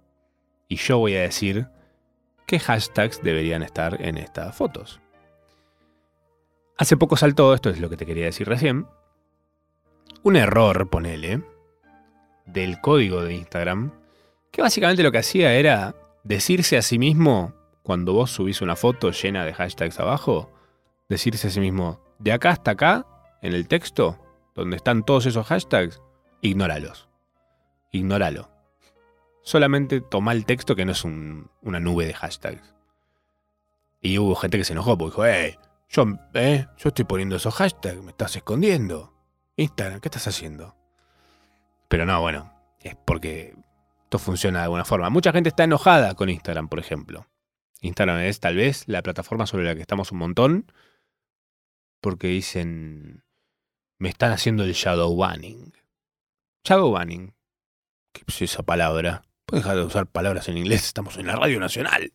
Y 0.70 0.78
yo 0.78 0.99
voy 0.99 1.16
a 1.16 1.22
decir 1.22 1.68
qué 2.47 2.59
hashtags 2.59 3.22
deberían 3.22 3.61
estar 3.61 4.01
en 4.01 4.18
estas 4.18 4.55
fotos. 4.55 5.01
Hace 6.78 6.97
poco 6.97 7.18
saltó, 7.18 7.53
esto 7.53 7.70
es 7.70 7.80
lo 7.80 7.89
que 7.89 7.97
te 7.97 8.05
quería 8.05 8.26
decir 8.26 8.47
recién, 8.47 8.88
un 10.24 10.36
error, 10.36 10.89
ponele, 10.89 11.41
del 12.45 12.82
código 12.82 13.24
de 13.24 13.36
Instagram, 13.36 13.91
que 14.51 14.61
básicamente 14.61 15.03
lo 15.03 15.11
que 15.11 15.20
hacía 15.20 15.53
era 15.53 15.95
decirse 16.26 16.76
a 16.78 16.82
sí 16.82 16.99
mismo, 16.99 17.53
cuando 17.84 18.11
vos 18.13 18.32
subís 18.32 18.61
una 18.61 18.76
foto 18.76 19.11
llena 19.11 19.45
de 19.45 19.53
hashtags 19.53 19.99
abajo, 19.99 20.51
decirse 21.07 21.47
a 21.47 21.51
sí 21.51 21.59
mismo, 21.61 22.01
de 22.19 22.34
acá 22.34 22.49
hasta 22.49 22.71
acá, 22.71 23.05
en 23.41 23.53
el 23.53 23.67
texto, 23.67 24.19
donde 24.55 24.76
están 24.76 25.03
todos 25.05 25.26
esos 25.28 25.45
hashtags, 25.45 26.01
ignóralos. 26.41 27.07
Ignóralo. 27.91 28.49
Solamente 29.43 30.01
toma 30.01 30.32
el 30.32 30.45
texto 30.45 30.76
que 30.76 30.84
no 30.86 30.91
es 30.91 31.03
un- 31.03 31.49
una 31.61 31.80
nube 31.80 32.07
de 32.07 32.13
hashtags. 32.13 32.73
Y 34.01 34.17
hubo 34.17 34.36
gente 34.36 34.57
que 34.57 34.63
se 34.65 34.73
enojó 34.73 34.97
porque 34.97 35.11
dijo, 35.11 35.26
eh, 35.28 35.59
yo, 35.89 36.05
eh, 36.34 36.65
yo 36.78 36.89
estoy 36.89 37.05
poniendo 37.05 37.36
esos 37.36 37.53
hashtags, 37.53 38.01
me 38.01 38.11
estás 38.11 38.36
escondiendo. 38.36 39.13
Instagram, 39.57 39.99
¿qué 39.99 40.07
estás 40.07 40.28
haciendo? 40.28 40.76
Pero 41.88 42.05
no, 42.05 42.19
bueno, 42.19 42.51
es 42.82 42.95
porque 43.05 43.55
esto 44.05 44.19
funciona 44.19 44.59
de 44.59 44.63
alguna 44.65 44.85
forma. 44.85 45.09
Mucha 45.09 45.31
gente 45.31 45.49
está 45.49 45.63
enojada 45.63 46.13
con 46.13 46.29
Instagram, 46.29 46.69
por 46.69 46.79
ejemplo. 46.79 47.27
Instagram 47.81 48.19
es 48.19 48.39
tal 48.39 48.55
vez 48.55 48.83
la 48.87 49.01
plataforma 49.01 49.47
sobre 49.47 49.65
la 49.65 49.73
que 49.73 49.81
estamos 49.81 50.11
un 50.11 50.19
montón 50.19 50.71
porque 52.01 52.27
dicen, 52.27 53.23
me 53.97 54.09
están 54.09 54.31
haciendo 54.31 54.63
el 54.63 54.73
shadow 54.73 55.15
banning. 55.15 55.73
Shadow 56.63 56.91
banning. 56.91 57.33
¿Qué 58.13 58.21
es 58.27 58.41
esa 58.43 58.61
palabra? 58.61 59.23
Puedes 59.47 59.63
dejar 59.63 59.77
de 59.77 59.85
usar 59.85 60.05
palabras 60.05 60.47
en 60.49 60.57
inglés, 60.57 60.85
estamos 60.85 61.17
en 61.17 61.25
la 61.25 61.35
radio 61.35 61.59
nacional. 61.59 62.13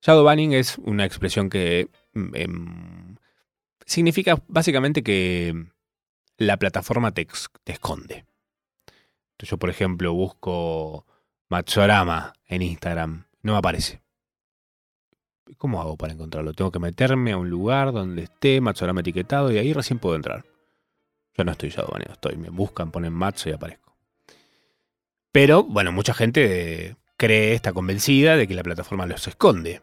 Shadow 0.00 0.24
banning 0.24 0.54
es 0.54 0.78
una 0.78 1.04
expresión 1.04 1.50
que 1.50 1.90
mm, 2.14 2.34
em, 2.36 3.16
significa 3.84 4.42
básicamente 4.48 5.02
que 5.02 5.66
la 6.38 6.56
plataforma 6.56 7.12
te, 7.12 7.28
te 7.64 7.72
esconde. 7.72 8.24
Yo, 9.44 9.58
por 9.58 9.70
ejemplo, 9.70 10.12
busco 10.12 11.06
Matsorama 11.48 12.32
en 12.46 12.62
Instagram, 12.62 13.24
no 13.42 13.52
me 13.52 13.58
aparece. 13.58 14.02
¿Cómo 15.56 15.80
hago 15.80 15.96
para 15.96 16.12
encontrarlo? 16.12 16.52
Tengo 16.52 16.70
que 16.70 16.78
meterme 16.78 17.32
a 17.32 17.36
un 17.36 17.50
lugar 17.50 17.92
donde 17.92 18.24
esté 18.24 18.60
Matsorama 18.60 19.00
etiquetado 19.00 19.50
y 19.50 19.58
ahí 19.58 19.72
recién 19.72 19.98
puedo 19.98 20.14
entrar. 20.14 20.44
Yo 21.34 21.44
no 21.44 21.52
estoy 21.52 21.70
shadowbaneado, 21.70 22.14
estoy, 22.14 22.36
me 22.36 22.50
buscan, 22.50 22.90
ponen 22.90 23.12
Matzo 23.12 23.48
y 23.48 23.52
aparezco. 23.52 23.96
Pero, 25.32 25.62
bueno, 25.64 25.92
mucha 25.92 26.12
gente 26.12 26.96
cree, 27.16 27.54
está 27.54 27.72
convencida 27.72 28.36
de 28.36 28.48
que 28.48 28.54
la 28.54 28.62
plataforma 28.62 29.06
los 29.06 29.26
esconde. 29.26 29.82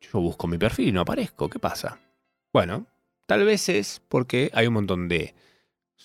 Yo 0.00 0.20
busco 0.20 0.46
mi 0.46 0.58
perfil 0.58 0.88
y 0.88 0.92
no 0.92 1.00
aparezco, 1.00 1.48
¿qué 1.48 1.58
pasa? 1.58 1.98
Bueno, 2.52 2.86
tal 3.26 3.44
vez 3.44 3.68
es 3.68 4.00
porque 4.08 4.50
hay 4.54 4.66
un 4.66 4.74
montón 4.74 5.08
de 5.08 5.34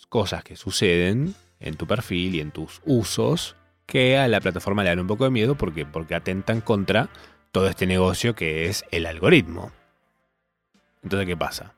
cosas 0.10 0.44
que 0.44 0.56
suceden 0.56 1.36
en 1.60 1.76
tu 1.76 1.88
perfil 1.88 2.36
y 2.36 2.41
en 2.41 2.51
tus 2.51 2.82
usos 2.86 3.56
que 3.86 4.18
a 4.18 4.28
la 4.28 4.41
plataforma 4.41 4.84
le 4.84 4.89
dan 4.89 4.99
un 4.99 5.08
poco 5.08 5.26
de 5.26 5.30
miedo 5.30 5.56
porque, 5.56 5.86
porque 5.86 6.16
atentan 6.16 6.62
contra 6.62 7.10
todo 7.51 7.68
este 7.68 7.86
negocio 7.86 8.36
que 8.36 8.66
es 8.66 8.84
el 8.91 9.06
algoritmo. 9.06 9.72
Entonces, 11.03 11.28
¿qué 11.28 11.38
pasa? 11.38 11.76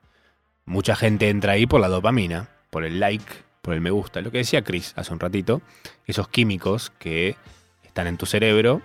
Mucha 0.66 0.96
gente 0.96 1.30
entra 1.30 1.54
ahí 1.54 1.66
por 1.66 1.82
la 1.82 1.90
dopamina, 1.90 2.50
por 2.70 2.84
el 2.84 3.00
like, 3.00 3.26
por 3.62 3.74
el 3.74 3.82
me 3.82 3.92
gusta. 3.92 4.22
Lo 4.22 4.32
que 4.32 4.40
decía 4.40 4.64
Chris 4.64 4.94
hace 4.96 5.14
un 5.14 5.20
ratito, 5.20 5.62
esos 6.06 6.30
químicos 6.30 6.92
que 6.98 7.36
están 7.84 8.08
en 8.08 8.18
tu 8.18 8.26
cerebro, 8.26 8.82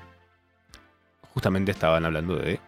justamente 1.32 1.70
estaban 1.70 2.05
hablando 2.05 2.36
de 2.36 2.61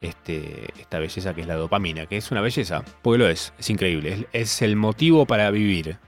este, 0.00 0.68
esta 0.80 0.98
belleza 0.98 1.34
que 1.34 1.40
es 1.40 1.46
la 1.46 1.54
dopamina, 1.54 2.06
que 2.06 2.16
es 2.16 2.30
una 2.30 2.40
belleza, 2.40 2.84
porque 3.02 3.18
lo 3.18 3.28
es, 3.28 3.52
es 3.58 3.70
increíble, 3.70 4.12
es, 4.12 4.26
es 4.32 4.62
el 4.62 4.76
motivo 4.76 5.26
para 5.26 5.50
vivir. 5.50 5.98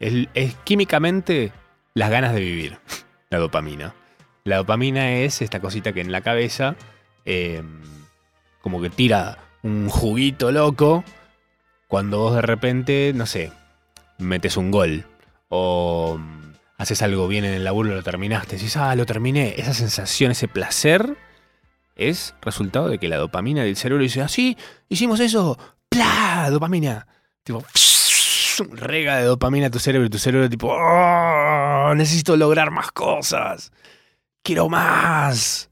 Es, 0.00 0.54
químicamente 0.64 1.52
las 1.94 2.10
ganas 2.10 2.34
de 2.34 2.40
vivir, 2.40 2.78
la 3.28 3.38
dopamina. 3.38 3.94
La 4.44 4.56
dopamina 4.56 5.12
es 5.12 5.42
esta 5.42 5.60
cosita 5.60 5.92
que 5.92 6.00
en 6.00 6.10
la 6.10 6.22
cabeza 6.22 6.74
eh, 7.26 7.62
como 8.62 8.80
que 8.80 8.90
tira 8.90 9.38
un 9.62 9.88
juguito 9.88 10.50
loco 10.50 11.04
cuando 11.86 12.18
vos 12.18 12.34
de 12.34 12.42
repente, 12.42 13.12
no 13.14 13.26
sé, 13.26 13.52
metes 14.18 14.56
un 14.56 14.70
gol 14.70 15.04
o 15.50 16.16
mm, 16.18 16.52
haces 16.78 17.02
algo 17.02 17.28
bien 17.28 17.44
en 17.44 17.52
el 17.52 17.64
laburo 17.64 17.94
lo 17.94 18.02
terminaste, 18.02 18.56
decís, 18.56 18.76
ah, 18.76 18.94
lo 18.94 19.04
terminé. 19.04 19.54
Esa 19.58 19.74
sensación, 19.74 20.30
ese 20.30 20.48
placer 20.48 21.16
es 21.96 22.34
resultado 22.40 22.88
de 22.88 22.98
que 22.98 23.08
la 23.08 23.16
dopamina 23.16 23.64
del 23.64 23.76
cerebro 23.76 24.02
dice, 24.02 24.22
ah, 24.22 24.28
sí, 24.28 24.56
hicimos 24.88 25.20
eso, 25.20 25.58
¡plá! 25.90 26.48
Dopamina. 26.50 27.06
Tipo, 27.42 27.62
rega 28.64 29.16
de 29.16 29.24
dopamina 29.24 29.66
a 29.66 29.70
tu 29.70 29.78
cerebro 29.78 30.06
y 30.06 30.10
tu 30.10 30.18
cerebro 30.18 30.48
tipo, 30.48 30.68
"Oh, 30.70 31.94
necesito 31.94 32.36
lograr 32.36 32.70
más 32.70 32.92
cosas. 32.92 33.72
Quiero 34.42 34.68
más. 34.68 35.70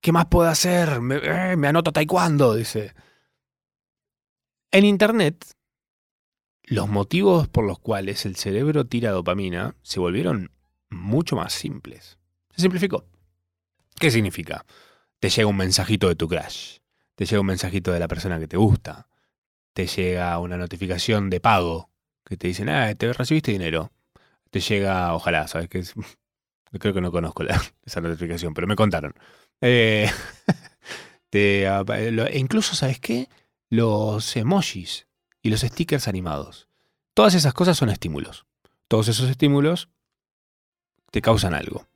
¿Qué 0.00 0.12
más 0.12 0.26
puedo 0.26 0.48
hacer? 0.48 1.00
Me, 1.00 1.16
eh, 1.16 1.56
me 1.56 1.68
anoto 1.68 1.92
taekwondo, 1.92 2.54
dice. 2.54 2.94
En 4.72 4.84
Internet, 4.84 5.44
los 6.64 6.88
motivos 6.88 7.48
por 7.48 7.64
los 7.64 7.78
cuales 7.78 8.24
el 8.26 8.36
cerebro 8.36 8.86
tira 8.86 9.10
dopamina 9.10 9.74
se 9.82 10.00
volvieron 10.00 10.50
mucho 10.90 11.36
más 11.36 11.52
simples. 11.52 12.18
Se 12.54 12.62
simplificó. 12.62 13.04
¿Qué 13.98 14.10
significa? 14.10 14.64
Te 15.20 15.30
llega 15.30 15.46
un 15.46 15.56
mensajito 15.56 16.08
de 16.08 16.16
tu 16.16 16.28
crush. 16.28 16.78
Te 17.14 17.26
llega 17.26 17.40
un 17.40 17.46
mensajito 17.46 17.92
de 17.92 18.00
la 18.00 18.08
persona 18.08 18.38
que 18.38 18.48
te 18.48 18.56
gusta. 18.56 19.06
Te 19.72 19.86
llega 19.86 20.38
una 20.38 20.56
notificación 20.56 21.30
de 21.30 21.40
pago 21.40 21.90
que 22.24 22.36
te 22.36 22.48
dicen, 22.48 22.68
ah, 22.68 22.94
te 22.94 23.12
recibiste 23.12 23.52
dinero. 23.52 23.90
Te 24.50 24.60
llega, 24.60 25.14
ojalá, 25.14 25.48
¿sabes 25.48 25.68
qué? 25.68 25.82
Creo 26.78 26.94
que 26.94 27.00
no 27.00 27.12
conozco 27.12 27.44
esa 27.84 28.00
notificación, 28.00 28.54
pero 28.54 28.66
me 28.66 28.76
contaron. 28.76 29.14
Eh, 31.34 32.10
lo- 32.12 32.26
e 32.26 32.38
incluso, 32.38 32.74
¿sabes 32.74 33.00
qué? 33.00 33.28
Los 33.70 34.36
emojis 34.36 35.06
y 35.40 35.48
los 35.48 35.60
stickers 35.62 36.06
animados. 36.06 36.68
Todas 37.14 37.32
esas 37.34 37.54
cosas 37.54 37.78
son 37.78 37.88
estímulos. 37.88 38.44
Todos 38.86 39.08
esos 39.08 39.30
estímulos 39.30 39.88
te 41.10 41.22
causan 41.22 41.54
algo. 41.54 41.86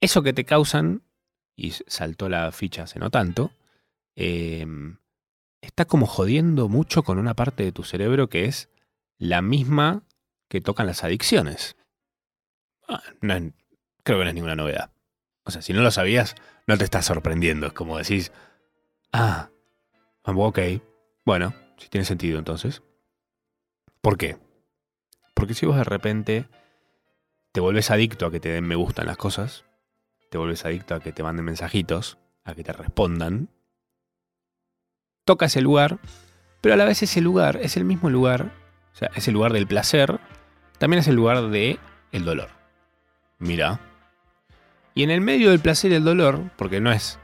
Eso 0.00 0.22
que 0.22 0.32
te 0.32 0.44
causan, 0.44 1.02
y 1.56 1.72
saltó 1.86 2.28
la 2.28 2.50
ficha 2.52 2.84
hace 2.84 2.98
no 2.98 3.10
tanto, 3.10 3.50
eh, 4.16 4.66
está 5.60 5.84
como 5.84 6.06
jodiendo 6.06 6.68
mucho 6.68 7.02
con 7.02 7.18
una 7.18 7.34
parte 7.34 7.64
de 7.64 7.72
tu 7.72 7.82
cerebro 7.82 8.28
que 8.28 8.44
es 8.44 8.68
la 9.18 9.42
misma 9.42 10.04
que 10.48 10.60
tocan 10.60 10.86
las 10.86 11.04
adicciones. 11.04 11.76
Ah, 12.88 13.02
no 13.20 13.34
creo 14.02 14.18
que 14.18 14.24
no 14.24 14.30
es 14.30 14.34
ninguna 14.34 14.56
novedad. 14.56 14.90
O 15.44 15.50
sea, 15.50 15.62
si 15.62 15.72
no 15.72 15.82
lo 15.82 15.90
sabías, 15.90 16.34
no 16.66 16.76
te 16.78 16.84
estás 16.84 17.06
sorprendiendo. 17.06 17.66
Es 17.66 17.72
como 17.72 17.98
decís, 17.98 18.32
ah, 19.12 19.50
ah, 20.24 20.32
ok, 20.32 20.58
bueno, 21.24 21.54
si 21.76 21.88
tiene 21.88 22.04
sentido 22.04 22.38
entonces. 22.38 22.82
¿Por 24.00 24.16
qué? 24.16 24.38
Porque 25.34 25.54
si 25.54 25.66
vos 25.66 25.76
de 25.76 25.84
repente 25.84 26.48
te 27.52 27.60
volvés 27.60 27.90
adicto 27.90 28.26
a 28.26 28.30
que 28.30 28.40
te 28.40 28.50
den 28.50 28.66
me 28.66 28.76
gustan 28.76 29.06
las 29.06 29.16
cosas, 29.16 29.64
te 30.30 30.38
volvés 30.38 30.64
adicto 30.64 30.94
a 30.94 31.00
que 31.00 31.12
te 31.12 31.22
manden 31.22 31.44
mensajitos, 31.44 32.18
a 32.44 32.54
que 32.54 32.64
te 32.64 32.72
respondan, 32.72 33.50
toca 35.28 35.44
ese 35.44 35.60
lugar, 35.60 35.98
pero 36.62 36.72
a 36.72 36.78
la 36.78 36.86
vez 36.86 37.02
ese 37.02 37.20
lugar 37.20 37.58
es 37.62 37.76
el 37.76 37.84
mismo 37.84 38.08
lugar, 38.08 38.50
o 38.94 38.96
sea, 38.96 39.10
es 39.14 39.28
el 39.28 39.34
lugar 39.34 39.52
del 39.52 39.66
placer, 39.66 40.18
también 40.78 41.00
es 41.00 41.08
el 41.08 41.16
lugar 41.16 41.50
de 41.50 41.78
el 42.12 42.24
dolor. 42.24 42.48
Mira. 43.38 43.78
Y 44.94 45.02
en 45.02 45.10
el 45.10 45.20
medio 45.20 45.50
del 45.50 45.60
placer 45.60 45.92
y 45.92 45.96
el 45.96 46.04
dolor, 46.04 46.50
porque 46.56 46.80
no 46.80 46.90
es 46.90 47.18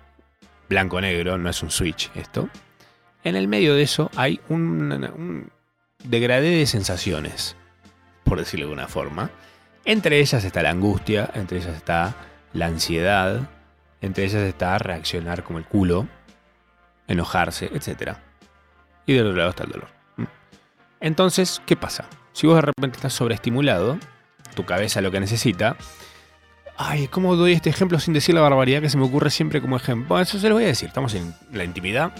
blanco-negro, 0.68 1.38
no 1.38 1.48
es 1.48 1.62
un 1.62 1.70
switch 1.70 2.10
esto, 2.14 2.50
en 3.22 3.36
el 3.36 3.48
medio 3.48 3.74
de 3.74 3.84
eso 3.84 4.10
hay 4.16 4.38
un, 4.50 4.92
un 4.92 5.50
degradé 6.04 6.50
de 6.50 6.66
sensaciones, 6.66 7.56
por 8.22 8.38
decirlo 8.38 8.66
de 8.66 8.72
alguna 8.72 8.88
forma. 8.88 9.30
Entre 9.86 10.20
ellas 10.20 10.44
está 10.44 10.62
la 10.62 10.70
angustia, 10.72 11.30
entre 11.32 11.56
ellas 11.56 11.74
está 11.74 12.14
la 12.52 12.66
ansiedad, 12.66 13.48
entre 14.02 14.24
ellas 14.24 14.42
está 14.42 14.76
reaccionar 14.76 15.42
como 15.42 15.58
el 15.58 15.64
culo, 15.64 16.06
enojarse, 17.08 17.70
etc. 17.74 18.16
Y 19.06 19.14
del 19.14 19.26
otro 19.26 19.38
lado 19.38 19.50
está 19.50 19.64
el 19.64 19.70
dolor. 19.70 19.88
¿Mm? 20.16 20.24
Entonces, 21.00 21.62
¿qué 21.66 21.76
pasa? 21.76 22.08
Si 22.32 22.46
vos 22.46 22.56
de 22.56 22.62
repente 22.62 22.96
estás 22.96 23.12
sobreestimulado, 23.12 23.98
tu 24.54 24.64
cabeza 24.64 25.00
lo 25.00 25.10
que 25.10 25.20
necesita. 25.20 25.76
Ay, 26.76 27.08
¿cómo 27.08 27.36
doy 27.36 27.52
este 27.52 27.70
ejemplo 27.70 28.00
sin 28.00 28.14
decir 28.14 28.34
la 28.34 28.40
barbaridad 28.40 28.80
que 28.80 28.90
se 28.90 28.96
me 28.96 29.04
ocurre 29.04 29.30
siempre 29.30 29.60
como 29.60 29.76
ejemplo? 29.76 30.08
Bueno, 30.08 30.22
eso 30.22 30.38
se 30.38 30.48
lo 30.48 30.54
voy 30.54 30.64
a 30.64 30.68
decir. 30.68 30.88
Estamos 30.88 31.14
en 31.14 31.34
la 31.52 31.64
intimidad 31.64 32.12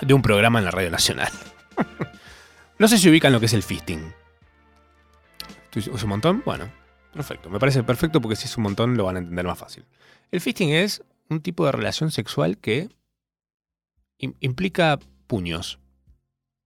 de 0.00 0.14
un 0.14 0.22
programa 0.22 0.58
en 0.58 0.64
la 0.64 0.70
Radio 0.70 0.90
Nacional. 0.90 1.30
no 2.78 2.88
sé 2.88 2.98
si 2.98 3.10
ubican 3.10 3.32
lo 3.32 3.40
que 3.40 3.46
es 3.46 3.52
el 3.52 3.62
fisting. 3.62 4.14
¿Es 5.74 6.02
un 6.02 6.08
montón? 6.08 6.42
Bueno, 6.44 6.70
perfecto. 7.12 7.50
Me 7.50 7.58
parece 7.58 7.82
perfecto 7.82 8.20
porque 8.20 8.36
si 8.36 8.46
es 8.46 8.56
un 8.56 8.64
montón 8.64 8.96
lo 8.96 9.04
van 9.04 9.16
a 9.16 9.18
entender 9.20 9.44
más 9.44 9.58
fácil. 9.58 9.84
El 10.32 10.40
fisting 10.40 10.70
es 10.70 11.02
un 11.28 11.40
tipo 11.40 11.66
de 11.66 11.72
relación 11.72 12.10
sexual 12.10 12.58
que 12.58 12.88
implica 14.18 14.98
puños. 15.26 15.78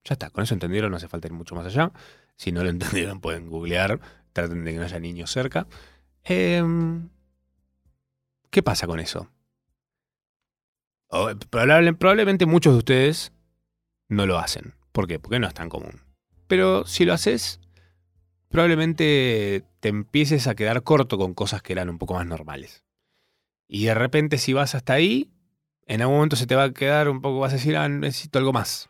Ya 0.03 0.13
está, 0.13 0.29
con 0.29 0.43
eso 0.43 0.53
entendieron, 0.53 0.91
no 0.91 0.97
hace 0.97 1.07
falta 1.07 1.27
ir 1.27 1.33
mucho 1.33 1.55
más 1.55 1.65
allá. 1.65 1.91
Si 2.35 2.51
no 2.51 2.63
lo 2.63 2.69
entendieron, 2.71 3.21
pueden 3.21 3.49
googlear, 3.49 3.99
traten 4.33 4.63
de 4.63 4.71
que 4.71 4.77
no 4.77 4.83
haya 4.83 4.99
niños 4.99 5.31
cerca. 5.31 5.67
Em, 6.23 7.09
¿Qué 8.49 8.61
pasa 8.61 8.87
con 8.87 8.99
eso? 8.99 9.29
Probablemente 11.49 12.45
muchos 12.45 12.73
de 12.73 12.77
ustedes 12.77 13.33
no 14.09 14.25
lo 14.25 14.39
hacen. 14.39 14.73
¿Por 14.91 15.07
qué? 15.07 15.19
Porque 15.19 15.39
no 15.39 15.47
es 15.47 15.53
tan 15.53 15.69
común. 15.69 16.01
Pero 16.47 16.85
si 16.85 17.05
lo 17.05 17.13
haces, 17.13 17.59
probablemente 18.49 19.63
te 19.79 19.89
empieces 19.89 20.47
a 20.47 20.55
quedar 20.55 20.83
corto 20.83 21.17
con 21.17 21.33
cosas 21.33 21.61
que 21.61 21.73
eran 21.73 21.89
un 21.89 21.97
poco 21.97 22.13
más 22.13 22.25
normales. 22.25 22.83
Y 23.67 23.85
de 23.85 23.95
repente 23.95 24.37
si 24.37 24.53
vas 24.53 24.75
hasta 24.75 24.93
ahí, 24.93 25.31
en 25.87 26.01
algún 26.01 26.17
momento 26.17 26.35
se 26.35 26.47
te 26.47 26.55
va 26.55 26.63
a 26.63 26.71
quedar 26.71 27.09
un 27.09 27.21
poco, 27.21 27.39
vas 27.39 27.53
a 27.53 27.57
decir, 27.57 27.75
ah, 27.75 27.87
necesito 27.89 28.39
algo 28.39 28.53
más. 28.53 28.89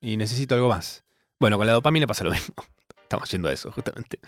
Y 0.00 0.16
necesito 0.16 0.54
algo 0.54 0.68
más. 0.68 1.04
Bueno, 1.40 1.56
con 1.56 1.66
la 1.66 1.72
dopamina 1.72 2.06
pasa 2.06 2.24
lo 2.24 2.30
mismo. 2.32 2.54
Estamos 3.02 3.30
yendo 3.30 3.48
a 3.48 3.52
eso, 3.52 3.70
justamente. 3.72 4.18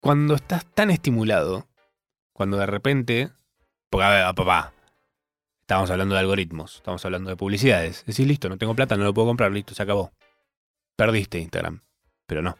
Cuando 0.00 0.34
estás 0.34 0.64
tan 0.66 0.90
estimulado, 0.90 1.66
cuando 2.32 2.58
de 2.58 2.66
repente, 2.66 3.30
porque 3.90 4.04
a 4.04 4.10
ver, 4.10 4.22
ah, 4.22 4.34
papá, 4.34 4.72
estamos 5.62 5.90
hablando 5.90 6.14
de 6.14 6.20
algoritmos, 6.20 6.76
estamos 6.76 7.04
hablando 7.04 7.30
de 7.30 7.36
publicidades. 7.36 8.04
Decís, 8.06 8.26
listo, 8.26 8.48
no 8.48 8.58
tengo 8.58 8.74
plata, 8.74 8.96
no 8.96 9.04
lo 9.04 9.14
puedo 9.14 9.28
comprar, 9.28 9.50
listo, 9.52 9.74
se 9.74 9.82
acabó. 9.82 10.12
Perdiste 10.96 11.38
Instagram. 11.38 11.82
Pero 12.26 12.42
no. 12.42 12.56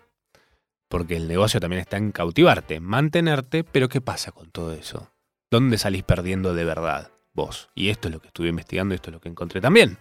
Porque 0.88 1.16
el 1.16 1.28
negocio 1.28 1.60
también 1.60 1.80
está 1.80 1.96
en 1.96 2.12
cautivarte, 2.12 2.80
mantenerte, 2.80 3.64
pero 3.64 3.88
¿qué 3.88 4.00
pasa 4.00 4.32
con 4.32 4.50
todo 4.50 4.72
eso? 4.72 5.12
¿Dónde 5.50 5.78
salís 5.78 6.04
perdiendo 6.04 6.54
de 6.54 6.64
verdad 6.64 7.15
vos? 7.36 7.70
Y 7.74 7.90
esto 7.90 8.08
es 8.08 8.14
lo 8.14 8.20
que 8.20 8.28
estuve 8.28 8.48
investigando, 8.48 8.94
esto 8.94 9.10
es 9.10 9.14
lo 9.14 9.20
que 9.20 9.28
encontré 9.28 9.60
también. 9.60 9.98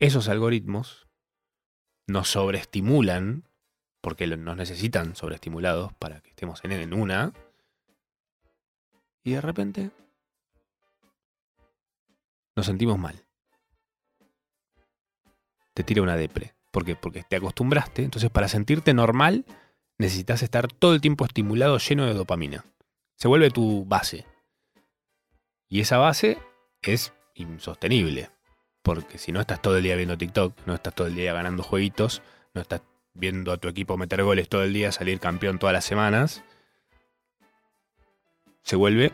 Esos 0.00 0.28
algoritmos 0.28 1.06
nos 2.08 2.28
sobreestimulan, 2.28 3.44
porque 4.00 4.26
nos 4.26 4.56
necesitan 4.56 5.14
sobreestimulados 5.14 5.92
para 5.92 6.20
que 6.22 6.30
estemos 6.30 6.64
en, 6.64 6.72
en 6.72 6.94
una, 6.94 7.32
y 9.22 9.32
de 9.32 9.40
repente 9.42 9.90
nos 12.56 12.66
sentimos 12.66 12.98
mal. 12.98 13.22
Te 15.74 15.84
tira 15.84 16.02
una 16.02 16.16
depre. 16.16 16.54
¿Por 16.70 16.84
qué? 16.84 16.96
Porque 16.96 17.22
te 17.22 17.36
acostumbraste. 17.36 18.02
Entonces, 18.02 18.30
para 18.30 18.48
sentirte 18.48 18.94
normal, 18.94 19.44
necesitas 19.98 20.42
estar 20.42 20.72
todo 20.72 20.94
el 20.94 21.00
tiempo 21.00 21.24
estimulado, 21.24 21.78
lleno 21.78 22.06
de 22.06 22.14
dopamina. 22.14 22.64
Se 23.16 23.28
vuelve 23.28 23.50
tu 23.50 23.84
base. 23.84 24.26
Y 25.70 25.80
esa 25.80 25.96
base 25.96 26.36
es 26.82 27.14
insostenible. 27.34 28.28
Porque 28.82 29.16
si 29.16 29.32
no 29.32 29.40
estás 29.40 29.62
todo 29.62 29.78
el 29.78 29.82
día 29.82 29.96
viendo 29.96 30.18
TikTok, 30.18 30.54
no 30.66 30.74
estás 30.74 30.94
todo 30.94 31.06
el 31.06 31.14
día 31.14 31.32
ganando 31.32 31.62
jueguitos, 31.62 32.20
no 32.52 32.60
estás 32.60 32.82
viendo 33.14 33.52
a 33.52 33.56
tu 33.56 33.68
equipo 33.68 33.96
meter 33.96 34.22
goles 34.22 34.48
todo 34.48 34.64
el 34.64 34.74
día, 34.74 34.92
salir 34.92 35.20
campeón 35.20 35.58
todas 35.58 35.72
las 35.72 35.84
semanas, 35.84 36.42
se 38.62 38.76
vuelve 38.76 39.12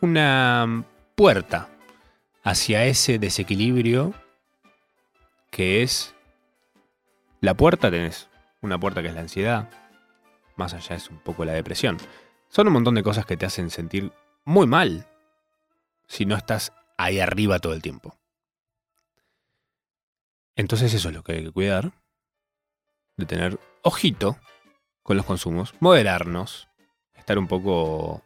una 0.00 0.84
puerta 1.14 1.68
hacia 2.42 2.84
ese 2.84 3.18
desequilibrio 3.18 4.14
que 5.50 5.82
es 5.82 6.14
la 7.40 7.54
puerta 7.54 7.90
tenés 7.90 8.28
una 8.60 8.78
puerta 8.78 9.02
que 9.02 9.08
es 9.08 9.14
la 9.14 9.22
ansiedad 9.22 9.70
más 10.56 10.74
allá 10.74 10.96
es 10.96 11.08
un 11.10 11.18
poco 11.18 11.44
la 11.44 11.52
depresión 11.52 11.96
son 12.48 12.66
un 12.66 12.74
montón 12.74 12.94
de 12.94 13.02
cosas 13.02 13.24
que 13.24 13.36
te 13.36 13.46
hacen 13.46 13.70
sentir 13.70 14.12
muy 14.44 14.66
mal 14.66 15.06
si 16.06 16.26
no 16.26 16.36
estás 16.36 16.72
ahí 16.96 17.20
arriba 17.20 17.58
todo 17.58 17.74
el 17.74 17.82
tiempo 17.82 18.18
entonces 20.56 20.94
eso 20.94 21.08
es 21.08 21.14
lo 21.14 21.22
que 21.22 21.32
hay 21.32 21.44
que 21.44 21.52
cuidar 21.52 21.92
de 23.16 23.26
tener 23.26 23.58
ojito 23.82 24.38
con 25.02 25.16
los 25.16 25.26
consumos 25.26 25.74
moderarnos 25.80 26.68
estar 27.14 27.38
un 27.38 27.48
poco 27.48 28.22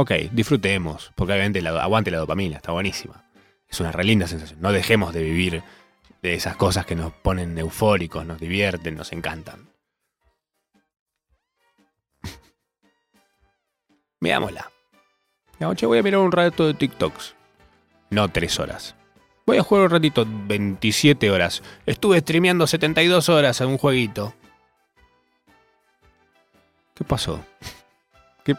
Ok, 0.00 0.12
disfrutemos, 0.32 1.12
porque 1.14 1.34
obviamente 1.34 1.60
la, 1.60 1.82
aguante 1.82 2.10
la 2.10 2.16
dopamina, 2.16 2.56
está 2.56 2.72
buenísima. 2.72 3.22
Es 3.68 3.80
una 3.80 3.92
re 3.92 4.04
linda 4.04 4.26
sensación. 4.26 4.58
No 4.62 4.72
dejemos 4.72 5.12
de 5.12 5.22
vivir 5.22 5.62
de 6.22 6.34
esas 6.34 6.56
cosas 6.56 6.86
que 6.86 6.94
nos 6.94 7.12
ponen 7.12 7.58
eufóricos, 7.58 8.24
nos 8.24 8.40
divierten, 8.40 8.94
nos 8.94 9.12
encantan. 9.12 9.68
Veámosla. 14.20 14.70
Digamos, 15.60 15.76
che, 15.76 15.84
voy 15.84 15.98
a 15.98 16.02
mirar 16.02 16.20
un 16.20 16.32
rato 16.32 16.66
de 16.66 16.72
TikToks. 16.72 17.34
No 18.08 18.30
tres 18.30 18.58
horas. 18.58 18.96
Voy 19.44 19.58
a 19.58 19.62
jugar 19.62 19.84
un 19.84 19.90
ratito, 19.90 20.24
27 20.26 21.30
horas. 21.30 21.62
Estuve 21.84 22.18
streameando 22.20 22.66
72 22.66 23.28
horas 23.28 23.60
en 23.60 23.68
un 23.68 23.76
jueguito. 23.76 24.34
¿Qué 26.94 27.04
pasó? 27.04 27.44
¿Qué, 28.44 28.56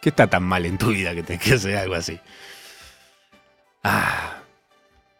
¿Qué 0.00 0.08
está 0.10 0.28
tan 0.28 0.44
mal 0.44 0.64
en 0.64 0.78
tu 0.78 0.90
vida 0.90 1.12
que 1.12 1.24
tenés 1.24 1.42
que 1.42 1.54
hacer 1.54 1.76
algo 1.76 1.96
así? 1.96 2.20
Ah, 3.82 4.42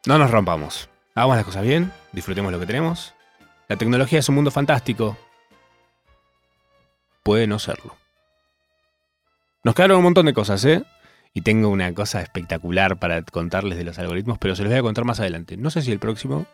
no 0.07 0.19
nos 0.19 0.31
rompamos. 0.31 0.89
Hagamos 1.17 1.37
las 1.37 1.47
cosas 1.47 1.65
bien, 1.65 1.91
disfrutemos 2.13 2.53
lo 2.53 2.61
que 2.61 2.67
tenemos. 2.67 3.13
La 3.67 3.75
tecnología 3.75 4.21
es 4.21 4.29
un 4.29 4.37
mundo 4.37 4.53
fantástico. 4.53 5.19
Puede 7.25 7.49
no 7.49 7.59
serlo. 7.59 7.97
Nos 9.67 9.75
quedaron 9.75 9.97
un 9.97 10.05
montón 10.05 10.27
de 10.27 10.33
cosas, 10.33 10.65
¿eh? 10.65 10.85
Y 11.35 11.41
tengo 11.41 11.71
una 11.71 11.93
cosa 11.93 12.23
espectacular 12.23 13.01
para 13.01 13.23
contarles 13.23 13.77
de 13.77 13.83
los 13.83 13.99
algoritmos, 13.99 14.39
pero 14.39 14.55
se 14.55 14.63
los 14.63 14.71
voy 14.71 14.79
a 14.79 14.83
contar 14.83 15.05
más 15.05 15.19
adelante. 15.19 15.57
No 15.57 15.71
sé 15.71 15.83
si 15.83 15.91
el 15.91 15.99
próximo. 15.99 16.47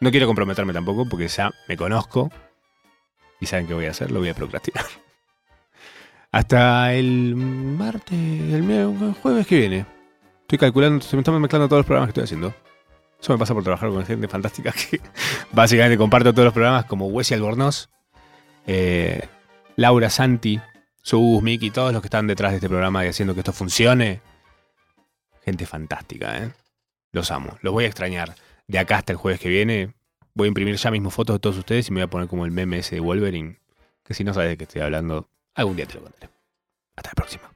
No 0.00 0.10
quiero 0.10 0.26
comprometerme 0.26 0.74
tampoco, 0.74 1.08
porque 1.08 1.28
ya 1.28 1.50
me 1.66 1.78
conozco. 1.78 2.30
Y 3.40 3.46
saben 3.46 3.66
qué 3.66 3.72
voy 3.72 3.86
a 3.86 3.92
hacer, 3.92 4.10
lo 4.10 4.18
voy 4.18 4.28
a 4.28 4.34
procrastinar. 4.34 4.84
Hasta 6.30 6.92
el 6.92 7.36
martes, 7.36 8.12
el, 8.12 9.14
jueves 9.22 9.46
que 9.46 9.56
viene. 9.56 9.86
Estoy 10.42 10.58
calculando, 10.58 11.02
se 11.02 11.16
me 11.16 11.22
están 11.22 11.40
mezclando 11.40 11.68
todos 11.68 11.78
los 11.78 11.86
programas 11.86 12.08
que 12.08 12.20
estoy 12.20 12.24
haciendo. 12.24 12.54
Eso 13.18 13.32
me 13.32 13.38
pasa 13.38 13.54
por 13.54 13.64
trabajar 13.64 13.88
con 13.88 14.04
gente 14.04 14.28
fantástica 14.28 14.72
que 14.72 15.00
básicamente 15.52 15.96
comparto 15.96 16.34
todos 16.34 16.44
los 16.44 16.52
programas 16.52 16.84
como 16.84 17.06
Wesley 17.06 17.38
Albornoz, 17.38 17.88
eh, 18.66 19.26
Laura 19.76 20.10
Santi, 20.10 20.60
Sus, 21.02 21.42
Miki, 21.42 21.70
todos 21.70 21.92
los 21.92 22.02
que 22.02 22.06
están 22.06 22.26
detrás 22.26 22.52
de 22.52 22.56
este 22.56 22.68
programa 22.68 23.04
y 23.04 23.08
haciendo 23.08 23.34
que 23.34 23.40
esto 23.40 23.52
funcione. 23.52 24.20
Gente 25.44 25.66
fantástica, 25.66 26.38
¿eh? 26.38 26.52
Los 27.12 27.30
amo, 27.30 27.58
los 27.62 27.72
voy 27.72 27.84
a 27.84 27.88
extrañar. 27.88 28.34
De 28.68 28.78
acá 28.78 28.98
hasta 28.98 29.12
el 29.12 29.18
jueves 29.18 29.40
que 29.40 29.48
viene, 29.48 29.94
voy 30.34 30.46
a 30.46 30.48
imprimir 30.48 30.76
ya 30.76 30.90
mismo 30.90 31.10
fotos 31.10 31.36
de 31.36 31.40
todos 31.40 31.58
ustedes 31.58 31.88
y 31.88 31.92
me 31.92 32.00
voy 32.00 32.04
a 32.04 32.10
poner 32.10 32.28
como 32.28 32.44
el 32.44 32.52
meme 32.52 32.78
ese 32.78 32.96
de 32.96 33.00
Wolverine. 33.00 33.58
Que 34.04 34.14
si 34.14 34.24
no 34.24 34.34
sabes 34.34 34.50
de 34.50 34.56
qué 34.56 34.64
estoy 34.64 34.82
hablando, 34.82 35.28
algún 35.54 35.76
día 35.76 35.86
te 35.86 35.94
lo 35.94 36.02
contaré. 36.02 36.30
Hasta 36.96 37.10
la 37.10 37.14
próxima. 37.14 37.50